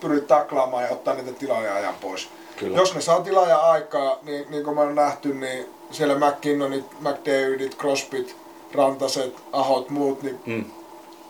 pyrit 0.00 0.26
taklaamaan 0.26 0.84
ja 0.84 0.90
ottaa 0.90 1.14
niitä 1.14 1.32
tiloja 1.32 1.74
ajan 1.74 1.94
pois. 2.00 2.28
Kyllä. 2.60 2.76
Jos 2.76 2.94
ne 2.94 3.00
saa 3.00 3.20
tilaa 3.20 3.48
ja 3.48 3.58
aikaa, 3.58 4.18
niin, 4.22 4.46
niin 4.50 4.64
kuin 4.64 4.76
me 4.76 4.80
on 4.82 4.94
nähty, 4.94 5.34
niin 5.34 5.66
siellä 5.90 6.14
McKinnonit, 6.28 6.84
McDavidit, 7.00 7.76
Crosbyt, 7.78 8.36
Rantaset, 8.74 9.34
Ahot, 9.52 9.90
muut, 9.90 10.22
niin 10.22 10.40
Mm. 10.46 10.64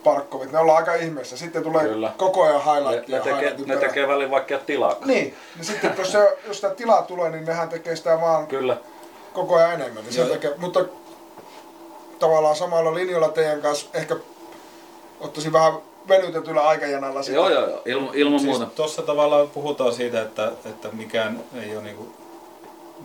Parkkovit, 0.05 0.53
ne 0.53 0.59
ollaan 0.59 0.78
aika 0.78 0.95
ihmeessä. 0.95 1.37
Sitten 1.37 1.62
tulee 1.62 1.85
Kyllä. 1.89 2.12
koko 2.16 2.43
ajan 2.43 2.61
Ne, 2.66 2.72
highlightia. 2.74 3.16
ne, 3.18 3.22
tekee, 3.22 3.39
highlightin 3.41 3.68
ne 3.68 3.76
tekee 3.76 4.09
välillä 4.09 4.31
vaikka 4.31 4.59
tilaa. 4.59 4.97
Niin, 5.05 5.35
niin 5.57 5.64
sitten 5.64 5.95
jos, 5.99 6.12
se, 6.12 6.37
jos 6.47 6.57
sitä 6.57 6.74
tilaa 6.74 7.03
tulee, 7.03 7.31
niin 7.31 7.45
nehän 7.45 7.68
tekee 7.68 7.97
sitä 7.97 8.20
vaan 8.20 8.47
Kyllä. 8.47 8.76
koko 9.33 9.55
ajan 9.57 9.72
enemmän. 9.72 10.05
Niin 10.11 10.28
takia, 10.28 10.51
mutta 10.57 10.85
tavallaan 12.18 12.57
samalla 12.57 12.95
linjalla 12.95 13.28
teidän 13.28 13.62
kanssa 13.62 13.87
ehkä 13.95 14.16
ottaisin 15.20 15.53
vähän 15.53 15.72
venytetyllä 16.11 16.61
aikajanalla 16.61 17.23
sitä. 17.23 17.37
Joo, 17.37 17.49
joo, 17.49 17.69
joo. 17.69 17.83
Ilma, 17.87 18.11
ilman 18.15 18.41
Siis 18.41 18.51
muuta. 18.59 18.67
tuossa 18.75 19.03
tavallaan 19.03 19.51
puhutaan 19.51 19.93
siitä, 19.93 20.23
että, 20.23 20.53
että 20.65 20.89
mikään 20.93 21.41
ei 21.63 21.77
ole 21.77 21.85
niinku, 21.85 22.09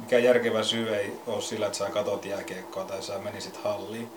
mikään 0.02 0.24
järkevä 0.24 0.64
syy 0.64 0.96
ei 0.96 1.12
ole 1.28 1.42
sillä, 1.42 1.66
että 1.66 1.78
sä 1.78 1.90
katot 1.90 2.26
jääkiekkoa 2.26 2.84
tai 2.84 3.02
sä 3.02 3.18
menisit 3.18 3.58
halliin. 3.64 4.08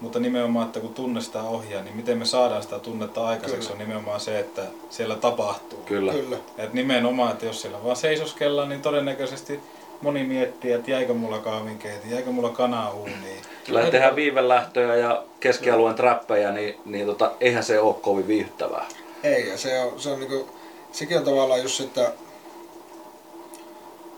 Mutta 0.00 0.18
nimenomaan, 0.18 0.66
että 0.66 0.80
kun 0.80 0.94
tunne 0.94 1.20
sitä 1.20 1.42
ohjaa, 1.42 1.82
niin 1.82 1.96
miten 1.96 2.18
me 2.18 2.24
saadaan 2.24 2.62
sitä 2.62 2.78
tunnetta 2.78 3.26
aikaiseksi 3.26 3.68
Kyllä. 3.68 3.72
on 3.82 3.88
nimenomaan 3.88 4.20
se, 4.20 4.38
että 4.38 4.62
siellä 4.90 5.16
tapahtuu. 5.16 5.78
Kyllä. 5.86 6.12
Kyllä. 6.12 6.36
Et 6.58 6.72
nimenomaan, 6.72 7.32
että 7.32 7.46
jos 7.46 7.62
siellä 7.62 7.84
vaan 7.84 7.96
seisoskellaan, 7.96 8.68
niin 8.68 8.82
todennäköisesti 8.82 9.60
moni 10.02 10.24
miettii, 10.24 10.72
että 10.72 10.90
jäikö 10.90 11.14
mulla 11.14 11.38
kahvinkeiti, 11.38 12.10
jäikö 12.10 12.30
mulla 12.30 12.50
kana 12.50 12.90
uuniin. 12.90 13.42
Kyllä 13.66 13.90
tehdään 13.90 14.16
viivelähtöjä 14.16 14.96
ja 14.96 15.24
keskialueen 15.40 15.96
trappeja, 15.96 16.52
niin, 16.52 16.80
niin 16.84 17.06
tota, 17.06 17.32
eihän 17.40 17.64
se 17.64 17.80
ole 17.80 17.94
kovin 17.94 18.26
viihdyttävää. 18.26 18.86
Ei, 19.22 19.48
ja 19.48 19.58
se 19.58 19.80
on, 19.80 20.00
se 20.00 20.10
on 20.10 20.20
niinku, 20.20 20.48
sekin 20.92 21.18
on 21.18 21.24
tavallaan 21.24 21.62
just 21.62 21.74
se, 21.74 21.84
että 21.84 22.12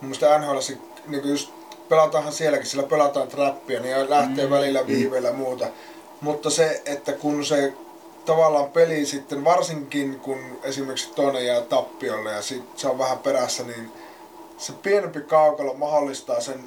mun 0.01 0.11
mielestä 0.11 0.39
NHL 0.39 0.59
niinku 1.07 1.29
just 1.29 1.51
pelataanhan 1.89 2.33
sielläkin, 2.33 2.67
sillä 2.67 2.83
pelataan 2.83 3.29
trappia, 3.29 3.81
niin 3.81 4.11
lähtee 4.11 4.45
mm. 4.45 4.51
välillä 4.51 4.87
viiveellä 4.87 5.29
ja 5.29 5.35
muuta. 5.35 5.67
Mutta 6.21 6.51
se, 6.51 6.83
että 6.87 7.13
kun 7.13 7.45
se 7.45 7.73
tavallaan 8.25 8.71
peli 8.71 9.07
sitten, 9.07 9.45
varsinkin 9.45 10.21
kun 10.21 10.39
esimerkiksi 10.63 11.13
toinen 11.15 11.47
jää 11.47 11.61
tappiolle 11.61 12.33
ja 12.33 12.43
sit 12.43 12.63
se 12.77 12.89
on 12.89 12.99
vähän 12.99 13.19
perässä, 13.19 13.63
niin 13.63 13.93
se 14.61 14.73
pienempi 14.83 15.21
kaukalo 15.21 15.75
mahdollistaa 15.75 16.41
sen 16.41 16.61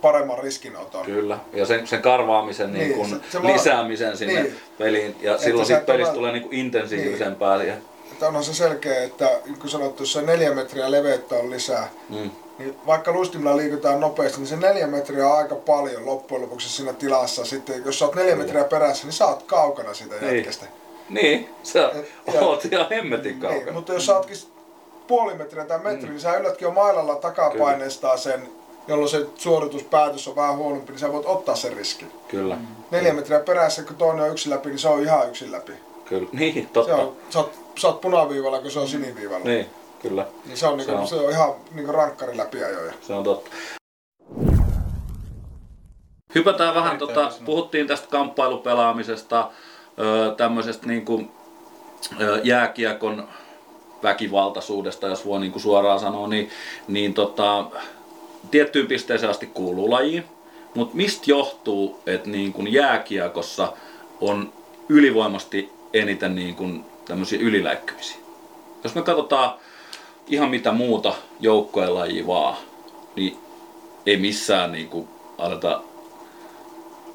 paremman 0.00 0.38
riskinoton. 0.38 1.06
Kyllä. 1.06 1.38
Ja 1.52 1.66
sen, 1.66 1.86
sen 1.86 2.02
karvaamisen 2.02 2.72
niin, 2.72 2.84
Niin, 2.88 2.94
kun 2.98 3.08
se- 3.08 3.16
se 3.32 3.42
vaan- 3.42 3.54
lisäämisen 3.54 4.16
sinne 4.16 4.42
niin. 4.42 4.56
peliin. 4.78 5.16
Ja 5.20 5.32
Että 5.32 5.44
silloin 5.44 5.66
siitä 5.66 5.80
pelistä 5.82 6.14
tulee 6.14 6.32
niin 6.32 6.42
kuin 6.42 6.54
intensiivisempää. 6.54 7.58
Siihen. 7.58 7.82
Että 8.12 8.28
onhan 8.28 8.44
se 8.44 8.54
selkeä, 8.54 9.02
että 9.04 9.30
niin 9.46 9.58
kun 9.58 9.70
sanottu, 9.70 10.06
se 10.06 10.22
neljä 10.22 10.54
metriä 10.54 10.90
leveyttä 10.90 11.34
on 11.34 11.50
lisää, 11.50 11.88
Mm. 12.08 12.30
niin 12.58 12.76
vaikka 12.86 13.12
luistimilla 13.12 13.56
liikutaan 13.56 14.00
nopeasti, 14.00 14.38
niin 14.38 14.48
se 14.48 14.56
neljä 14.56 14.86
metriä 14.86 15.28
on 15.28 15.38
aika 15.38 15.54
paljon 15.54 16.06
loppujen 16.06 16.42
lopuksi 16.42 16.68
siinä 16.68 16.92
tilassa. 16.92 17.44
Sitten 17.44 17.82
jos 17.84 17.98
sä 17.98 18.04
oot 18.04 18.14
neljä 18.14 18.32
Kyllä. 18.32 18.44
metriä 18.44 18.64
perässä, 18.64 19.04
niin 19.06 19.12
sä 19.12 19.26
oot 19.26 19.42
kaukana 19.42 19.94
siitä 19.94 20.14
Niin. 20.20 20.36
jätkästä. 20.36 20.66
Niin, 21.08 21.48
sä 21.62 21.78
ja- 22.34 22.40
oot 22.40 22.64
ihan 22.64 22.86
hemmetin 22.90 23.40
kaukana. 23.40 23.64
Niin, 23.64 23.74
mutta 23.74 23.92
jos 23.92 24.06
sä 24.06 24.16
ootkin 24.16 24.36
puoli 25.10 25.34
metriä 25.34 25.64
tai 25.64 25.78
metri, 25.78 26.02
mm. 26.06 26.10
niin 26.10 26.20
sä 26.20 26.36
yllätkin 26.36 26.66
jo 26.66 26.72
mailalla 26.72 27.14
takapaineistaa 27.14 28.16
sen, 28.16 28.48
jolloin 28.88 29.10
se 29.10 29.26
suorituspäätös 29.34 30.28
on 30.28 30.36
vähän 30.36 30.56
huonompi, 30.56 30.92
niin 30.92 31.00
sä 31.00 31.12
voit 31.12 31.26
ottaa 31.26 31.56
sen 31.56 31.72
riskin. 31.72 32.12
Kyllä, 32.28 32.56
Neljä 32.90 33.12
metriä 33.14 33.40
perässä, 33.40 33.82
kun 33.82 33.96
toinen 33.96 34.24
on 34.24 34.30
yksin 34.30 34.52
läpi, 34.52 34.68
niin 34.68 34.78
se 34.78 34.88
on 34.88 35.02
ihan 35.02 35.28
yksin 35.28 35.52
läpi. 35.52 35.72
kyllä. 36.04 36.28
Niin, 36.38 36.54
Se 36.54 36.68
totta. 36.72 36.96
on, 36.96 37.16
sä, 37.30 37.38
oot, 37.38 37.52
sä 37.78 37.88
oot 37.88 38.00
punaviivalla, 38.00 38.60
kun 38.60 38.70
se 38.70 38.78
on 38.78 38.88
siniviivalla. 38.88 39.44
Niin, 39.44 39.66
kyllä. 40.02 40.26
Niin 40.46 40.56
se 40.56 40.66
on, 40.66 40.78
niinku, 40.78 40.92
Se 40.92 40.98
on. 40.98 41.08
se 41.08 41.14
on 41.14 41.30
ihan 41.30 41.54
niinku 41.74 41.92
rankkari 41.92 42.36
läpiajoja. 42.36 42.92
Se 43.00 43.12
on 43.12 43.24
totta. 43.24 43.50
Hypätään 46.34 46.74
vähän, 46.74 46.98
tota, 46.98 47.32
puhuttiin 47.44 47.86
tästä 47.86 48.08
kamppailupelaamisesta, 48.10 49.50
tämmöisestä 50.36 50.86
niin 50.86 51.04
kuin, 51.04 51.30
jääkiekon 52.42 53.28
väkivaltaisuudesta, 54.02 55.06
jos 55.06 55.26
voi 55.26 55.40
niin 55.40 55.52
kuin 55.52 55.62
suoraan 55.62 56.00
sanoa, 56.00 56.28
niin, 56.28 56.50
niin 56.88 57.14
tota, 57.14 57.66
tiettyyn 58.50 58.86
pisteeseen 58.86 59.30
asti 59.30 59.46
kuuluu 59.46 59.90
lajiin. 59.90 60.24
Mutta 60.74 60.96
mistä 60.96 61.24
johtuu, 61.26 62.00
että 62.06 62.30
niin 62.30 62.52
kuin 62.52 62.72
jääkiekossa 62.72 63.72
on 64.20 64.52
ylivoimasti 64.88 65.72
eniten 65.92 66.34
niin 66.34 66.54
kuin 66.54 66.84
tämmöisiä 67.04 67.38
yliläikkymisiä? 67.42 68.16
Jos 68.84 68.94
me 68.94 69.02
katsotaan 69.02 69.54
ihan 70.26 70.50
mitä 70.50 70.72
muuta 70.72 71.14
joukkojen 71.40 71.94
lajia 71.94 72.26
vaan, 72.26 72.56
niin 73.16 73.36
ei 74.06 74.16
missään 74.16 74.72
niin 74.72 74.88
kuin 74.88 75.08
aleta 75.38 75.82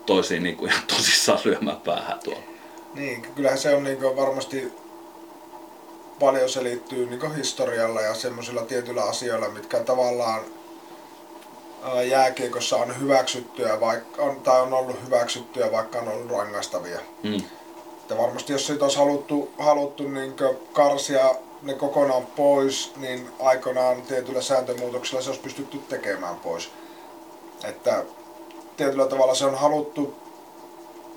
toisiin 0.06 0.44
niin 0.44 0.58
kuin 0.58 0.72
ihan 0.72 0.84
tosissaan 0.88 1.40
lyömään 1.46 1.82
päähän 1.82 2.20
tuolla. 2.24 2.42
Niin, 2.94 3.22
kyllähän 3.36 3.60
se 3.60 3.76
on 3.76 3.84
niinku 3.84 4.16
varmasti 4.16 4.74
paljon 6.20 6.50
selittyy 6.50 7.06
niinku 7.06 7.30
historialla 7.30 8.02
ja 8.02 8.14
semmoisilla 8.14 8.62
tietyillä 8.62 9.04
asioilla, 9.04 9.50
mitkä 9.50 9.80
tavallaan 9.80 10.42
ää, 11.84 12.04
jääkiekossa 12.04 12.78
on 12.78 13.00
hyväksyttyä, 13.00 13.80
vaikka 13.80 14.22
on, 14.22 14.42
tai 14.42 14.62
on 14.62 14.74
ollut 14.74 15.06
hyväksyttyä, 15.06 15.72
vaikka 15.72 16.00
on 16.00 16.08
ollut 16.08 16.32
rangaistavia. 16.32 17.00
Mm. 17.24 17.42
Varmasti 18.18 18.54
jos 18.54 18.68
siitä 18.68 18.86
olisi 18.86 18.98
haluttu, 18.98 19.52
haluttu 19.58 20.04
niin 20.08 20.34
karsia 20.74 21.36
ne 21.62 21.74
kokonaan 21.74 22.26
pois, 22.26 22.94
niin 22.98 23.30
aikoinaan 23.40 24.02
tietyllä 24.02 24.42
sääntömuutoksella 24.42 25.22
se 25.22 25.30
olisi 25.30 25.42
pystytty 25.42 25.78
tekemään 25.78 26.36
pois. 26.36 26.72
Että 27.64 28.04
tietyllä 28.78 29.08
tavalla 29.08 29.36
se 29.36 29.46
on 29.46 29.56
haluttu 29.56 30.16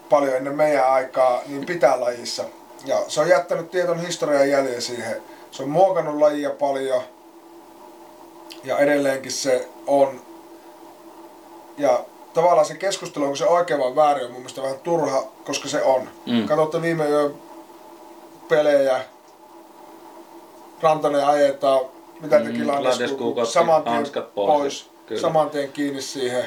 paljon 0.08 0.36
ennen 0.36 0.56
meidän 0.56 0.90
aikaa 0.90 1.42
niin 1.46 1.66
pitää 1.66 2.00
lajissa. 2.00 2.44
Ja 2.88 3.04
se 3.08 3.20
on 3.20 3.28
jättänyt 3.28 3.70
tietyn 3.70 4.00
historian 4.06 4.50
jäljen 4.50 4.82
siihen. 4.82 5.22
Se 5.50 5.62
on 5.62 5.68
muokannut 5.68 6.14
lajia 6.18 6.50
paljon. 6.50 7.02
Ja 8.64 8.78
edelleenkin 8.78 9.32
se 9.32 9.68
on. 9.86 10.20
Ja 11.78 12.04
tavallaan 12.34 12.66
se 12.66 12.74
keskustelu, 12.74 13.24
onko 13.24 13.36
se 13.36 13.46
oikein 13.46 13.80
vai 13.80 13.96
väärin, 13.96 14.24
on 14.24 14.30
mun 14.30 14.40
mielestä 14.40 14.62
vähän 14.62 14.78
turha, 14.78 15.22
koska 15.44 15.68
se 15.68 15.82
on. 15.82 16.08
Mm. 16.26 16.46
Katsotte 16.48 16.82
viime 16.82 17.08
yön 17.08 17.34
pelejä. 18.48 19.00
Rantanen 20.82 21.26
ajetaan, 21.26 21.80
mitä 22.20 22.40
teki 22.40 22.58
Mm, 22.58 22.68
otti 22.68 23.52
saman 23.52 23.82
tien 23.82 24.24
pois. 24.34 24.34
pois, 24.34 24.90
Kyllä. 25.06 25.20
saman 25.20 25.50
tien 25.50 25.72
kiinni 25.72 26.02
siihen. 26.02 26.44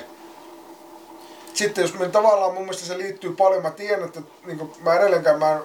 Sitten 1.54 1.82
jos 1.82 1.94
me 1.94 2.08
tavallaan 2.10 2.54
mun 2.54 2.64
mielestä 2.64 2.86
se 2.86 2.98
liittyy 2.98 3.34
paljon, 3.34 3.64
mä 3.64 3.72
tiedän, 3.72 4.06
että 4.06 4.22
niin 4.46 4.58
kuin, 4.58 4.72
mä 4.84 4.96
edelleenkään 4.96 5.40
mä 5.40 5.52
en, 5.52 5.60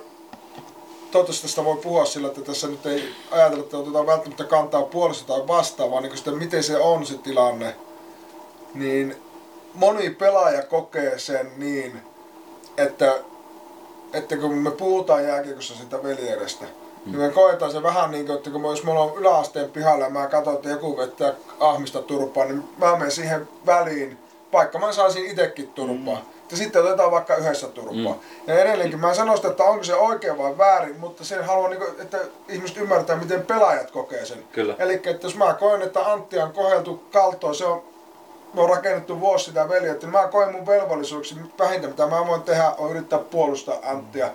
toivottavasti 1.16 1.46
tästä 1.46 1.64
voi 1.64 1.76
puhua 1.76 2.04
sillä, 2.04 2.28
että 2.28 2.40
tässä 2.40 2.68
nyt 2.68 2.86
ei 2.86 3.14
ajatella, 3.30 3.64
että 3.64 3.78
otetaan 3.78 4.06
välttämättä 4.06 4.44
kantaa 4.44 4.82
puolesta 4.82 5.26
tai 5.26 5.46
vastaan, 5.46 5.90
vaan 5.90 6.02
niin 6.02 6.16
sitä, 6.16 6.30
miten 6.30 6.62
se 6.62 6.78
on 6.78 7.06
se 7.06 7.18
tilanne. 7.18 7.76
Niin 8.74 9.16
moni 9.74 10.10
pelaaja 10.10 10.62
kokee 10.62 11.18
sen 11.18 11.52
niin, 11.56 12.02
että, 12.76 13.14
että 14.12 14.36
kun 14.36 14.54
me 14.54 14.70
puhutaan 14.70 15.24
jääkiekossa 15.24 15.74
sitä 15.74 16.02
veljeydestä, 16.02 16.64
mm. 16.64 17.12
niin 17.12 17.20
me 17.20 17.28
koetaan 17.28 17.72
se 17.72 17.82
vähän 17.82 18.10
niin 18.10 18.26
kuin, 18.26 18.36
että 18.36 18.50
kun 18.50 18.62
jos 18.62 18.84
me 18.84 18.90
ollaan 18.90 19.16
yläasteen 19.16 19.70
pihalla 19.70 20.04
ja 20.04 20.10
mä 20.10 20.26
katson, 20.26 20.54
että 20.54 20.68
joku 20.68 20.96
vettää 20.96 21.32
ahmista 21.60 22.02
turpaa, 22.02 22.44
niin 22.44 22.64
mä 22.78 22.92
menen 22.96 23.10
siihen 23.10 23.48
väliin, 23.66 24.18
vaikka 24.52 24.78
mä 24.78 24.92
saisin 24.92 25.26
itsekin 25.26 25.68
turpaa. 25.68 26.14
Mm. 26.14 26.35
Ja 26.50 26.56
sitten 26.56 26.84
otetaan 26.84 27.10
vaikka 27.10 27.36
yhdessä 27.36 27.68
turpaa. 27.68 27.94
Mm. 27.94 28.20
Ja 28.46 28.58
edelleenkin 28.58 29.00
mä 29.00 29.08
en 29.08 29.14
sano 29.14 29.36
sitä, 29.36 29.48
että 29.48 29.64
onko 29.64 29.84
se 29.84 29.94
oikein 29.94 30.38
vai 30.38 30.58
väärin, 30.58 31.00
mutta 31.00 31.24
sen 31.24 31.44
haluan, 31.44 31.70
niin 31.70 31.80
kuin, 31.80 32.00
että 32.00 32.18
ihmiset 32.48 32.76
ymmärtää, 32.76 33.16
miten 33.16 33.46
pelaajat 33.46 33.90
kokee 33.90 34.26
sen. 34.26 34.44
Eli 34.78 34.94
että 34.94 35.26
jos 35.26 35.36
mä 35.36 35.54
koen, 35.54 35.82
että 35.82 36.12
Antti 36.12 36.38
on 36.38 36.52
koheltu 36.52 37.02
kaltoon, 37.12 37.54
se 37.54 37.64
on 37.64 37.82
me 38.54 38.62
on 38.62 38.68
rakennettu 38.68 39.20
vuosi 39.20 39.44
sitä 39.44 39.68
veljettä, 39.68 40.06
niin 40.06 40.12
mä 40.12 40.28
koen 40.28 40.52
mun 40.52 40.66
velvollisuuksi 40.66 41.36
vähintä 41.58 41.88
mitä 41.88 42.06
mä 42.06 42.26
voin 42.26 42.42
tehdä 42.42 42.70
on 42.78 42.90
yrittää 42.90 43.18
puolustaa 43.18 43.76
Anttia. 43.82 44.30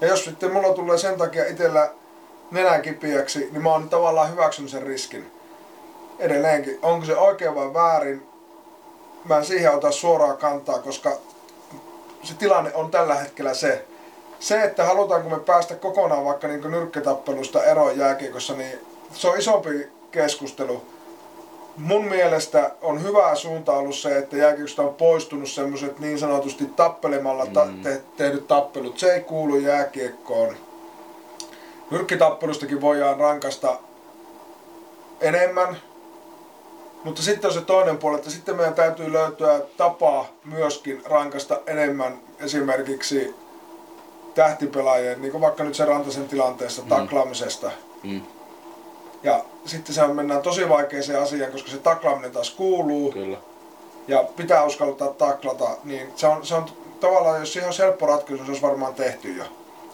Ja 0.00 0.08
jos 0.08 0.24
sitten 0.24 0.52
mulla 0.52 0.74
tulee 0.74 0.98
sen 0.98 1.18
takia 1.18 1.46
itsellä 1.46 1.90
nenän 2.50 2.82
kipiäksi, 2.82 3.38
niin 3.38 3.62
mä 3.62 3.72
oon 3.72 3.88
tavallaan 3.88 4.30
hyväksynyt 4.30 4.70
sen 4.70 4.82
riskin. 4.82 5.32
Edelleenkin, 6.18 6.78
onko 6.82 7.06
se 7.06 7.16
oikein 7.16 7.54
vai 7.54 7.74
väärin, 7.74 8.26
mä 9.24 9.36
en 9.36 9.44
siihen 9.44 9.74
ota 9.74 9.90
suoraa 9.90 10.36
kantaa, 10.36 10.78
koska 10.78 11.12
se 12.26 12.34
tilanne 12.34 12.74
on 12.74 12.90
tällä 12.90 13.14
hetkellä 13.14 13.54
se. 13.54 13.84
Se, 14.40 14.62
että 14.62 14.84
halutaanko 14.84 15.28
me 15.28 15.40
päästä 15.40 15.74
kokonaan 15.74 16.24
vaikka 16.24 16.48
niin 16.48 16.70
nyrkkitappelusta 16.70 17.64
eroon 17.64 17.98
jääkiekossa, 17.98 18.54
niin 18.54 18.78
se 19.12 19.28
on 19.28 19.38
isompi 19.38 19.88
keskustelu 20.10 20.82
mun 21.76 22.04
mielestä 22.04 22.70
on 22.82 23.02
hyvä 23.02 23.34
suunta 23.34 23.72
ollut 23.72 23.96
se, 23.96 24.18
että 24.18 24.36
jääkiekosta 24.36 24.82
on 24.82 24.94
poistunut 24.94 25.48
semmoiset 25.48 25.98
niin 25.98 26.18
sanotusti 26.18 26.64
tappelemalla 26.76 27.46
ta- 27.46 27.68
te- 27.82 28.02
tehdyt 28.16 28.46
tappelut. 28.46 28.98
Se 28.98 29.14
ei 29.14 29.20
kuulu 29.20 29.56
jääkiekkoon. 29.56 30.56
nyrkkitappelustakin 31.90 32.80
voidaan 32.80 33.20
rankasta 33.20 33.78
enemmän, 35.20 35.76
mutta 37.06 37.22
sitten 37.22 37.48
on 37.48 37.54
se 37.54 37.60
toinen 37.60 37.98
puoli, 37.98 38.16
että 38.16 38.30
sitten 38.30 38.56
meidän 38.56 38.74
täytyy 38.74 39.12
löytyä 39.12 39.60
tapa 39.76 40.26
myöskin 40.44 41.02
rankasta 41.04 41.60
enemmän 41.66 42.18
esimerkiksi 42.40 43.34
tähtipelaajien, 44.34 45.22
niin 45.22 45.32
kuin 45.32 45.40
vaikka 45.40 45.64
nyt 45.64 45.74
se 45.74 45.84
Rantasen 45.84 46.28
tilanteessa, 46.28 46.82
mm. 46.82 46.88
taklaamisesta. 46.88 47.70
Mm. 48.02 48.20
Ja 49.22 49.44
sitten 49.64 49.94
se 49.94 50.02
on, 50.02 50.16
mennään 50.16 50.42
tosi 50.42 50.68
vaikeaseen 50.68 51.22
asiaan, 51.22 51.52
koska 51.52 51.70
se 51.70 51.78
taklaaminen 51.78 52.30
taas 52.30 52.50
kuuluu. 52.50 53.12
Kyllä. 53.12 53.38
Ja 54.08 54.24
pitää 54.36 54.64
uskaltaa 54.64 55.08
taklata, 55.08 55.68
niin 55.84 56.08
se 56.16 56.26
on, 56.26 56.46
se 56.46 56.54
on 56.54 56.64
tavallaan, 57.00 57.40
jos 57.40 57.52
siihen 57.52 57.68
on 57.68 57.74
helppo 57.78 58.06
ratkaisu, 58.06 58.44
se 58.44 58.50
olisi 58.50 58.62
varmaan 58.62 58.94
tehty 58.94 59.32
jo. 59.32 59.44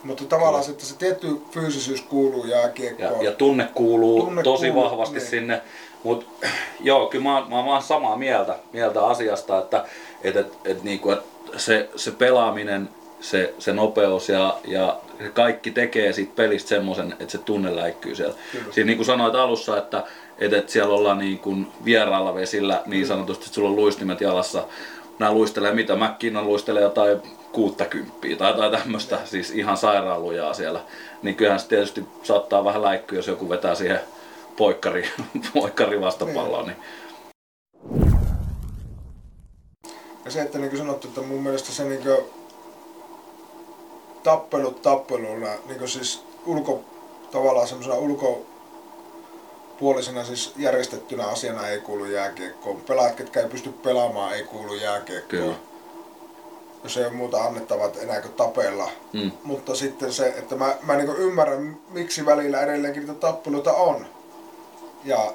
Mutta 0.04 0.24
tavallaan 0.24 0.64
se, 0.64 0.70
että 0.70 0.84
se 0.84 0.96
tietty 0.96 1.42
fyysisyys 1.50 2.02
kuuluu 2.02 2.46
jääkiekkoon. 2.46 3.24
Ja, 3.24 3.30
ja 3.30 3.32
tunne 3.32 3.68
kuuluu 3.74 4.20
Tunne 4.20 4.42
tosi 4.42 4.70
kuuluu, 4.70 4.90
vahvasti 4.90 5.18
niin. 5.18 5.28
sinne. 5.28 5.62
Mutta 6.03 6.26
joo, 6.80 7.07
kyllä 7.07 7.24
mä, 7.24 7.38
oon- 7.38 7.48
mä 7.48 7.57
oon 7.57 7.66
vaan 7.66 7.82
samaa 7.82 8.16
mieltä, 8.16 8.59
mieltä 8.72 9.07
asiasta, 9.07 9.59
että 9.59 9.84
et, 10.24 10.36
et, 10.36 10.53
et, 10.64 10.82
niinku, 10.82 11.11
et 11.11 11.20
se, 11.57 11.88
se 11.96 12.11
pelaaminen, 12.11 12.88
se, 13.20 13.55
se 13.59 13.72
nopeus 13.72 14.28
ja, 14.28 14.57
ja 14.64 14.96
se 15.18 15.28
kaikki 15.28 15.70
tekee 15.70 16.12
siitä 16.12 16.32
pelistä 16.36 16.68
semmoisen, 16.68 17.12
että 17.12 17.32
se 17.32 17.38
tunne 17.38 17.76
läikkyy 17.76 18.14
siellä. 18.14 18.34
Kyllä. 18.53 18.72
Siinä 18.72 18.86
niin 18.86 18.96
kuin 18.96 19.07
sanoit 19.07 19.34
alussa, 19.34 19.78
että 19.78 20.05
et, 20.38 20.53
et 20.53 20.68
siellä 20.68 20.94
ollaan 20.94 21.18
niin 21.18 21.38
kuin 21.38 21.66
vieraalla 21.84 22.34
vesillä 22.34 22.82
niin 22.86 23.07
sanotusti, 23.07 23.44
että 23.44 23.55
sulla 23.55 23.68
on 23.68 23.76
luistimet 23.76 24.20
jalassa. 24.20 24.64
Nämä 25.18 25.32
luistelee 25.32 25.74
mitä? 25.74 25.96
McKinnon 25.96 26.46
luistelee 26.46 26.82
jotain 26.82 27.22
60 27.53 28.16
tai 28.38 28.50
jotain 28.50 28.72
tämmöistä, 28.72 29.18
siis 29.24 29.50
ihan 29.50 29.76
sairaalujaa 29.76 30.55
siellä. 30.55 30.80
Niin 31.22 31.34
kyllähän 31.34 31.61
se 31.61 31.68
tietysti 31.68 32.05
saattaa 32.22 32.64
vähän 32.64 32.82
läikkyä, 32.82 33.18
jos 33.18 33.26
joku 33.26 33.48
vetää 33.48 33.74
siihen 33.74 34.00
poikkari, 34.57 35.09
poikkari 35.55 36.00
vastapalloon. 36.00 36.66
Niin. 36.66 36.76
Ja 40.24 40.30
se, 40.30 40.42
että 40.42 40.59
niin 40.59 40.70
kuin 40.70 40.80
sanottu, 40.80 41.09
että 41.09 41.20
mun 41.20 41.42
mielestä 41.42 41.72
se 41.72 41.84
niin 41.84 42.03
kuin, 42.03 42.18
tappelut 44.22 44.82
tappeluna, 44.82 45.48
niin 45.66 45.78
kuin 45.78 45.88
siis 45.88 46.24
ulko, 46.46 46.84
tavallaan 47.30 47.68
semmoisena 47.68 47.96
ulkopuolisena 47.96 50.24
siis 50.24 50.53
järjestettynä 50.57 51.24
asiana 51.24 51.68
ei 51.68 51.80
kuulu 51.80 52.05
jääkiekkoon. 52.05 52.76
Pelaajat, 52.76 53.16
ketkä 53.16 53.40
ei 53.40 53.48
pysty 53.48 53.70
pelaamaan, 53.70 54.34
ei 54.34 54.42
kuulu 54.42 54.74
jääkiekkoon. 54.74 55.42
Kyllä. 55.42 55.55
Jos 56.84 56.96
ei 56.96 57.05
ole 57.05 57.12
muuta 57.12 57.44
annettavaa, 57.44 57.86
että 57.86 58.00
enää 58.00 58.20
kuin 58.20 58.34
tapella. 58.34 58.90
Mm. 59.12 59.32
Mutta 59.44 59.74
sitten 59.74 60.12
se, 60.12 60.28
että 60.28 60.57
mä, 60.57 60.76
mä 60.82 60.96
niin 60.96 61.16
ymmärrän, 61.16 61.76
miksi 61.90 62.26
välillä 62.26 62.61
edelleenkin 62.61 63.07
niitä 63.07 63.20
tappeluita 63.20 63.72
on. 63.72 64.07
Ja 65.05 65.32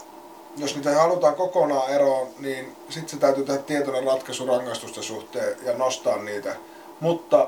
jos 0.57 0.76
niitä 0.76 0.91
halutaan 0.95 1.36
kokonaan 1.36 1.89
eroon, 1.89 2.28
niin 2.39 2.76
sitten 2.89 3.09
se 3.09 3.18
täytyy 3.18 3.45
tehdä 3.45 3.59
tietoinen 3.61 4.03
ratkaisu 4.03 4.45
rangaistusten 4.45 5.03
suhteen 5.03 5.57
ja 5.65 5.74
nostaa 5.74 6.18
niitä. 6.18 6.55
Mutta 6.99 7.47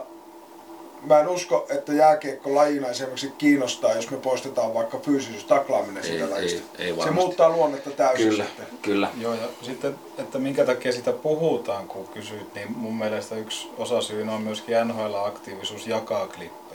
mä 1.04 1.20
en 1.20 1.28
usko, 1.28 1.66
että 1.70 1.94
jääkiekko 1.94 2.56
lajina 2.56 2.88
esimerkiksi 2.88 3.34
kiinnostaa, 3.38 3.94
jos 3.94 4.12
me 4.12 4.18
poistetaan 4.18 4.74
vaikka 4.74 5.00
fyysisyys 5.00 5.44
taklaaminen 5.44 6.04
Ei, 6.04 6.10
siitä 6.10 6.24
ei, 6.26 6.30
lajista. 6.32 6.62
ei 6.80 6.88
se 6.88 6.98
varmasti. 6.98 7.14
muuttaa 7.22 7.50
luonnetta 7.50 7.90
täysin 7.90 8.30
Kyllä, 8.30 8.44
sitten. 8.46 8.66
kyllä. 8.82 9.10
Joo, 9.18 9.34
ja 9.34 9.48
sitten, 9.62 9.96
että 10.18 10.40
minkä 10.40 10.66
takia 10.66 10.92
sitä 10.92 11.12
puhutaan, 11.14 11.88
kun 11.88 12.08
kysyt, 12.08 12.56
niin 12.56 12.72
mun 12.78 12.96
mielestä 12.98 13.36
yksi 13.36 13.70
osasyy 13.78 14.22
on 14.22 14.42
myöskin 14.42 14.76
NHL-aktiivisuus 14.88 15.88
jakaa 15.88 16.28
klippejä. 16.28 16.69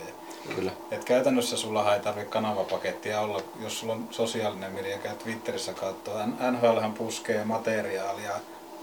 Kyllä. 0.57 0.71
Et 0.91 1.05
käytännössä 1.05 1.57
sulla 1.57 1.95
ei 1.95 2.01
tarvitse 2.01 2.31
kanavapakettia 2.31 3.21
olla, 3.21 3.41
jos 3.63 3.81
sulla 3.81 3.93
on 3.93 4.09
sosiaalinen 4.11 4.73
media, 4.73 4.99
käy 4.99 5.17
Twitterissä 5.17 5.73
katsoa. 5.73 6.27
NHL 6.27 6.79
puskee 6.99 7.45
materiaalia 7.45 8.33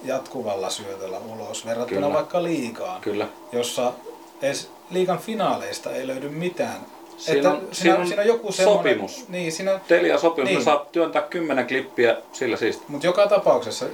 jatkuvalla 0.03 0.69
syötöllä 0.69 1.17
ulos 1.17 1.65
verrattuna 1.65 2.01
Kyllä. 2.01 2.13
vaikka 2.13 2.43
liigaan, 2.43 3.01
Kyllä. 3.01 3.27
jossa 3.51 3.93
edes 4.41 4.69
liigan 4.89 5.19
finaaleista 5.19 5.91
ei 5.91 6.07
löydy 6.07 6.29
mitään. 6.29 6.81
Siinä 7.17 7.51
on- 7.51 7.67
siinä 7.71 7.97
on 7.97 8.07
siinä 8.07 8.21
on 8.21 8.27
joku 8.27 8.51
sopimus. 8.51 9.25
Niin, 9.29 9.51
siinä 9.51 9.73
on, 9.73 9.81
Telia 9.87 10.17
sopimus, 10.17 10.49
niin. 10.49 10.63
Saa 10.63 10.85
työntää 10.91 11.21
kymmenen 11.21 11.67
klippiä 11.67 12.17
sillä 12.33 12.57
siisti. 12.57 12.83
Mutta 12.87 13.07
joka 13.07 13.27
tapauksessa 13.27 13.85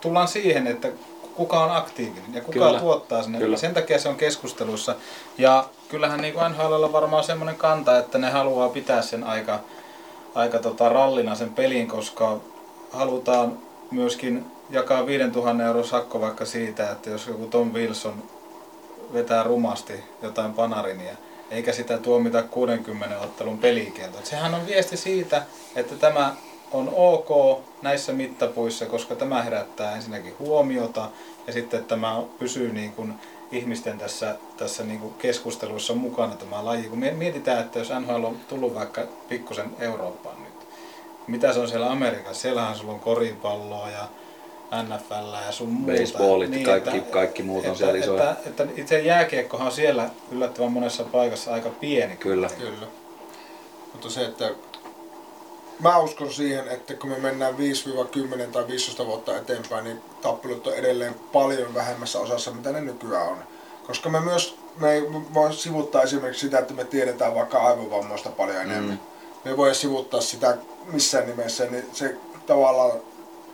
tullaan 0.00 0.28
siihen, 0.28 0.66
että 0.66 0.88
kuka 1.34 1.64
on 1.64 1.70
aktiivinen 1.70 2.34
ja 2.34 2.40
kuka 2.40 2.52
Kyllä. 2.52 2.80
Tuottaa 2.80 3.22
sinne. 3.22 3.38
Kyllä. 3.38 3.56
Sen 3.56 3.74
takia 3.74 3.98
se 3.98 4.08
on 4.08 4.16
keskustelussa. 4.16 4.94
Ja 5.38 5.64
kyllähän 5.94 6.20
niin 6.20 6.34
kuin 6.34 6.52
NHLllä 6.52 6.92
varmaan 6.92 7.24
semmoinen 7.24 7.56
kanta, 7.56 7.98
että 7.98 8.18
ne 8.18 8.30
haluaa 8.30 8.68
pitää 8.68 9.02
sen 9.02 9.24
aika, 9.24 9.60
aika 10.34 10.58
tota 10.58 10.88
rallina 10.88 11.34
sen 11.34 11.50
pelin, 11.50 11.88
koska 11.88 12.40
halutaan 12.90 13.58
myöskin 13.90 14.46
jakaa 14.70 15.06
5000 15.06 15.64
euron 15.64 15.84
sakko 15.84 16.20
vaikka 16.20 16.44
siitä, 16.44 16.90
että 16.90 17.10
jos 17.10 17.26
joku 17.26 17.46
Tom 17.46 17.72
Wilson 17.72 18.22
vetää 19.12 19.42
rumasti 19.42 19.92
jotain 20.22 20.54
panarinia, 20.54 21.16
eikä 21.50 21.72
sitä 21.72 21.98
tuomita 21.98 22.42
60 22.42 23.20
ottelun 23.20 23.58
pelikielto. 23.58 24.18
Sehän 24.24 24.54
on 24.54 24.66
viesti 24.66 24.96
siitä, 24.96 25.42
että 25.76 25.94
tämä 25.94 26.34
on 26.72 26.92
ok 26.96 27.60
näissä 27.82 28.12
mittapuissa, 28.12 28.86
koska 28.86 29.14
tämä 29.14 29.42
herättää 29.42 29.96
ensinnäkin 29.96 30.34
huomiota 30.38 31.08
ja 31.46 31.52
sitten 31.52 31.84
tämä 31.84 32.22
pysyy 32.38 32.72
niin 32.72 32.92
kuin 32.92 33.14
ihmisten 33.52 33.98
tässä, 33.98 34.36
tässä 34.56 34.84
niin 34.84 35.00
kuin 35.00 35.14
keskusteluissa 35.14 35.94
mukana 35.94 36.34
tämä 36.34 36.64
laji. 36.64 36.82
Kun 36.82 36.98
mietitään, 36.98 37.60
että 37.60 37.78
jos 37.78 37.90
NHL 38.00 38.24
on 38.24 38.36
tullut 38.48 38.74
vaikka 38.74 39.02
pikkusen 39.28 39.70
Eurooppaan 39.78 40.42
nyt, 40.42 40.68
mitä 41.26 41.52
se 41.52 41.60
on 41.60 41.68
siellä 41.68 41.90
Amerikassa? 41.90 42.42
Siellähän 42.42 42.76
sulla 42.76 42.92
on 42.92 43.00
koripalloa 43.00 43.90
ja 43.90 44.08
NFL 44.82 45.44
ja 45.46 45.52
sun 45.52 45.68
muuta. 45.68 46.00
Baseballit, 46.00 46.64
kaikki- 46.64 47.00
kaikki 47.00 47.42
muut 47.42 47.64
on 47.64 47.70
että, 47.70 47.78
siellä 47.78 47.98
isoja. 47.98 48.30
Että, 48.30 48.48
että 48.50 48.66
itse 48.76 49.00
jääkiekkohan 49.00 49.66
on 49.66 49.72
siellä 49.72 50.10
yllättävän 50.32 50.72
monessa 50.72 51.04
paikassa 51.04 51.52
aika 51.52 51.68
pieni. 51.68 52.16
Kyllä. 52.16 52.48
Kyllä. 52.58 52.86
Mutta 53.92 54.10
se, 54.10 54.24
että 54.24 54.50
mä 55.80 55.98
uskon 55.98 56.32
siihen, 56.32 56.68
että 56.68 56.94
kun 56.94 57.10
me 57.10 57.18
mennään 57.18 57.54
5-10 57.54 57.56
tai 58.52 58.66
15 58.68 59.06
vuotta 59.06 59.36
eteenpäin, 59.36 59.84
niin 59.84 60.00
tappelut 60.22 60.66
on 60.66 60.74
edelleen 60.74 61.14
paljon 61.32 61.74
vähemmässä 61.74 62.20
osassa, 62.20 62.50
mitä 62.50 62.72
ne 62.72 62.80
nykyään 62.80 63.28
on. 63.28 63.38
Koska 63.86 64.08
me 64.08 64.20
myös, 64.20 64.58
me 64.76 64.92
ei 64.92 65.02
voi 65.34 65.54
sivuttaa 65.54 66.02
esimerkiksi 66.02 66.40
sitä, 66.40 66.58
että 66.58 66.74
me 66.74 66.84
tiedetään 66.84 67.34
vaikka 67.34 67.58
aivovammoista 67.58 68.28
paljon 68.28 68.56
enemmän. 68.56 68.90
Mm. 68.90 68.98
Me 69.44 69.50
ei 69.50 69.56
voi 69.56 69.74
sivuttaa 69.74 70.20
sitä 70.20 70.56
missään 70.92 71.26
nimessä, 71.26 71.64
niin 71.64 71.84
se 71.92 72.16
tavallaan 72.46 72.92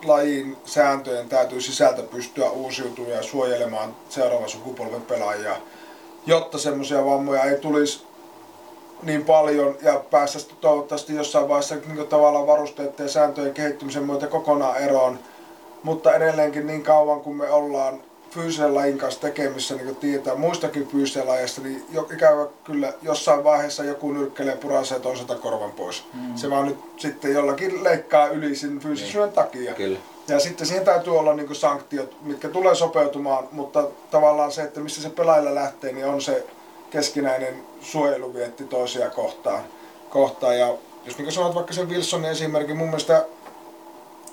lajin 0.04 0.56
sääntöjen 0.64 1.28
täytyy 1.28 1.60
sisältä 1.60 2.02
pystyä 2.02 2.50
uusiutumaan 2.50 3.16
ja 3.16 3.22
suojelemaan 3.22 3.96
seuraavan 4.08 4.48
sukupolven 4.48 5.02
pelaajia, 5.02 5.56
jotta 6.26 6.58
semmoisia 6.58 7.04
vammoja 7.04 7.44
ei 7.44 7.58
tulisi 7.58 8.02
niin 9.02 9.24
paljon 9.24 9.76
ja 9.82 10.02
päästä 10.10 10.38
sitten 10.38 10.56
toivottavasti 10.60 11.14
jossain 11.14 11.48
vaiheessa 11.48 11.74
niin 11.74 12.08
tavallaan 12.08 12.46
varusteiden 12.46 12.94
ja 12.98 13.08
sääntöjen 13.08 13.54
kehittymisen 13.54 14.02
myötä 14.02 14.26
kokonaan 14.26 14.76
eroon. 14.76 15.18
Mutta 15.82 16.14
edelleenkin 16.14 16.66
niin 16.66 16.82
kauan 16.82 17.20
kun 17.20 17.36
me 17.36 17.50
ollaan 17.50 18.00
fyysisen 18.30 18.74
lajin 18.74 18.98
kanssa 18.98 19.20
tekemissä, 19.20 19.74
niin 19.74 19.86
kuin 19.86 19.96
tiedetään 19.96 20.40
muistakin 20.40 20.86
fyysisen 20.86 21.28
lajeista, 21.28 21.60
niin 21.60 21.84
jo, 21.92 22.08
ikävä 22.14 22.46
kyllä 22.64 22.92
jossain 23.02 23.44
vaiheessa 23.44 23.84
joku 23.84 24.12
nyrkkelee 24.12 24.56
puraisee 24.56 25.00
toiselta 25.00 25.34
korvan 25.34 25.72
pois. 25.72 26.04
Mm. 26.14 26.36
Se 26.36 26.50
vaan 26.50 26.66
nyt 26.66 26.78
sitten 26.96 27.32
jollakin 27.32 27.84
leikkaa 27.84 28.28
yli 28.28 28.54
sen 28.54 28.80
fyysisyyden 28.80 29.32
takia. 29.32 29.74
Kyllä. 29.74 29.98
Ja 30.28 30.40
sitten 30.40 30.66
siihen 30.66 30.84
täytyy 30.84 31.18
olla 31.18 31.34
niin 31.34 31.54
sanktiot, 31.54 32.16
mitkä 32.22 32.48
tulee 32.48 32.74
sopeutumaan, 32.74 33.48
mutta 33.52 33.84
tavallaan 34.10 34.52
se, 34.52 34.62
että 34.62 34.80
missä 34.80 35.02
se 35.02 35.10
pelaajilla 35.10 35.54
lähtee, 35.54 35.92
niin 35.92 36.06
on 36.06 36.22
se 36.22 36.46
keskinäinen 36.90 37.62
suojeluvietti 37.80 38.64
toisia 38.64 39.10
kohtaan. 39.10 39.62
kohtaan. 40.10 40.58
Ja 40.58 40.74
jos 41.04 41.18
niin 41.18 41.32
sanot 41.32 41.54
vaikka 41.54 41.72
sen 41.72 41.88
Wilsonin 41.88 42.30
esimerkin, 42.30 42.76
mun 42.76 42.86
mielestä 42.88 43.24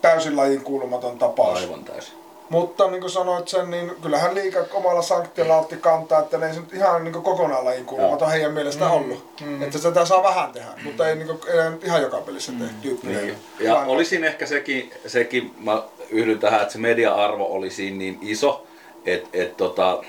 täysin 0.01 0.35
lajin 0.37 0.61
kuulumaton 0.61 1.19
tapaus. 1.19 1.59
Aivan 1.59 1.83
täysin. 1.83 2.13
Mutta 2.49 2.87
niin 2.91 3.01
kuin 3.01 3.11
sanoit 3.11 3.47
sen, 3.47 3.71
niin 3.71 3.91
kyllähän 4.01 4.35
liika 4.35 4.59
omalla 4.73 5.01
sanktiolla 5.01 5.57
otti 5.57 5.77
kantaa, 5.77 6.19
että 6.19 6.37
ne 6.37 6.47
ei 6.47 6.53
se 6.53 6.59
nyt 6.59 6.73
ihan 6.73 7.03
niin 7.03 7.13
kokonaan 7.13 7.65
lajin 7.65 7.85
kuulumaton 7.85 8.31
heidän 8.31 8.53
mielestään 8.53 8.91
Mm, 8.91 8.97
ollut. 8.97 9.25
mm. 9.45 9.61
Että 9.63 9.77
sitä 9.77 10.05
saa 10.05 10.23
vähän 10.23 10.51
tehdä, 10.51 10.67
mutta 10.83 11.07
ei, 11.09 11.15
niin 11.15 11.27
kuin, 11.27 11.39
ei 11.47 11.77
ihan 11.85 12.01
joka 12.01 12.17
pelissä 12.17 12.51
tee 12.59 12.67
tyyppinen. 12.81 13.25
Niin. 13.25 13.37
Ja 13.59 13.73
Vaan- 13.73 13.87
oli 13.87 14.05
siinä 14.05 14.27
ehkä 14.27 14.45
sekin, 14.45 14.91
sekin, 15.07 15.53
mä 15.59 15.83
yhdyn 16.09 16.39
tähän, 16.39 16.61
että 16.61 16.73
se 16.73 16.79
media-arvo 16.79 17.45
oli 17.45 17.69
siinä 17.69 17.97
niin 17.97 18.19
iso, 18.21 18.65
että 19.05 19.29
et, 19.33 19.57
tota, 19.57 20.03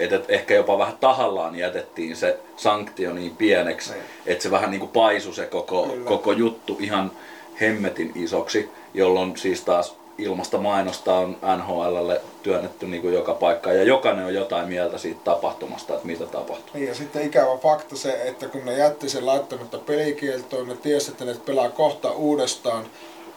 et, 0.00 0.12
et 0.12 0.24
ehkä 0.30 0.54
jopa 0.54 0.78
vähän 0.78 0.96
tahallaan 1.00 1.54
jätettiin 1.54 2.16
se 2.16 2.38
sanktio 2.56 3.12
niin 3.12 3.36
pieneksi, 3.36 3.92
Niin. 3.92 4.02
että 4.26 4.42
se 4.42 4.50
vähän 4.50 4.70
niin 4.70 4.80
kuin 4.80 4.90
paisui 4.92 5.34
se 5.34 5.46
koko, 5.46 5.82
Kyllä. 5.86 6.04
koko 6.08 6.32
juttu 6.32 6.76
ihan 6.80 7.12
hemmetin 7.60 8.12
isoksi, 8.14 8.68
jolloin 8.94 9.36
siis 9.36 9.60
taas 9.60 9.94
ilmasta 10.18 10.58
mainosta 10.58 11.14
on 11.14 11.36
NHLlle 11.56 12.20
työnnetty 12.42 12.86
niin 12.86 13.02
kuin 13.02 13.14
joka 13.14 13.34
paikkaan 13.34 13.76
ja 13.76 13.82
jokainen 13.82 14.24
on 14.24 14.34
jotain 14.34 14.68
mieltä 14.68 14.98
siitä 14.98 15.20
tapahtumasta, 15.24 15.94
että 15.94 16.06
mitä 16.06 16.26
tapahtuu. 16.26 16.70
Niin 16.74 16.88
ja 16.88 16.94
sitten 16.94 17.22
ikävä 17.22 17.56
fakta 17.56 17.96
se, 17.96 18.22
että 18.24 18.48
kun 18.48 18.64
ne 18.64 18.76
jätti 18.78 19.08
sen 19.08 19.26
laittamatta 19.26 19.78
pelikieltoon, 19.78 20.68
ne 20.68 20.76
tiesi, 20.76 21.10
että 21.10 21.24
ne 21.24 21.34
pelaa 21.46 21.68
kohta 21.68 22.10
uudestaan, 22.10 22.84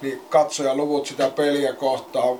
niin 0.01 0.21
katsojaluvut 0.29 1.05
sitä 1.05 1.29
peliä 1.29 1.73
kohtaan 1.73 2.37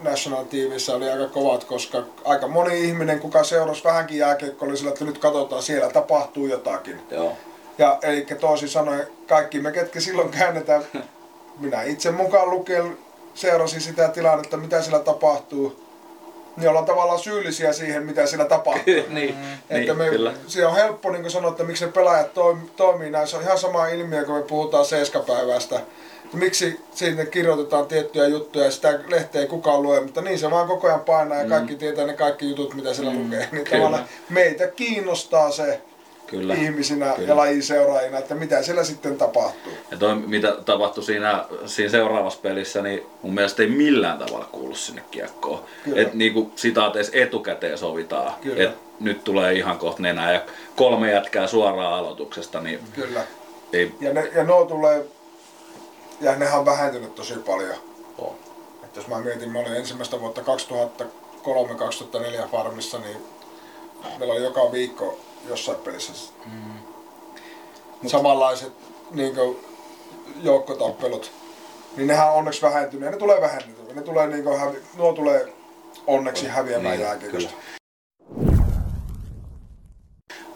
National 0.00 0.44
TVssä 0.44 0.94
oli 0.94 1.10
aika 1.10 1.26
kovat, 1.26 1.64
koska 1.64 2.02
aika 2.24 2.48
moni 2.48 2.84
ihminen, 2.84 3.20
kuka 3.20 3.44
seurasi 3.44 3.84
vähänkin 3.84 4.18
jääkiekkoa, 4.18 4.68
oli 4.68 4.76
sillä, 4.76 4.90
että 4.90 5.04
nyt 5.04 5.18
katsotaan, 5.18 5.62
siellä 5.62 5.90
tapahtuu 5.90 6.46
jotakin. 6.46 7.00
Joo. 7.10 7.32
Ja 7.78 7.98
eli 8.02 8.26
toisin 8.40 8.68
sanoen, 8.68 9.06
kaikki 9.28 9.60
me 9.60 9.72
ketkä 9.72 10.00
silloin 10.00 10.28
käännetään, 10.30 10.84
minä 11.60 11.82
itse 11.82 12.10
mukaan 12.10 12.50
lukien 12.50 12.98
seurasin 13.34 13.80
sitä 13.80 14.08
tilannetta, 14.08 14.56
mitä 14.56 14.82
siellä 14.82 14.98
tapahtuu, 14.98 15.86
niin 16.56 16.68
ollaan 16.68 16.84
tavallaan 16.84 17.18
syyllisiä 17.18 17.72
siihen, 17.72 18.06
mitä 18.06 18.26
siellä 18.26 18.44
tapahtuu. 18.44 18.94
niin, 19.08 19.36
Että 19.70 19.76
niin, 19.78 19.96
me, 19.96 20.08
kyllä. 20.08 20.32
se 20.46 20.66
on 20.66 20.74
helppo 20.74 21.10
niin 21.10 21.30
sanoa, 21.30 21.50
että 21.50 21.64
miksi 21.64 21.86
ne 21.86 21.92
pelaajat 21.92 22.34
toim, 22.34 22.58
toimii 22.76 23.10
näin. 23.10 23.28
Se 23.28 23.36
on 23.36 23.42
ihan 23.42 23.58
sama 23.58 23.86
ilmiö, 23.86 24.24
kun 24.24 24.34
me 24.34 24.42
puhutaan 24.42 24.84
seiskapäivästä. 24.84 25.76
Että 25.76 25.86
miksi 26.32 26.80
siitä 26.94 27.26
kirjoitetaan 27.26 27.86
tiettyjä 27.86 28.26
juttuja 28.26 28.64
ja 28.64 28.70
sitä 28.70 28.98
lehteä 29.08 29.40
ei 29.40 29.46
kukaan 29.46 29.82
lue, 29.82 30.00
mutta 30.00 30.20
niin 30.20 30.38
se 30.38 30.50
vaan 30.50 30.68
koko 30.68 30.86
ajan 30.86 31.00
painaa 31.00 31.38
ja 31.38 31.48
kaikki 31.48 31.74
tietää 31.74 32.06
ne 32.06 32.14
kaikki 32.14 32.48
jutut, 32.48 32.74
mitä 32.74 32.94
siellä 32.94 33.12
lukee. 33.12 33.48
Niin 33.52 33.64
Kyllä. 33.64 33.76
tavallaan 33.78 34.04
meitä 34.28 34.66
kiinnostaa 34.66 35.50
se 35.50 35.80
Kyllä. 36.26 36.54
ihmisinä 36.54 37.12
Kyllä. 37.16 37.28
ja 37.28 37.36
lajin 37.36 37.62
seuraajina, 37.62 38.18
että 38.18 38.34
mitä 38.34 38.62
siellä 38.62 38.84
sitten 38.84 39.18
tapahtuu. 39.18 39.72
Ja 39.90 39.96
toi, 39.96 40.14
mitä 40.14 40.56
tapahtui 40.64 41.04
siinä, 41.04 41.44
siinä 41.66 41.90
seuraavassa 41.90 42.38
pelissä, 42.42 42.82
niin 42.82 43.02
mun 43.22 43.34
mielestä 43.34 43.62
ei 43.62 43.68
millään 43.68 44.18
tavalla 44.18 44.48
kuulu 44.52 44.74
sinne 44.74 45.02
kiekkoon. 45.10 45.60
Kyllä. 45.84 46.02
Et 46.02 46.14
niinku 46.14 46.52
sitaateessa 46.56 47.12
etukäteen 47.14 47.78
sovitaan, 47.78 48.32
Kyllä. 48.42 48.62
että 48.62 48.76
nyt 49.00 49.24
tulee 49.24 49.52
ihan 49.52 49.78
kohta 49.78 50.02
nenää 50.02 50.32
ja 50.32 50.40
kolme 50.76 51.12
jätkää 51.12 51.46
suoraan 51.46 51.92
aloituksesta, 51.92 52.60
niin 52.60 52.80
Kyllä. 52.94 53.20
ei 53.72 53.92
Ja, 54.00 54.12
ne, 54.12 54.30
ja 54.34 54.44
nuo 54.44 54.64
tulee, 54.64 55.04
ja 56.20 56.36
nehän 56.36 56.58
on 56.58 56.66
vähentynyt 56.66 57.14
tosi 57.14 57.34
paljon. 57.34 57.76
ole. 58.18 58.32
Että 58.84 59.00
jos 59.00 59.08
mä 59.08 59.20
mietin, 59.20 59.52
mä 59.52 59.58
olin 59.58 59.76
ensimmäistä 59.76 60.20
vuotta 60.20 60.40
2003-2004 60.40 60.44
farmissa, 62.50 62.98
niin 62.98 63.16
meillä 64.18 64.34
oli 64.34 64.44
joka 64.44 64.72
viikko 64.72 65.18
jossain 65.48 65.78
pelissä 65.78 66.12
mm. 66.46 68.08
samanlaiset 68.08 68.72
niin 69.10 69.34
kuin, 69.34 69.58
joukkotappelut. 70.42 71.32
Niin 71.96 72.06
nehän 72.06 72.28
on 72.30 72.34
onneksi 72.34 72.62
vähentynyt 72.62 73.04
ja 73.04 73.10
ne 73.10 73.16
tulee 73.16 73.40
vähentynyt. 73.40 73.94
Ne 73.94 74.02
tulee, 74.02 74.26
niin 74.26 74.44
kuin, 74.44 74.58
hävi, 74.58 74.76
nuo 74.96 75.12
tulee 75.12 75.52
onneksi 76.06 76.48
häviämään 76.48 76.96
Niin, 76.96 77.06
jääkiekosta. 77.06 77.50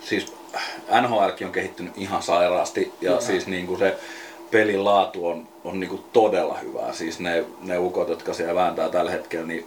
Siis 0.01 0.33
NHLkin 1.01 1.47
on 1.47 1.53
kehittynyt 1.53 1.93
ihan 1.97 2.23
sairaasti 2.23 2.93
ja 3.01 3.11
Kyllä. 3.11 3.21
siis 3.21 3.47
niinku 3.47 3.77
se 3.77 3.99
pelin 4.51 4.85
laatu 4.85 5.27
on, 5.27 5.49
on 5.65 5.81
niinku 5.81 6.01
todella 6.13 6.55
hyvää. 6.55 6.93
Siis 6.93 7.21
ne, 7.21 7.45
ne 7.63 7.79
ukot, 7.79 8.09
jotka 8.09 8.35
siellä 8.35 8.55
vääntää 8.55 8.89
tällä 8.89 9.11
hetkellä, 9.11 9.47
niin 9.47 9.67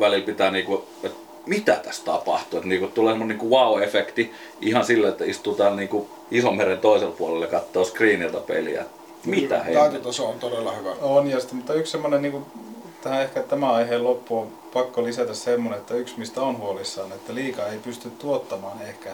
välillä 0.00 0.26
pitää 0.26 0.50
niinku, 0.50 0.84
että 1.02 1.18
mitä 1.46 1.76
tässä 1.84 2.04
tapahtuu. 2.04 2.58
Että 2.58 2.68
niinku 2.68 2.86
tulee 2.86 3.12
semmonen 3.12 3.38
niinku 3.38 3.56
wow-efekti 3.56 4.30
ihan 4.60 4.84
sillä, 4.84 5.08
että 5.08 5.24
istuu 5.24 5.54
täällä 5.54 5.76
niinku 5.76 6.08
Isomeren 6.30 6.78
toisella 6.78 7.14
puolella 7.18 7.44
ja 7.44 7.50
katsoo 7.50 7.84
screenilta 7.84 8.40
peliä. 8.40 8.84
Mitä 9.24 9.62
hei? 9.62 9.74
Taitotaso 9.74 10.28
on 10.28 10.38
todella 10.38 10.72
hyvä. 10.72 10.90
On, 11.02 11.30
ja 11.30 11.40
sitten, 11.40 11.56
mutta 11.56 11.74
yksi 11.74 11.92
semmoinen, 11.92 12.22
niin 12.22 12.32
kuin, 12.32 12.44
tähän 13.02 13.22
ehkä 13.22 13.42
tämä 13.42 13.72
aiheen 13.72 14.04
loppu 14.04 14.38
on 14.38 14.48
pakko 14.72 15.04
lisätä 15.04 15.34
semmoinen, 15.34 15.80
että 15.80 15.94
yksi 15.94 16.18
mistä 16.18 16.42
on 16.42 16.58
huolissaan, 16.58 17.12
että 17.12 17.34
liikaa 17.34 17.66
ei 17.66 17.78
pysty 17.78 18.10
tuottamaan 18.10 18.82
ehkä 18.82 19.10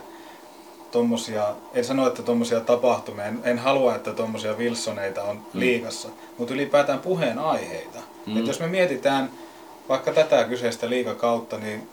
tommosia, 0.92 1.48
en 1.74 1.84
sano, 1.84 2.06
että 2.06 2.22
tommosia 2.22 2.60
tapahtumia, 2.60 3.24
en, 3.24 3.40
en 3.44 3.58
halua, 3.58 3.94
että 3.94 4.12
tommosia 4.12 4.54
Wilsoneita 4.54 5.22
on 5.22 5.42
liikassa, 5.52 6.08
mutta 6.38 6.54
ylipäätään 6.54 6.98
puheenaiheita. 6.98 7.98
Mm. 8.26 8.32
Mm. 8.32 8.38
Et 8.40 8.46
jos 8.46 8.60
me 8.60 8.66
mietitään 8.66 9.30
vaikka 9.88 10.12
tätä 10.12 10.44
kyseistä 10.44 10.90
liikakautta, 10.90 11.58
niin 11.58 11.88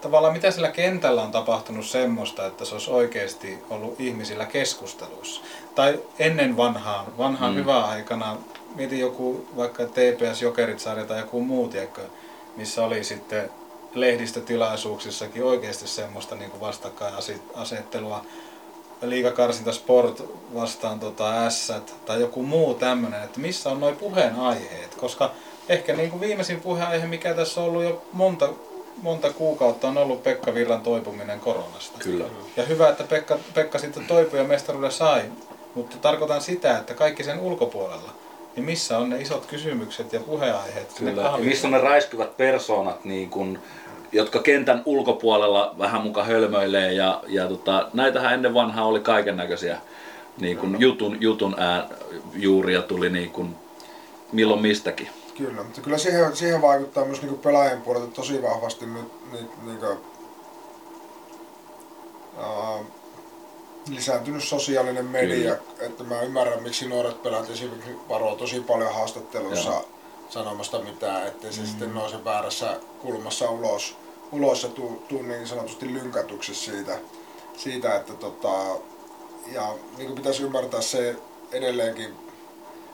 tavallaan 0.00 0.32
mitä 0.32 0.50
sillä 0.50 0.70
kentällä 0.70 1.22
on 1.22 1.30
tapahtunut 1.32 1.86
semmoista, 1.86 2.46
että 2.46 2.64
se 2.64 2.74
olisi 2.74 2.90
oikeasti 2.90 3.58
ollut 3.70 4.00
ihmisillä 4.00 4.46
keskusteluissa. 4.46 5.40
Tai 5.74 6.00
ennen 6.18 6.56
vanhaan, 6.56 7.06
vanhaan 7.18 7.52
Mm. 7.52 7.56
mm. 7.56 7.60
hyvää 7.60 7.84
aikana, 7.84 8.36
mietin 8.74 9.00
joku 9.00 9.46
vaikka 9.56 9.84
TPS 9.86 10.42
Jokerit-sarja 10.42 11.04
tai 11.04 11.20
joku 11.20 11.40
muu, 11.40 11.68
tiedätkö, 11.68 12.02
missä 12.56 12.84
oli 12.84 13.04
sitten 13.04 13.50
lehdistötilaisuuksissakin 13.94 15.44
oikeasti 15.44 15.88
semmoista 15.88 16.34
niin 16.34 16.60
vastakkainasettelua. 16.60 18.24
Liikakarsinta 19.02 19.72
Sport 19.72 20.24
vastaan 20.54 21.00
tota 21.00 21.50
S 21.50 21.72
tai 22.06 22.20
joku 22.20 22.42
muu 22.42 22.74
tämmöinen, 22.74 23.22
että 23.22 23.40
missä 23.40 23.70
on 23.70 23.80
noin 23.80 23.96
puheenaiheet, 23.96 24.94
koska 24.94 25.30
ehkä 25.68 25.92
niin 25.92 26.10
kuin 26.10 26.20
viimeisin 26.20 26.60
puheenaihe, 26.60 27.06
mikä 27.06 27.34
tässä 27.34 27.60
on 27.60 27.66
ollut 27.66 27.82
jo 27.82 28.02
monta, 28.12 28.48
monta 29.02 29.32
kuukautta, 29.32 29.88
on 29.88 29.98
ollut 29.98 30.22
Pekka 30.22 30.54
Virran 30.54 30.80
toipuminen 30.80 31.40
koronasta. 31.40 31.98
Kyllä. 31.98 32.24
Ja 32.56 32.62
hyvä, 32.62 32.88
että 32.88 33.04
Pekka, 33.04 33.38
Pekka 33.54 33.78
sitten 33.78 34.06
toipui 34.06 34.38
ja 34.38 34.44
mestaruuden 34.44 34.92
sai, 34.92 35.22
mutta 35.74 35.96
tarkoitan 35.96 36.40
sitä, 36.40 36.78
että 36.78 36.94
kaikki 36.94 37.24
sen 37.24 37.40
ulkopuolella, 37.40 38.10
niin 38.56 38.64
missä 38.64 38.98
on 38.98 39.10
ne 39.10 39.20
isot 39.20 39.46
kysymykset 39.46 40.12
ja 40.12 40.20
puheenaiheet? 40.20 40.92
Kyllä. 40.92 41.22
Ja 41.22 41.38
missä 41.38 41.68
on 41.68 41.72
ne 41.72 41.80
räiskyvät 41.80 42.36
persoonat, 42.36 43.04
niin 43.04 43.30
kun, 43.30 43.58
jotka 44.12 44.38
kentän 44.38 44.82
ulkopuolella 44.84 45.74
vähän 45.78 46.02
muka 46.02 46.24
hölmöilee 46.24 46.92
ja, 46.92 47.22
ja 47.28 47.48
tota, 47.48 47.88
näitähän 47.92 48.34
ennen 48.34 48.54
vanhaa 48.54 48.86
oli 48.86 49.00
kaiken 49.00 49.36
näköisiä 49.36 49.78
niin 50.40 50.58
kun 50.58 50.80
jutun, 50.80 51.16
jutun 51.20 51.54
ää, 51.58 51.88
juuria 52.34 52.82
tuli 52.82 53.10
niin 53.10 53.30
kun, 53.30 53.56
milloin 54.32 54.62
mistäkin. 54.62 55.08
Kyllä, 55.36 55.62
mutta 55.62 55.80
kyllä 55.80 55.98
siihen, 55.98 56.36
siihen 56.36 56.62
vaikuttaa 56.62 57.04
myös 57.04 57.22
niin 57.22 57.38
pelaajien 57.38 57.82
puolelta 57.82 58.06
tosi 58.06 58.42
vahvasti 58.42 58.86
nyt 58.86 59.32
niin, 59.32 59.48
niin 59.64 59.78
kuin, 59.78 59.98
uh, 62.38 62.86
lisääntynyt 63.90 64.44
sosiaalinen 64.44 65.04
media. 65.04 65.56
Kyllä. 65.56 65.86
Että 65.86 66.04
mä 66.04 66.22
ymmärrän, 66.22 66.62
miksi 66.62 66.88
nuoret 66.88 67.22
pelaajat 67.22 67.50
esimerkiksi 67.50 67.96
varoo 68.08 68.36
tosi 68.36 68.60
paljon 68.60 68.94
haastatteluissa 68.94 69.70
Joo. 69.70 69.88
sanomasta 70.28 70.78
mitään, 70.78 71.26
ettei 71.26 71.52
se 71.52 71.60
mm. 71.60 71.66
sitten 71.66 71.94
nouse 71.94 72.24
väärässä 72.24 72.76
kulmassa 72.98 73.50
ulos, 73.50 73.96
ulos 74.32 74.62
ja 74.62 74.68
tuu, 74.68 75.02
tuu 75.08 75.22
niin 75.22 75.46
sanotusti 75.46 75.94
lynkatuksi 75.94 76.54
siitä, 76.54 76.98
siitä 77.56 77.96
että 77.96 78.12
tota, 78.12 78.52
ja 79.52 79.74
niin 79.96 80.06
kuin 80.06 80.16
pitäisi 80.16 80.42
ymmärtää 80.42 80.80
se 80.80 81.16
edelleenkin, 81.52 82.14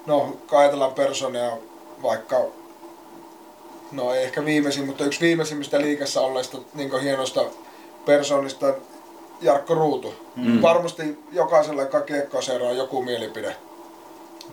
no 0.07 0.37
kun 0.49 0.59
ajatellaan 0.59 0.95
persoonia 0.95 1.57
vaikka, 2.03 2.37
no 3.93 4.15
ei 4.15 4.25
ehkä 4.25 4.45
viimeisin, 4.45 4.87
mutta 4.87 5.05
yksi 5.05 5.21
viimeisimmistä 5.21 5.81
liikassa 5.81 6.21
olleista 6.21 6.59
niin 6.75 7.01
hienosta 7.01 7.45
persoonista 8.07 8.75
Jarkko 9.41 9.75
Ruutu. 9.75 10.15
Mm. 10.37 10.63
Varmasti 10.63 11.19
jokaisella, 11.33 11.83
joka 11.83 12.01
kiekkoa 12.01 12.43
seuraa, 12.43 12.73
joku 12.73 13.03
mielipide. 13.03 13.57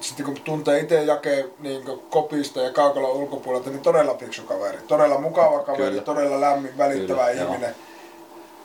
Sitten 0.07 0.25
kun 0.25 0.35
tuntee 0.43 0.79
itse 0.79 1.03
jakee 1.03 1.49
niin 1.59 1.83
kopista 2.09 2.61
ja 2.61 2.73
kaukalon 2.73 3.11
ulkopuolelta, 3.11 3.69
niin 3.69 3.81
todella 3.81 4.13
fiksu 4.13 4.43
kaveri. 4.43 4.77
Todella 4.87 5.17
mukava 5.17 5.59
kaveri, 5.59 5.89
Kyllä. 5.89 6.01
todella 6.01 6.41
lämmin, 6.41 6.77
välittävä 6.77 7.27
Kyllä, 7.27 7.41
joo. 7.41 7.51
ihminen. 7.51 7.75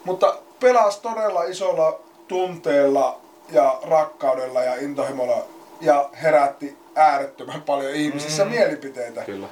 Mutta 0.05 0.39
pelasi 0.61 1.03
todella 1.03 1.43
isolla 1.43 2.01
tunteella 2.29 3.21
ja 3.53 3.79
rakkaudella 3.83 4.63
ja 4.63 4.75
intohimolla 4.75 5.45
ja 5.81 6.11
herätti 6.23 6.77
äärettömän 6.95 7.63
paljon 7.63 7.95
ihmisissä 7.95 8.45
mm. 8.45 8.51
mielipiteitä. 8.51 9.25
Kyllä. 9.25 9.47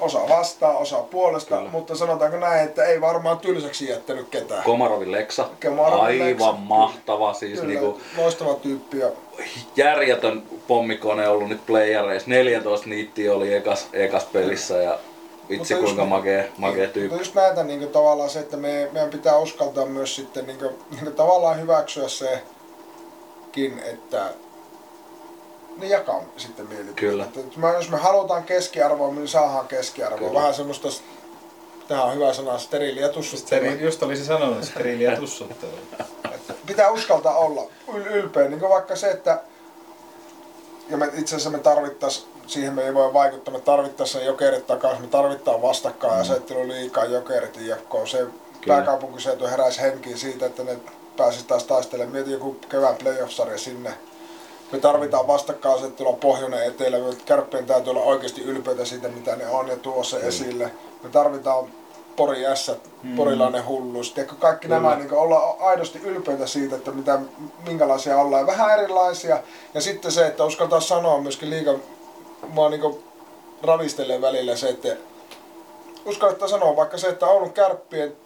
Osa 0.00 0.28
vastaa, 0.28 0.76
osa 0.78 0.96
puolesta, 1.02 1.56
Kyllä. 1.56 1.70
mutta 1.70 1.94
sanotaanko 1.96 2.36
näin, 2.38 2.64
että 2.64 2.84
ei 2.84 3.00
varmaan 3.00 3.38
tylsäksi 3.38 3.88
jättänyt 3.88 4.28
ketään. 4.28 4.62
Komarovin 4.62 5.12
Leksa, 5.12 5.48
Komarovin 5.66 6.02
aivan 6.04 6.28
Leksa. 6.30 6.52
mahtava, 6.52 7.32
siis 7.34 7.60
Kyllä, 7.60 7.74
niinku, 7.74 8.00
loistava 8.16 8.54
tyyppi. 8.54 8.98
Ja 8.98 9.08
järjetön 9.76 10.42
pommikone 10.66 11.28
ollut 11.28 11.48
nyt 11.48 11.66
playareissa. 11.66 12.30
14 12.30 12.88
niittiä 12.88 13.32
oli 13.34 13.54
ekas, 13.54 13.88
ekas 13.92 14.24
pelissä 14.24 14.76
ja 14.76 14.98
vitsi 15.48 15.58
Mutta 15.58 15.72
just 15.74 15.82
kuinka 15.84 16.02
niin- 16.02 16.08
makea, 16.08 16.44
makea 16.56 16.78
Mutta 16.84 16.94
tyyppi. 16.94 17.18
just 17.18 17.34
näitä 17.34 17.62
niin 17.62 17.78
kuin, 17.78 17.90
tavallaan 17.92 18.30
se, 18.30 18.38
että 18.38 18.56
me, 18.56 18.88
meidän 18.92 19.10
pitää 19.10 19.38
uskaltaa 19.38 19.86
myös 19.86 20.16
sitten 20.16 20.46
niin 20.46 20.58
kuin, 20.58 20.70
niin 20.90 21.04
kuin, 21.04 21.14
tavallaan 21.14 21.60
hyväksyä 21.60 22.08
sekin, 22.08 23.78
että 23.84 24.22
ne 25.80 25.86
jakaa 25.86 26.22
sitten 26.36 26.66
mielipiteitä. 26.66 27.00
Kyllä. 27.00 27.24
Että 27.24 27.40
jos 27.76 27.90
me- 27.90 27.98
halutaan 27.98 28.44
keskiarvoa, 28.44 29.14
niin 29.14 29.28
saadaan 29.28 29.68
keskiarvoa. 29.68 30.18
Kyllä. 30.18 30.40
Vähän 30.40 30.54
semmoista, 30.54 30.88
tämä 31.88 32.04
on 32.04 32.14
hyvä 32.14 32.32
sana, 32.32 32.58
steriiliä 32.58 33.08
tussuttelua. 33.08 33.64
Steri, 33.64 33.84
just 33.84 34.02
olisin 34.02 34.26
sanonut, 34.26 34.64
steriili 34.64 35.04
ja 35.04 35.16
tussuttelu. 35.16 35.72
Että 36.34 36.54
pitää 36.66 36.90
uskaltaa 36.90 37.38
olla 37.38 37.62
yl- 37.88 38.06
ylpeä, 38.06 38.48
niin 38.48 38.60
kuin 38.60 38.70
vaikka 38.70 38.96
se, 38.96 39.10
että 39.10 39.40
ja 40.90 40.96
me, 40.96 41.06
itse 41.06 41.36
asiassa 41.36 41.50
me 41.50 41.58
tarvittaisiin 41.58 42.30
siihen 42.46 42.74
me 42.74 42.82
ei 42.82 42.94
voi 42.94 43.12
vaikuttaa. 43.12 43.54
Me 43.54 43.60
tarvittaisiin 43.60 44.26
jokerit 44.26 44.66
takaisin, 44.66 45.02
me 45.02 45.08
tarvitaan 45.08 45.62
vastakkain 45.62 46.14
mm. 46.14 46.20
asettelu 46.20 46.68
liikaa 46.68 47.04
jokerit 47.04 47.56
IFK. 47.56 48.08
Se 48.10 48.26
pääkaupunkiseutu 48.66 49.46
heräisi 49.46 49.80
henkiin 49.80 50.18
siitä, 50.18 50.46
että 50.46 50.64
ne 50.64 50.76
pääsisi 51.16 51.46
taas 51.46 51.64
taistelemaan. 51.64 52.12
Mieti 52.12 52.32
joku 52.32 52.56
kevään 52.68 52.96
playoff-sarja 52.96 53.58
sinne. 53.58 53.90
Me 54.72 54.78
tarvitaan 54.78 55.26
vastakkainasettelua 55.26 56.12
pohjoinen 56.12 56.66
etelä. 56.66 56.96
Kärppien 57.24 57.66
täytyy 57.66 57.90
olla 57.90 58.02
oikeasti 58.02 58.42
ylpeitä 58.42 58.84
siitä, 58.84 59.08
mitä 59.08 59.36
ne 59.36 59.48
on 59.48 59.68
ja 59.68 59.76
tuo 59.76 60.04
se 60.04 60.16
esille. 60.16 60.70
Me 61.02 61.08
tarvitaan 61.08 61.64
Pori 62.16 62.42
S, 62.54 62.72
mm. 63.02 63.16
porilainen 63.16 63.66
hulluus. 63.66 64.12
Tiedätkö, 64.12 64.36
kaikki 64.38 64.68
Kyllä. 64.68 64.80
nämä 64.80 64.96
niin 64.96 65.12
olla 65.12 65.56
aidosti 65.60 65.98
ylpeitä 65.98 66.46
siitä, 66.46 66.76
että 66.76 66.90
mitä, 66.90 67.18
minkälaisia 67.66 68.18
ollaan. 68.18 68.46
Vähän 68.46 68.78
erilaisia. 68.78 69.42
Ja 69.74 69.80
sitten 69.80 70.12
se, 70.12 70.26
että 70.26 70.44
uskaltaa 70.44 70.80
sanoa 70.80 71.20
myöskin 71.20 71.50
liikan, 71.50 71.82
mua 72.48 72.68
niin 72.68 73.04
ravistelee 73.62 74.20
välillä 74.20 74.56
se, 74.56 74.68
että 74.68 74.96
uskaltaa 76.04 76.48
sanoa 76.48 76.76
vaikka 76.76 76.98
se, 76.98 77.08
että 77.08 77.26
Oulun 77.26 77.52
kärppien 77.52 78.16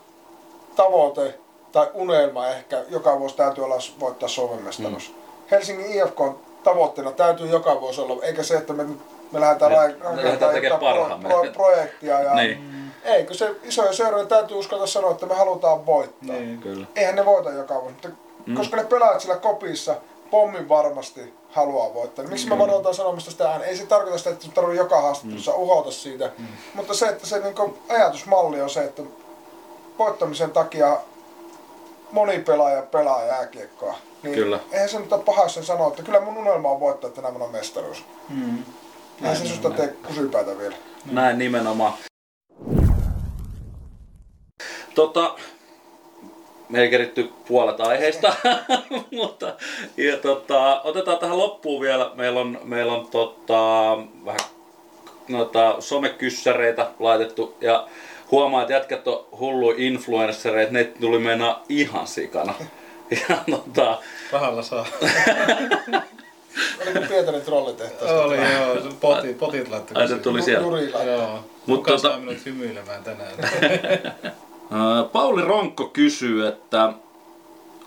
tavoite 0.76 1.38
tai 1.72 1.90
unelma 1.95 2.49
ehkä 2.49 2.84
joka 2.88 3.18
vuosi 3.18 3.36
täytyy 3.36 3.64
olla 3.64 3.78
voittaa 4.01 4.28
Suomen 4.28 4.62
mestaruus. 4.62 5.09
Mm. 5.09 5.24
Helsingin 5.51 5.86
IFK 5.86 6.20
on 6.20 6.38
tavoitteena 6.64 7.12
täytyy 7.12 7.47
joka 7.47 7.80
vuosi 7.80 8.01
olla, 8.01 8.24
eikä 8.24 8.42
se, 8.42 8.57
että 8.57 8.72
me, 8.72 8.84
me 9.32 9.40
lähdetään, 9.40 9.72
me, 9.72 10.22
lähdetään 10.22 10.55
tekemään 10.55 10.80
pro, 10.80 11.18
pro, 11.22 11.53
projektia 11.53 12.20
ja 12.20 12.34
niin 12.34 12.74
ei, 13.05 13.26
kun 13.26 13.36
se 13.36 13.55
isoja 13.62 13.92
seuroja 13.92 14.26
täytyy 14.26 14.59
uskalla 14.59 14.86
sanoa, 14.86 15.11
että 15.11 15.26
me 15.26 15.34
halutaan 15.34 15.86
voittaa. 15.86 16.36
Niin, 16.36 16.59
kyllä. 16.59 16.86
Eihän 16.97 17.16
ne 17.16 17.24
voita 17.24 17.51
joka 17.51 17.74
vuosi, 17.74 17.90
mutta 17.92 18.09
mm. 18.47 18.55
koska 18.55 18.76
ne 18.76 18.84
pelaat 18.84 19.20
sillä 19.20 19.36
kopissa, 19.36 19.97
pommin 20.30 20.68
varmasti 20.68 21.34
haluaa 21.51 21.95
voittaa. 21.95 22.24
Miksi 22.24 22.47
mm. 22.47 22.53
me 22.53 22.59
varoitaan 22.59 22.95
sanomista 22.95 23.30
sitä 23.30 23.51
ääneen? 23.51 23.70
Ei 23.70 23.76
se 23.76 23.86
tarkoita 23.86 24.18
sitä, 24.18 24.30
että 24.30 24.47
tarvitsee 24.55 24.84
joka 24.84 25.01
haastattelussa 25.01 25.53
mm. 25.53 25.59
uhota 25.59 25.90
siitä. 25.90 26.30
Mm. 26.38 26.47
Mutta 26.74 26.95
se, 26.95 27.07
että 27.07 27.26
se 27.26 27.38
niin 27.38 27.78
ajatusmalli 27.88 28.62
on 28.62 28.70
se, 28.70 28.84
että 28.84 29.03
voittamisen 29.99 30.51
takia 30.51 30.97
moni 32.12 32.38
pelaaja 32.38 32.82
pelaa 32.82 33.24
jääkiekkoa. 33.24 33.95
Niin 34.25 34.35
kyllä. 34.35 34.61
Eihän 34.72 34.89
se 34.89 34.99
nyt 34.99 35.12
ole 35.12 35.22
paha 35.22 35.49
sen 35.49 35.64
sanoa, 35.64 35.89
että 35.89 36.03
kyllä 36.03 36.20
mun 36.20 36.37
unelma 36.37 36.70
on 36.70 36.81
voittaa 36.81 37.11
tänä 37.11 37.35
vuonna 37.35 37.59
mestaruus. 37.59 38.05
Mm. 38.29 38.59
Eihän 39.22 39.37
se 39.37 39.47
susta 39.47 39.70
tee 39.70 39.89
kusipäätä 40.07 40.59
vielä. 40.59 40.77
Näin 41.11 41.39
nimenomaan. 41.39 41.93
Tota, 44.95 45.35
me 46.68 46.81
ei 46.81 46.91
keritty 46.91 47.31
puolet 47.49 47.81
aiheista, 47.81 48.35
mutta 49.22 49.55
ja 49.97 50.16
tota, 50.16 50.81
otetaan 50.83 51.18
tähän 51.18 51.39
loppuun 51.39 51.81
vielä. 51.81 52.11
Meillä 52.14 52.41
on, 52.41 52.61
meillä 52.64 52.93
on 52.93 53.07
tota, 53.07 53.97
vähän 54.25 54.41
noita 55.29 55.77
somekyssäreitä 55.81 56.91
laitettu 56.99 57.57
ja 57.61 57.89
huomaa, 58.31 58.62
että 58.62 58.75
jätkät 58.75 59.09
on 59.09 59.27
hullu 59.39 59.75
influenssereita, 59.77 60.72
ne 60.72 60.85
tuli 60.85 61.18
mennä 61.18 61.57
ihan 61.68 62.07
sikana. 62.07 62.55
Ja, 63.28 63.44
tota... 63.50 63.98
Rahalla 64.32 64.62
saa. 64.62 64.86
Oliko 66.82 67.00
Pietarin 67.09 67.42
trollitehtaasta? 67.42 68.24
Oli 68.24 68.36
joo, 68.36 68.76
potit, 69.00 69.38
potit 69.38 69.68
laittoi. 69.68 70.02
Ai 70.02 70.09
se 70.09 70.18
tuli 70.18 70.42
siellä. 70.42 71.02
Joo. 71.05 71.44
Mutta 71.66 71.90
tota... 71.90 72.18
minut 72.18 72.44
hymyilemään 72.44 73.05
tänään. 73.05 73.32
Pauli 75.12 75.42
Ronkko 75.42 75.86
kysyy, 75.86 76.46
että 76.46 76.92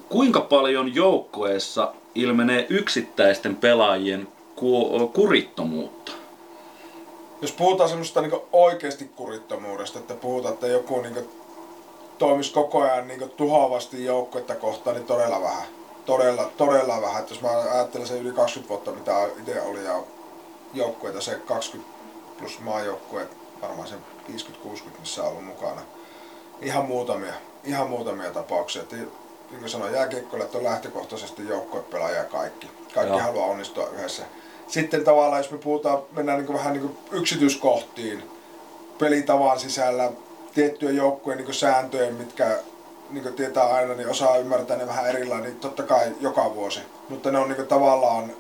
kuinka 0.09 0.41
paljon 0.41 0.95
joukkueessa 0.95 1.93
ilmenee 2.15 2.65
yksittäisten 2.69 3.55
pelaajien 3.55 4.27
ku- 4.55 5.11
kurittomuutta? 5.13 6.11
Jos 7.41 7.51
puhutaan 7.51 7.89
semmoista 7.89 8.21
niin 8.21 8.31
oikeasti 8.51 9.09
kurittomuudesta, 9.15 9.99
että 9.99 10.13
puhutaan, 10.13 10.53
että 10.53 10.67
joku 10.67 11.01
niin 11.01 11.29
toimisi 12.17 12.53
koko 12.53 12.81
ajan 12.81 13.07
niin 13.07 13.31
tuhoavasti 13.37 14.05
joukkuetta 14.05 14.55
kohtaan, 14.55 14.95
niin 14.95 15.07
todella 15.07 15.41
vähän. 15.41 15.67
Todella, 16.05 16.51
todella 16.57 17.01
vähän. 17.01 17.21
Että 17.21 17.33
jos 17.33 17.41
mä 17.41 17.49
ajattelen 17.49 18.07
se 18.07 18.17
yli 18.17 18.31
20 18.31 18.69
vuotta, 18.69 18.91
mitä 18.91 19.27
itse 19.39 19.61
oli 19.61 19.85
ja 19.85 20.03
joukkueita, 20.73 21.21
se 21.21 21.35
20 21.35 21.93
plus 22.39 22.59
maajoukkueet, 22.59 23.37
varmaan 23.61 23.87
se 23.87 23.95
50-60, 23.95 24.99
missä 24.99 25.23
on 25.23 25.29
ollut 25.29 25.45
mukana 25.45 25.81
ihan 26.61 26.85
muutamia, 26.85 27.33
ihan 27.63 27.89
muutamia 27.89 28.31
tapauksia. 28.31 28.81
Et, 28.81 28.91
niin 28.91 29.59
kuin 29.59 29.69
sanoin, 29.69 29.93
jääkiekkoilijat 29.93 30.55
on 30.55 30.63
lähtökohtaisesti 30.63 31.47
joukkuepelaajia 31.47 32.23
kaikki. 32.23 32.67
Kaikki 32.93 33.13
Joo. 33.13 33.21
haluaa 33.21 33.47
onnistua 33.47 33.89
yhdessä. 33.89 34.23
Sitten 34.67 35.03
tavallaan, 35.03 35.39
jos 35.41 35.51
me 35.51 35.57
puhutaan, 35.57 35.99
mennään 36.11 36.39
niin 36.39 36.53
vähän 36.53 36.73
niin 36.73 36.97
yksityiskohtiin, 37.11 38.23
pelitavan 38.99 39.59
sisällä, 39.59 40.11
tiettyjä 40.57 40.91
joukkueen 40.91 41.37
niin 41.37 41.53
sääntöjä, 41.53 42.11
mitkä 42.11 42.59
niin 43.09 43.33
tietää 43.33 43.63
aina, 43.63 43.93
niin 43.93 44.09
osaa 44.09 44.37
ymmärtää 44.37 44.77
ne 44.77 44.87
vähän 44.87 45.09
erilainen, 45.09 45.49
niin 45.49 45.59
totta 45.59 45.83
kai 45.83 46.15
joka 46.19 46.55
vuosi. 46.55 46.79
Mutta 47.09 47.31
ne 47.31 47.39
on 47.39 47.49
niin 47.49 47.67
tavallaan 47.67 48.31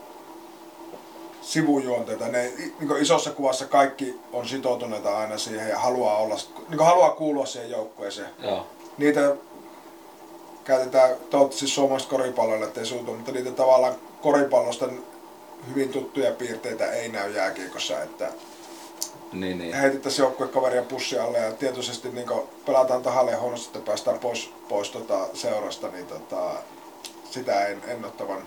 sivujuonteita. 1.41 2.27
Ne, 2.27 2.51
niin 2.79 2.97
isossa 3.01 3.31
kuvassa 3.31 3.65
kaikki 3.65 4.19
on 4.33 4.47
sitoutuneita 4.47 5.17
aina 5.17 5.37
siihen 5.37 5.69
ja 5.69 5.79
haluaa, 5.79 6.17
olla, 6.17 6.35
niin 6.69 6.79
haluaa 6.79 7.09
kuulua 7.09 7.45
siihen 7.45 7.71
joukkueeseen. 7.71 8.29
Joo. 8.43 8.67
Niitä 8.97 9.35
käytetään 10.63 11.09
toivottavasti 11.29 11.67
suomalaiset 11.67 12.09
koripalloille, 12.09 12.65
ettei 12.65 12.85
suutu, 12.85 13.13
mutta 13.13 13.31
niitä 13.31 13.51
tavallaan 13.51 13.95
koripallosta 14.21 14.89
hyvin 15.69 15.89
tuttuja 15.89 16.31
piirteitä 16.31 16.91
ei 16.91 17.09
näy 17.09 17.31
jääkiekossa, 17.31 18.03
että 18.03 18.31
niin, 19.33 19.57
niin. 19.57 19.73
heitettäisiin 19.73 20.23
joukkuekaveria 20.23 20.81
pussi 20.81 21.19
alle 21.19 21.37
ja 21.37 21.51
tietoisesti 21.51 22.09
niin 22.09 22.27
pelataan 22.65 23.03
tahalle 23.03 23.31
ja 23.31 23.39
huonosti, 23.39 23.67
että 23.67 23.87
päästään 23.87 24.19
pois, 24.19 24.53
pois 24.69 24.89
tota 24.89 25.27
seurasta, 25.33 25.87
niin 25.87 26.05
tota, 26.05 26.51
sitä 27.31 27.65
en, 27.65 27.81
en 27.87 28.05
ottavan. 28.05 28.41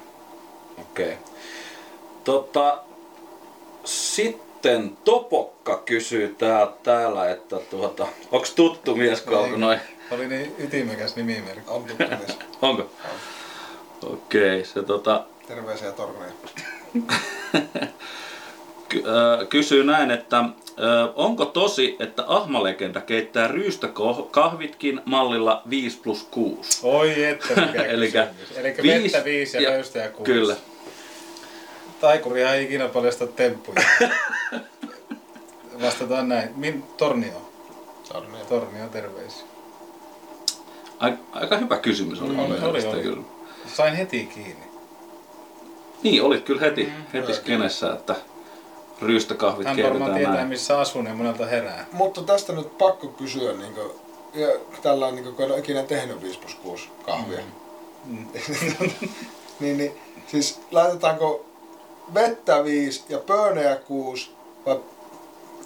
Okei. 0.80 1.06
Okay. 1.06 1.16
Tota, 2.24 2.78
sitten 3.84 4.96
Topokka 5.04 5.82
kysyy 5.84 6.34
tää, 6.38 6.68
täällä, 6.82 7.30
että 7.30 7.56
tuota, 7.70 8.06
onks 8.32 8.54
tuttu 8.54 8.96
mies, 8.96 9.20
kun 9.20 9.38
alkoi 9.38 9.58
noin? 9.58 9.80
Oli 10.10 10.28
niin 10.28 10.54
ytimekäs 10.58 11.16
nimimerkki. 11.16 11.70
On 11.74 11.84
tuttu 11.84 12.04
mies. 12.04 12.38
Onko? 12.62 12.82
On. 12.82 14.12
Okei, 14.12 14.64
se 14.64 14.82
tota... 14.82 15.24
Terveisiä 15.48 15.92
torneja. 15.92 16.32
kysyy 19.48 19.84
näin, 19.84 20.10
että 20.10 20.44
onko 21.14 21.44
tosi, 21.44 21.96
että 21.98 22.24
Ahmalegenda 22.26 23.00
keittää 23.00 23.48
ryystäkahvitkin 23.48 25.00
mallilla 25.04 25.62
5 25.70 25.98
plus 25.98 26.26
6? 26.30 26.80
Oi 26.82 27.24
että 27.24 27.60
mikä 27.60 27.84
Eli 27.94 28.12
vettä 28.82 29.24
5 29.24 29.56
ja, 29.56 29.62
ja 29.62 29.70
löystää 29.70 30.08
6. 30.08 30.32
Kyllä. 30.32 30.56
Taikuria 32.00 32.54
ei 32.54 32.64
ikinä 32.64 32.88
paljasta 32.88 33.26
temppuja. 33.26 33.82
Vastataan 35.82 36.28
näin. 36.28 36.48
Min 36.56 36.82
Tornio? 36.96 37.52
Tornio. 38.12 38.44
Tornio, 38.48 38.88
terveisiä. 38.88 39.44
Aika 41.32 41.56
hyvä 41.56 41.78
kysymys 41.78 42.22
oli. 42.22 42.32
Mm, 42.32 42.38
oli, 42.38 42.58
oli, 42.62 42.86
oli. 42.86 43.02
Kyllä. 43.02 43.22
Sain 43.74 43.94
heti 43.94 44.26
kiinni. 44.34 44.70
Niin, 46.02 46.22
olit 46.22 46.44
kyllä 46.44 46.60
heti, 46.60 46.84
mm, 46.84 46.92
heti 47.12 47.34
skenessä, 47.34 47.92
että 47.92 48.16
ryystäkahvit 49.02 49.66
Hän 49.66 49.76
varmaan 49.82 50.14
tietää, 50.14 50.34
näin. 50.34 50.48
missä 50.48 50.78
asun 50.78 51.06
ja 51.06 51.14
monelta 51.14 51.46
herää. 51.46 51.86
Mutta 51.92 52.22
tästä 52.22 52.52
nyt 52.52 52.78
pakko 52.78 53.06
kysyä, 53.06 53.52
niin 53.52 53.74
kuin, 53.74 53.90
ja 54.34 54.48
tällä 54.82 55.10
niin 55.10 55.24
kuin, 55.24 55.34
kun 55.34 55.44
en 55.44 55.50
ole 55.50 55.58
ikinä 55.58 55.82
tehnyt 55.82 56.22
5 56.22 56.38
plus 56.38 56.54
6 56.54 56.88
kahvia. 57.06 57.40
Mm. 58.04 58.16
mm. 58.16 58.26
niin, 59.60 59.78
niin, 59.78 59.92
siis 60.26 60.60
laitetaanko 60.70 61.44
vettä 62.14 62.64
5 62.64 63.04
ja 63.08 63.18
pöönejä 63.18 63.76
6 63.76 64.30
vai, 64.66 64.80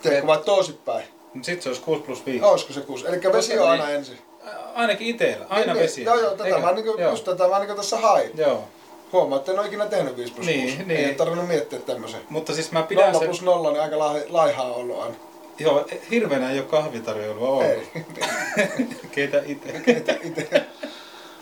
teekö 0.03 0.26
vai 0.26 0.39
toisinpäin? 0.45 1.05
Sitten 1.43 1.62
se 1.62 1.68
olisi 1.68 1.82
6 1.82 2.03
plus 2.03 2.26
5. 2.26 2.45
Olisiko 2.45 2.72
se 2.72 2.80
6? 2.80 3.07
Eli 3.07 3.20
vesi 3.32 3.59
on 3.59 3.68
aina 3.68 3.91
ensin. 3.91 4.18
Ainakin 4.74 5.07
itsellä, 5.07 5.47
aina 5.49 5.72
niin, 5.72 5.82
vesi. 5.82 6.05
Joo, 6.05 6.20
joo, 6.20 6.30
tätä 6.30 6.59
mä, 6.59 6.72
niin 6.72 6.87
joo. 6.87 7.11
just 7.11 7.24
tätä 7.24 7.49
mä 7.49 7.59
niin 7.59 7.76
tässä 7.76 7.99
hain. 7.99 8.30
Joo. 8.35 8.64
Huomaa, 9.14 9.38
että 9.38 9.52
en 9.52 9.58
ole 9.58 9.66
ikinä 9.66 9.86
tehnyt 9.86 10.16
5 10.16 10.32
plus 10.32 10.46
niin, 10.46 10.68
6. 10.68 10.82
Niin. 10.82 11.08
Ei 11.08 11.14
tarvinnut 11.14 11.48
miettiä 11.48 11.78
tämmöisen. 11.78 12.20
Mutta 12.28 12.54
siis 12.54 12.72
mä 12.72 12.82
pidän 12.82 13.12
0 13.12 13.26
plus 13.26 13.42
0, 13.42 13.70
niin 13.70 13.82
aika 13.82 13.98
laihaa 14.28 14.72
ollut 14.72 15.02
aina. 15.02 15.14
Joo, 15.58 15.86
hirveänä 16.10 16.50
ei 16.50 16.58
ole 16.58 16.66
kahvitarjoilua 16.66 17.48
ollut. 17.48 17.64
Ei. 17.64 17.88
Keitä 19.14 19.42
itse. 19.46 19.72
Keitä 19.86 20.16
itse. 20.22 20.64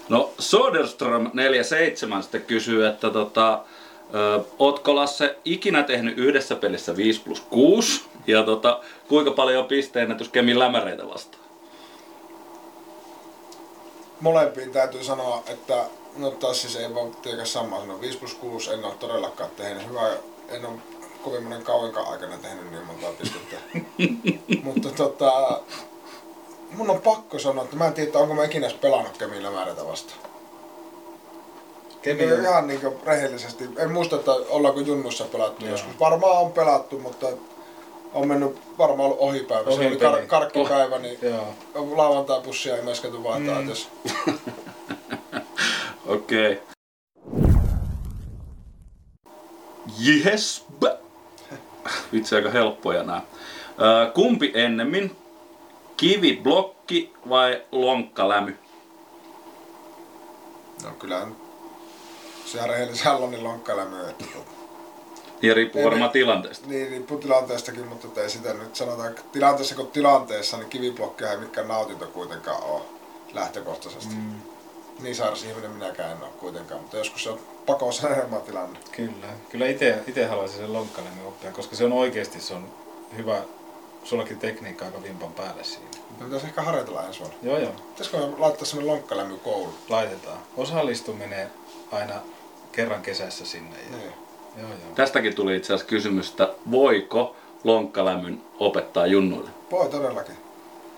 No 0.08 0.30
Soderström 0.38 1.30
47 1.32 2.22
sitten 2.22 2.42
kysyy, 2.42 2.86
että 2.86 3.10
tota, 3.10 3.60
Ö, 4.14 4.44
ootko 4.58 4.94
Lasse 4.94 5.36
ikinä 5.44 5.82
tehnyt 5.82 6.18
yhdessä 6.18 6.56
pelissä 6.56 6.96
5 6.96 7.20
plus 7.20 7.40
6? 7.40 8.02
Ja 8.26 8.42
tota, 8.42 8.80
kuinka 9.08 9.30
paljon 9.30 9.62
on 9.62 9.68
pisteennätys 9.68 10.28
Kemin 10.28 10.58
lämäreitä 10.58 11.08
vastaan? 11.08 11.42
Molempiin 14.20 14.70
täytyy 14.70 15.04
sanoa, 15.04 15.42
että 15.46 15.84
no 16.16 16.30
taas 16.30 16.60
siis 16.60 16.76
ei 16.76 16.94
voi 16.94 17.10
tietenkään 17.10 17.46
samaa 17.46 17.80
sanoa. 17.80 18.00
5 18.00 18.18
plus 18.18 18.34
6 18.34 18.72
en 18.72 18.84
ole 18.84 18.94
todellakaan 18.94 19.50
tehnyt. 19.56 19.88
Hyvä, 19.88 20.10
en 20.48 20.66
ole 20.66 20.74
kovin 21.24 21.42
monen 21.42 21.62
kauankaan 21.62 22.08
aikana 22.08 22.36
tehnyt 22.36 22.70
niin 22.70 22.86
monta 22.86 23.06
pistettä. 23.18 23.56
Mutta 24.64 24.88
tota, 24.88 25.60
mun 26.70 26.90
on 26.90 27.00
pakko 27.00 27.38
sanoa, 27.38 27.64
että 27.64 27.76
mä 27.76 27.86
en 27.86 27.92
tiedä, 27.92 28.18
onko 28.18 28.34
mä 28.34 28.44
ikinä 28.44 28.70
pelannut 28.80 29.18
Kemillä 29.18 29.50
määrätä 29.50 29.86
vastaan. 29.86 30.18
Kemi 32.02 32.32
on, 32.32 32.40
ihan 32.40 32.66
niin 32.66 32.80
rehellisesti. 33.04 33.68
En 33.76 33.92
muista, 33.92 34.16
että 34.16 34.32
ollaanko 34.32 34.80
junnussa 34.80 35.24
pelattu 35.24 35.64
Joo. 35.64 35.70
joskus. 35.70 36.00
Varmaan 36.00 36.38
on 36.38 36.52
pelattu, 36.52 36.98
mutta 36.98 37.26
on 38.14 38.28
mennyt 38.28 38.56
varmaan 38.78 39.06
ollut 39.06 39.20
ohipäivä. 39.20 39.70
Se 39.70 39.86
oli 39.86 39.96
kar- 39.96 40.26
karkkipäivä, 40.26 40.98
niin 40.98 41.18
joo. 41.22 41.46
lauantai-pussia 41.96 42.76
ei 42.76 42.82
meskatu 42.82 43.24
vaihtaa. 43.24 43.60
Mm. 43.62 43.68
Okay. 46.06 46.56
Yes. 50.16 50.64
Vitsi 52.12 52.34
aika 52.36 52.50
helppoja 52.50 53.02
nää. 53.02 53.22
Ö, 53.80 54.10
kumpi 54.14 54.52
ennemmin? 54.54 55.16
Kiviblokki 55.96 57.12
vai 57.28 57.62
lonkkalämy? 57.72 58.58
no 60.84 60.90
kyllähän 60.98 61.36
se 62.46 62.60
on 62.62 62.68
rehellisen 62.68 63.04
Hallonin 63.06 63.44
lonkkalämö. 63.44 64.10
Että, 64.10 64.24
tota, 64.24 64.50
Ja 65.42 65.54
riippuu 65.54 65.78
Ei 65.80 65.84
varmaan 65.84 66.08
me- 66.08 66.12
tilanteesta. 66.12 66.68
niin 66.68 66.90
riippuu 66.90 67.18
tilanteestakin, 67.18 67.86
mutta 67.86 68.20
ei 68.22 68.30
sitä 68.30 68.54
nyt 68.54 68.76
sanota, 68.76 69.02
tilanteessa 69.32 69.74
kuin 69.74 69.88
tilanteessa, 69.90 70.56
niin 70.56 70.68
kiviblokkeja 70.68 71.30
ei 71.30 71.36
mitkään 71.38 71.68
nautinto 71.68 72.06
kuitenkaan 72.06 72.62
ole 72.62 72.82
lähtökohtaisesti. 73.32 74.14
Mm. 74.14 74.32
Niin 75.02 75.16
sairas 75.16 75.44
ihminen 75.44 75.70
minäkään 75.70 76.10
en 76.10 76.22
ole 76.22 76.30
kuitenkaan, 76.40 76.80
mutta 76.80 76.96
joskus 76.96 77.22
se 77.24 77.30
on 77.30 77.38
pakossa 77.66 78.08
enemmän 78.14 78.40
tilanne. 78.42 78.78
kyllä. 78.92 79.26
Kyllä 79.50 79.66
itse, 79.66 80.24
haluaisin 80.28 80.58
sen 80.58 80.72
lonkkalemmin 80.72 81.26
oppia, 81.26 81.52
koska 81.52 81.76
se 81.76 81.84
on 81.84 81.92
oikeasti 81.92 82.40
se 82.40 82.54
on 82.54 82.68
hyvä. 83.16 83.42
Sullakin 84.04 84.38
tekniikka 84.38 84.84
aika 84.84 85.02
vimpan 85.02 85.32
päälle 85.32 85.64
siinä. 85.64 85.86
Me 86.18 86.24
pitäisi 86.24 86.46
ehkä 86.46 86.62
harjoitella 86.62 87.02
ensi 87.06 87.20
vuonna. 87.20 87.36
Joo 87.42 87.58
joo, 87.58 87.70
Pitäisikö 87.88 88.16
me 88.18 88.26
laittaa 88.38 88.64
semmonen 88.64 88.90
lonkkalämmy 88.92 89.36
koulu? 89.38 89.74
laitetaan. 89.88 90.38
Osallistuminen 90.56 91.50
aina 91.92 92.14
kerran 92.72 93.02
kesässä 93.02 93.46
sinne. 93.46 93.76
Ja, 93.90 93.96
Niin. 93.96 94.12
Joo 94.56 94.68
joo. 94.68 94.94
Tästäkin 94.94 95.34
tuli 95.34 95.56
itse 95.56 95.74
asiassa 95.74 95.88
kysymys, 95.90 96.30
että 96.30 96.54
voiko 96.70 97.36
lonkkalämyn 97.64 98.42
opettaa 98.58 99.06
junnuille? 99.06 99.50
Voi 99.70 99.88
todellakin. 99.88 100.36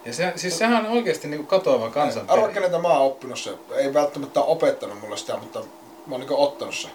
Ja 0.04 0.12
se, 0.12 0.32
siis 0.36 0.58
sehän 0.58 0.86
on 0.86 0.92
oikeasti 0.92 1.28
niinku 1.28 1.46
katoava 1.46 1.90
kansan 1.90 2.24
Arvaa, 2.28 2.48
keneltä 2.48 2.78
mä 2.78 2.88
oon 2.88 3.06
oppinut 3.06 3.38
se. 3.38 3.58
Ei 3.76 3.94
välttämättä 3.94 4.40
ole 4.40 4.50
opettanut 4.50 5.00
mulle 5.00 5.16
sitä, 5.16 5.36
mutta 5.36 5.58
mä 5.60 5.66
oon 6.10 6.20
niinku 6.20 6.42
ottanut 6.42 6.74
se. 6.74 6.88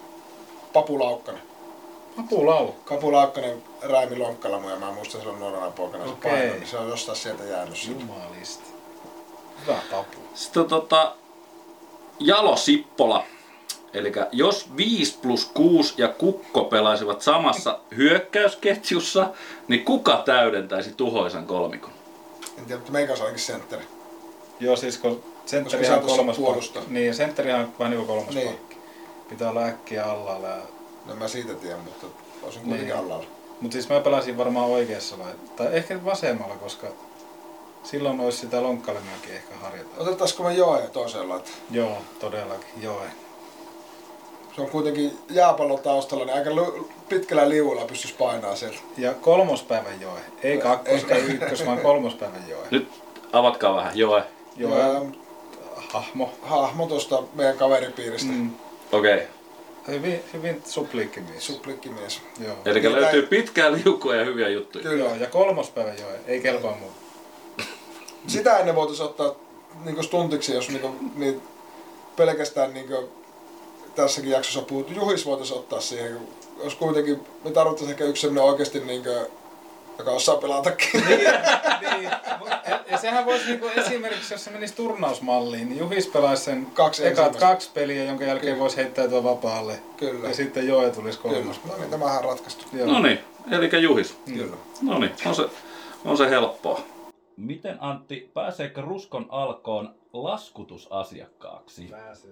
Papu 0.73 0.99
Laukkanen. 0.99 1.41
Apulaukka. 2.19 2.95
Papu 2.95 3.11
Laukkanen 3.11 3.63
räimi 3.81 4.17
lonkkalamu 4.17 4.69
ja 4.69 4.75
mä 4.75 4.91
muistan 4.91 5.21
silloin 5.21 5.39
nuorena 5.39 5.71
poikana 5.71 6.05
se 6.05 6.11
Okei. 6.11 6.31
paino, 6.31 6.53
niin 6.53 6.67
se 6.67 6.77
on 6.77 6.89
jostain 6.89 7.17
sieltä 7.17 7.43
jäänyt. 7.43 7.77
se. 7.77 7.91
Jumalista. 7.91 8.63
Hyvä 9.61 9.79
papu. 9.91 10.17
Sitten 10.33 10.65
tota, 10.65 11.15
Jalo 12.19 12.55
Sippola. 12.55 13.23
Eli 13.93 14.11
jos 14.31 14.77
5 14.77 15.17
plus 15.21 15.45
6 15.53 15.93
ja 15.97 16.07
Kukko 16.07 16.63
pelaisivat 16.63 17.21
samassa 17.21 17.79
hyökkäysketjussa, 17.97 19.27
niin 19.67 19.85
kuka 19.85 20.21
täydentäisi 20.25 20.93
tuhoisan 20.97 21.47
kolmikon? 21.47 21.91
En 22.59 22.65
tiedä, 22.65 22.79
mutta 22.79 22.91
meikä 22.91 23.13
ainakin 23.13 23.39
sentteri. 23.39 23.83
Joo, 24.59 24.75
siis 24.75 24.97
kun 24.97 25.23
sentterihan 25.45 25.97
sä 25.97 26.01
on 26.01 26.15
kolmas 26.17 26.37
puolustaa. 26.37 26.81
pakki. 26.81 26.93
Niin, 26.93 27.07
ja 27.07 27.13
sentterihan 27.13 27.61
on 27.61 27.73
vähän 27.79 27.93
niin 27.93 28.07
kolmas 28.07 28.35
Niin. 28.35 28.47
pakki. 28.47 28.77
Pitää 29.29 29.49
olla 29.49 29.63
äkkiä 29.65 30.05
alla. 30.05 30.31
Ja... 30.47 30.57
No 31.05 31.15
mä 31.15 31.27
siitä 31.27 31.53
tiedän, 31.53 31.79
mutta 31.79 32.07
olisin 32.43 32.61
kuitenkin 32.61 32.95
Niin. 32.95 33.05
alalla. 33.05 33.25
Mutta 33.61 33.73
siis 33.73 33.89
mä 33.89 33.99
pelasin 33.99 34.37
varmaan 34.37 34.69
oikeassa 34.69 35.19
lai... 35.19 35.31
tai 35.55 35.67
ehkä 35.71 36.05
vasemmalla, 36.05 36.55
koska 36.55 36.87
silloin 37.83 38.19
olisi 38.19 38.37
sitä 38.37 38.63
lonkkalemääkin 38.63 39.33
ehkä 39.33 39.55
harjoitella. 39.61 40.03
Otettaisiko 40.03 40.43
me 40.43 40.53
Joe 40.53 40.87
toiseen 40.93 41.29
laitaan? 41.29 41.53
Joo, 41.71 41.97
todellakin, 42.19 42.69
joo. 42.81 43.01
Se 44.55 44.61
on 44.61 44.69
kuitenkin 44.69 45.17
jääpallon 45.29 45.79
taustalla, 45.79 46.25
niin 46.25 46.35
aika 46.37 46.49
pitkällä 47.09 47.49
liuilla 47.49 47.85
pystyisi 47.85 48.15
painaa 48.17 48.55
sieltä. 48.55 48.77
Ja 48.97 49.13
kolmospäivän 49.13 50.01
joe. 50.01 50.19
Ei 50.43 50.57
kakkos, 50.57 51.03
ei 51.09 51.21
ykkös, 51.21 51.65
vaan 51.65 51.79
kolmospäivän 51.79 52.49
joe. 52.49 52.67
Nyt 52.71 52.87
avatkaa 53.33 53.75
vähän, 53.75 53.97
Joe. 53.97 54.23
Joe, 54.57 55.01
hahmo. 55.75 56.31
hahmo 56.41 56.87
tuosta 56.87 57.23
meidän 57.33 57.57
kaveripiiristä. 57.57 58.31
Mm. 58.31 58.51
Okei, 58.91 59.13
okay. 59.13 59.25
Hyvin, 59.87 60.23
hyvin 60.33 60.61
supliikkimies. 60.65 61.47
Suplikkimies. 61.47 62.21
Joo. 62.45 62.55
eli 62.65 62.79
Niin, 62.81 62.91
löytyy 62.91 63.21
näin- 63.21 63.29
pitkää 63.29 63.71
liukua 63.71 64.15
ja 64.15 64.25
hyviä 64.25 64.49
juttuja. 64.49 64.83
Kyllä. 64.83 65.03
Joo, 65.03 65.15
ja 65.15 65.27
kolmospäivän 65.27 65.99
joe. 65.99 66.19
Ei 66.27 66.41
kelpaa 66.41 66.77
muu. 66.79 66.91
Sitä 68.27 68.57
ennen 68.57 68.75
voitaisiin 68.75 69.05
ottaa 69.05 69.35
niin 69.85 70.03
stuntiksi, 70.03 70.53
jos 70.53 70.69
niin, 70.69 71.11
niin 71.15 71.41
pelkästään 72.15 72.73
niin 72.73 72.87
tässäkin 73.95 74.31
jaksossa 74.31 74.61
puhuttu. 74.61 74.93
Juhis 74.93 75.25
voitaisiin 75.25 75.59
ottaa 75.59 75.81
siihen. 75.81 76.19
Jos 76.63 76.75
kuitenkin 76.75 77.19
me 77.43 77.51
tarvittaisiin 77.51 77.91
ehkä 77.91 78.03
yksi 78.03 78.21
sellainen 78.21 78.43
oikeasti, 78.43 78.79
niin 78.79 79.03
kuin, 79.03 79.15
joka 79.97 80.11
osaa 80.11 80.35
pelatakin. 80.37 80.89
niin, 81.07 81.23
ja, 82.69 82.79
ja 82.91 82.97
sehän 82.97 83.25
voisi 83.25 83.45
niinku 83.45 83.67
esimerkiksi, 83.67 84.33
jos 84.33 84.43
se 84.43 84.51
menisi 84.51 84.75
turnausmalliin, 84.75 85.69
niin 85.69 85.79
Juhis 85.79 86.07
pelaisi 86.07 86.43
sen 86.43 86.65
Kaksi 86.73 87.07
ekat 87.07 87.35
kaksi 87.35 87.69
peliä, 87.73 88.03
jonka 88.03 88.23
jälkeen 88.23 88.53
Kyllä. 88.53 88.61
voisi 88.61 88.77
heittäytyä 88.77 89.23
vapaalle. 89.23 89.79
Kyllä. 89.97 90.27
Ja 90.27 90.35
sitten 90.35 90.67
Joe 90.67 90.89
tulisi 90.89 91.19
Kyllä. 91.19 91.35
kolmas 91.35 91.57
No 91.57 91.61
päivä. 91.69 91.81
niin, 91.83 91.91
tämähän 91.91 92.17
on 92.17 92.23
ratkaistu. 92.23 92.65
Joo. 92.73 92.87
No 92.87 92.99
niin, 92.99 93.19
eli 93.51 93.81
Juhis. 93.81 94.17
Kyllä. 94.25 94.55
No 94.81 94.99
niin, 94.99 95.11
on 95.25 95.35
se, 95.35 95.45
on 96.05 96.17
se 96.17 96.29
helppoa. 96.29 96.81
Miten 97.37 97.77
Antti, 97.79 98.31
pääseekö 98.33 98.81
Ruskon 98.81 99.25
alkoon 99.29 99.95
laskutusasiakkaaksi? 100.13 101.83
Pääsee. 101.83 102.31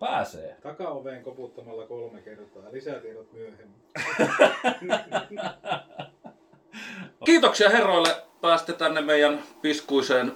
Pääsee. 0.00 0.56
Takaoveen 0.62 1.22
koputtamalla 1.22 1.86
kolme 1.86 2.20
kertaa. 2.20 2.62
Lisätiedot 2.72 3.32
myöhemmin. 3.32 3.76
Kiitoksia 7.24 7.70
herroille. 7.70 8.16
Pääsitte 8.40 8.72
tänne 8.72 9.00
meidän 9.00 9.42
piskuiseen 9.62 10.32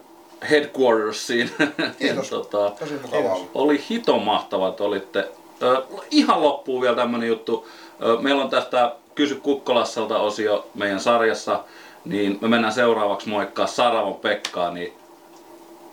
headquartersiin. 0.51 1.51
Kiitos. 1.99 2.31
tota, 2.37 2.71
Tosi 2.79 2.95
mukavaa 3.03 3.37
oli 3.55 3.85
hito 3.91 4.19
mahtavaa, 4.19 4.69
että 4.69 4.85
olitte. 4.85 5.29
Ö, 5.62 5.83
ihan 6.11 6.43
loppuun 6.43 6.83
vielä 6.83 6.97
tämmönen 6.97 7.29
juttu. 7.29 7.69
Ö, 8.03 8.17
meillä 8.21 8.45
on 8.45 8.51
tästä 8.51 8.97
Kysy 9.15 9.35
Kukkolassalta 9.35 10.19
osio 10.19 10.67
meidän 10.75 11.01
sarjassa, 11.01 11.65
niin 12.05 12.39
me 12.41 12.49
mennään 12.49 12.75
seuraavaksi 12.75 13.29
moikkaa 13.29 13.67
Saravon 13.67 14.15
Pekkaa, 14.15 14.71
niin 14.71 14.93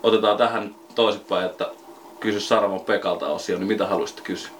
otetaan 0.02 0.36
tähän 0.36 0.74
toisinpäin, 0.94 1.46
että 1.46 1.66
kysy 2.22 2.40
Saravon 2.40 2.80
Pekalta 2.80 3.26
osio, 3.26 3.58
niin 3.58 3.68
mitä 3.68 3.86
haluaisitte 3.86 4.22
kysyä? 4.22 4.50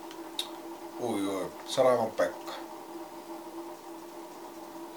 Ui, 1.01 1.27
ui. 1.27 1.47
Saravan 1.67 2.11
Pekka. 2.11 2.53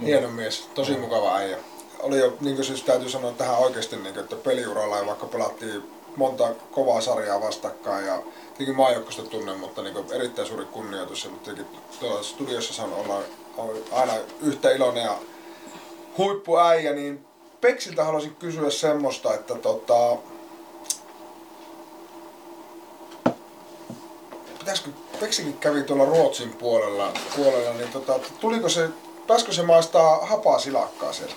Hieno 0.01 0.29
mies, 0.29 0.69
tosi 0.75 0.97
mukava 0.97 1.35
äijä. 1.35 1.57
Oli 1.99 2.19
jo, 2.19 2.37
niin 2.41 2.55
kuin 2.55 2.65
siis 2.65 2.83
täytyy 2.83 3.09
sanoa 3.09 3.31
tähän 3.31 3.57
oikeasti, 3.57 3.95
niin 3.95 4.13
kuin, 4.13 4.23
että 4.23 4.35
peliuralla 4.35 4.97
ja 4.97 5.05
vaikka 5.05 5.25
pelattiin 5.25 5.83
monta 6.15 6.49
kovaa 6.71 7.01
sarjaa 7.01 7.41
vastakkain 7.41 8.05
ja 8.05 8.19
tietenkin 8.47 8.75
maajoukkoista 8.75 9.23
tunnen, 9.23 9.59
mutta 9.59 9.81
niin 9.81 9.93
kuin, 9.93 10.13
erittäin 10.13 10.47
suuri 10.47 10.65
kunnioitus 10.65 11.23
ja 11.23 11.29
tietenkin 11.43 11.81
tuolla 11.99 12.23
studiossa 12.23 12.73
saan 12.73 12.93
olla 12.93 13.19
aina 13.91 14.13
yhtä 14.41 14.71
iloinen 14.71 15.03
ja 15.03 15.17
huippuäijä, 16.17 16.93
niin 16.93 17.25
Peksiltä 17.61 18.03
haluaisin 18.03 18.35
kysyä 18.35 18.69
semmoista, 18.69 19.33
että 19.33 19.55
tota, 19.55 20.17
pitäisikö, 24.65 24.89
Peksikin 25.19 25.57
kävi 25.57 25.83
tuolla 25.83 26.05
Ruotsin 26.05 26.53
puolella, 26.53 27.11
puolella 27.35 27.73
niin 27.73 27.91
tota, 27.91 28.19
tuliko 28.39 28.69
se, 28.69 28.89
pääskö 29.27 29.51
se 29.53 29.63
maistaa 29.63 30.25
hapaa 30.25 30.59
silakkaa 30.59 31.13
siellä? 31.13 31.35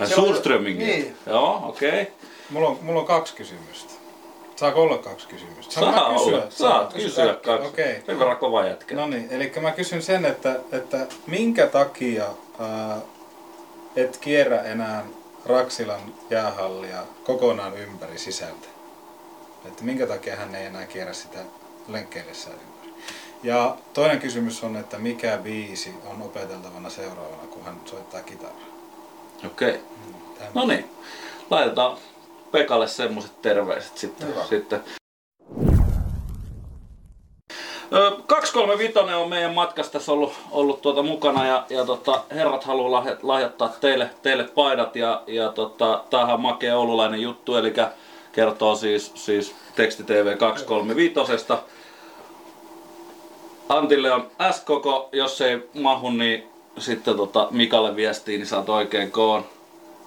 On- 0.00 0.08
Surströmingia? 0.08 0.86
niin. 0.86 1.16
Joo, 1.26 1.60
okei. 1.68 2.02
Okay. 2.02 2.14
Mulla 2.50 2.68
on, 2.68 2.78
mulla 2.82 3.00
on 3.00 3.06
kaksi 3.06 3.34
kysymystä. 3.34 3.92
Saako 4.56 4.82
olla 4.82 4.98
kaksi 4.98 5.28
kysymystä? 5.28 5.74
Saanko 5.74 6.00
Saa 6.00 6.12
kysyä? 6.12 6.36
olla. 6.38 6.50
Saat 6.50 6.92
Kysy 6.92 7.06
kysyä 7.06 7.24
kaikki. 7.24 7.44
kaksi. 7.48 7.68
Okei. 7.68 8.02
Sen 8.06 8.18
verran 8.18 8.36
kova 8.36 8.64
jätkä. 8.64 8.94
No 8.94 9.06
niin, 9.06 9.28
eli 9.30 9.52
mä 9.60 9.70
kysyn 9.70 10.02
sen, 10.02 10.24
että, 10.24 10.60
että 10.72 11.06
minkä 11.26 11.66
takia 11.66 12.24
ää, 12.58 12.96
et 13.96 14.16
kierrä 14.16 14.62
enää 14.62 15.04
Raksilan 15.46 16.00
jäähallia 16.30 17.02
kokonaan 17.24 17.76
ympäri 17.76 18.18
sisältä? 18.18 18.68
Että 19.64 19.84
minkä 19.84 20.06
takia 20.06 20.36
hän 20.36 20.54
ei 20.54 20.66
enää 20.66 20.86
kierrä 20.86 21.12
sitä 21.12 21.38
lenkkeillessään 21.88 22.56
ympäri? 22.56 23.02
Ja 23.42 23.76
toinen 23.92 24.20
kysymys 24.20 24.64
on, 24.64 24.76
että 24.76 24.98
mikä 24.98 25.38
biisi 25.42 25.94
on 26.10 26.22
opeteltavana 26.22 26.90
seuraavana, 26.90 27.42
kun 27.50 27.64
hän 27.64 27.80
soittaa 27.84 28.22
kitaraa? 28.22 28.56
Okei. 29.46 29.68
Okay. 29.70 29.80
Tämä- 30.38 30.50
No 30.54 30.66
niin. 30.66 30.90
Laitetaan 31.50 31.96
Pekalle 32.50 32.88
semmoset 32.88 33.42
terveiset 33.42 33.98
sitten. 33.98 34.28
Hyvä. 34.28 34.44
sitten. 34.44 34.84
Ö, 37.94 38.10
235 38.26 38.98
on 39.14 39.28
meidän 39.28 39.54
matkassa 39.54 39.92
tässä 39.92 40.12
ollut, 40.12 40.32
ollut 40.50 40.82
tuota 40.82 41.02
mukana 41.02 41.46
ja, 41.46 41.66
ja 41.70 41.84
tota, 41.84 42.22
herrat 42.30 42.64
haluaa 42.64 43.04
lahjoittaa 43.22 43.68
teille, 43.68 44.10
teille 44.22 44.44
paidat 44.44 44.96
ja, 44.96 45.22
ja 45.26 45.52
tota, 45.52 46.04
tämähän 46.10 46.34
on 46.34 46.40
makea 46.40 46.78
oululainen 46.78 47.22
juttu, 47.22 47.56
eli 47.56 47.74
kertoo 48.32 48.76
siis, 48.76 49.12
siis 49.14 49.54
teksti 49.76 50.04
TV 50.04 50.36
235. 50.36 51.14
Antille 53.68 54.12
on 54.12 54.30
S-koko, 54.52 55.08
jos 55.12 55.40
ei 55.40 55.68
mahu, 55.74 56.10
niin 56.10 56.48
sitten 56.78 57.16
tota 57.16 57.48
Mikalle 57.50 57.96
viestiin, 57.96 58.38
niin 58.38 58.46
saat 58.46 58.68
oikein 58.68 59.10
koon. 59.10 59.44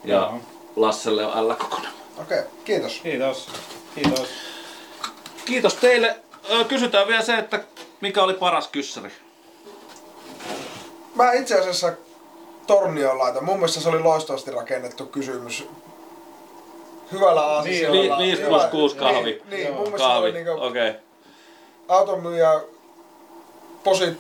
Ja 0.04 0.16
Joo. 0.16 0.40
Lasselle 0.76 1.26
on 1.26 1.48
L-kokonen. 1.48 1.92
Okei, 2.22 2.40
okay, 2.40 2.52
kiitos. 2.66 3.00
Kiitos. 3.04 3.48
Kiitos. 3.96 4.30
Kiitos 5.46 5.74
teille. 5.74 6.20
Kysytään 6.68 7.08
vielä 7.08 7.22
se, 7.22 7.38
että 7.38 7.64
mikä 8.02 8.24
oli 8.24 8.34
paras 8.34 8.68
kyssäri? 8.68 9.12
Mä 11.16 11.32
itse 11.32 11.60
asiassa 11.60 11.94
tornioon 12.68 13.20
laitan. 13.20 13.44
Mun 13.44 13.56
mielestä 13.56 13.80
se 13.80 13.90
oli 13.90 14.00
loistavasti 14.00 14.52
rakennettu 14.52 15.06
kysymys. 15.06 15.68
Hyvällä 17.12 17.42
aasisilalla. 17.42 18.18
5 18.18 18.42
Hyvä- 18.42 18.50
plus 18.50 18.64
6 18.66 18.96
kahvi. 18.96 19.32
Niin, 19.32 19.44
niin 19.50 19.74
mun 19.74 19.84
mielestä 19.84 20.08
kahvi. 20.08 20.20
oli 20.20 20.32
niinku 20.32 20.52
Okei. 20.52 20.90
Okay. 20.90 21.02
autonmyyjä 21.88 22.62
posi 23.84 24.18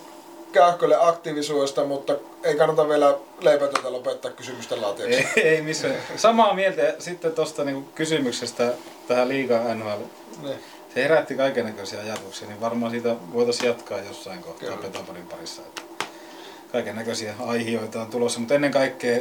käyhkölle 0.51 0.95
aktiivisuudesta, 0.99 1.83
mutta 1.83 2.15
ei 2.43 2.55
kannata 2.55 2.89
vielä 2.89 3.17
leipätyötä 3.41 3.91
lopettaa 3.91 4.31
kysymysten 4.31 4.81
laatiaksi. 4.81 5.27
Ei, 5.35 5.47
ei 5.47 5.61
missään. 5.61 5.95
Samaa 6.15 6.53
mieltä 6.53 6.95
sitten 6.99 7.31
tuosta 7.31 7.63
niinku 7.63 7.89
kysymyksestä 7.95 8.73
tähän 9.07 9.29
liigaan 9.29 9.79
NHL. 9.79 10.01
Niin. 10.41 10.59
Se 10.93 11.03
herätti 11.03 11.35
kaikennäköisiä 11.35 11.99
ajatuksia, 11.99 12.47
niin 12.47 12.61
varmaan 12.61 12.91
siitä 12.91 13.15
voitaisiin 13.33 13.67
jatkaa 13.67 13.99
jossain 13.99 14.43
kohtaa 14.43 14.77
Kyllä. 14.77 15.23
Parissa. 15.31 15.61
Kaiken 16.71 16.95
näköisiä 16.95 17.33
aihioita 17.47 18.01
on 18.01 18.07
tulossa, 18.07 18.39
mutta 18.39 18.53
ennen 18.55 18.71
kaikkea 18.71 19.19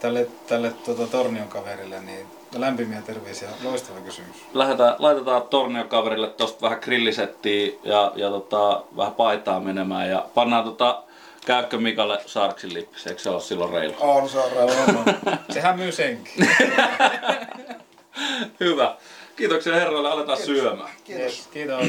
tälle, 0.00 0.26
tälle 0.46 0.70
tuota, 0.84 1.06
Tornion 1.06 1.48
kaverille, 1.48 2.00
niin 2.00 2.26
lämpimiä 2.56 3.02
terveisiä. 3.02 3.48
Loistava 3.64 4.00
kysymys. 4.00 4.36
Lähdetään, 4.54 4.94
laitetaan 4.98 5.42
torniokaverille 5.42 6.28
tosta 6.28 6.62
vähän 6.62 6.78
grillisettiä 6.82 7.72
ja, 7.84 8.12
ja 8.16 8.30
tota, 8.30 8.82
vähän 8.96 9.14
paitaa 9.14 9.60
menemään 9.60 10.10
ja 10.10 10.26
pannaan 10.34 10.64
tota 10.64 11.02
käykkö 11.46 11.78
Mikalle 11.78 12.18
Sarksin 12.26 12.74
lippis, 12.74 13.06
eikö 13.06 13.20
se 13.20 13.30
ole 13.30 13.40
silloin 13.40 13.72
reilu? 13.72 13.94
On, 14.00 14.28
se 14.28 14.38
on 14.38 14.52
reilu. 14.52 14.72
Sehän 15.50 15.78
myy 15.78 15.92
senkin. 15.92 16.32
Hyvä. 18.60 18.96
Kiitoksia 19.36 19.74
herroille, 19.74 20.10
aletaan 20.10 20.38
Kiitos. 20.38 20.56
syömään. 20.56 20.90
Kiitos. 21.04 21.48
Kiitos. 21.52 21.86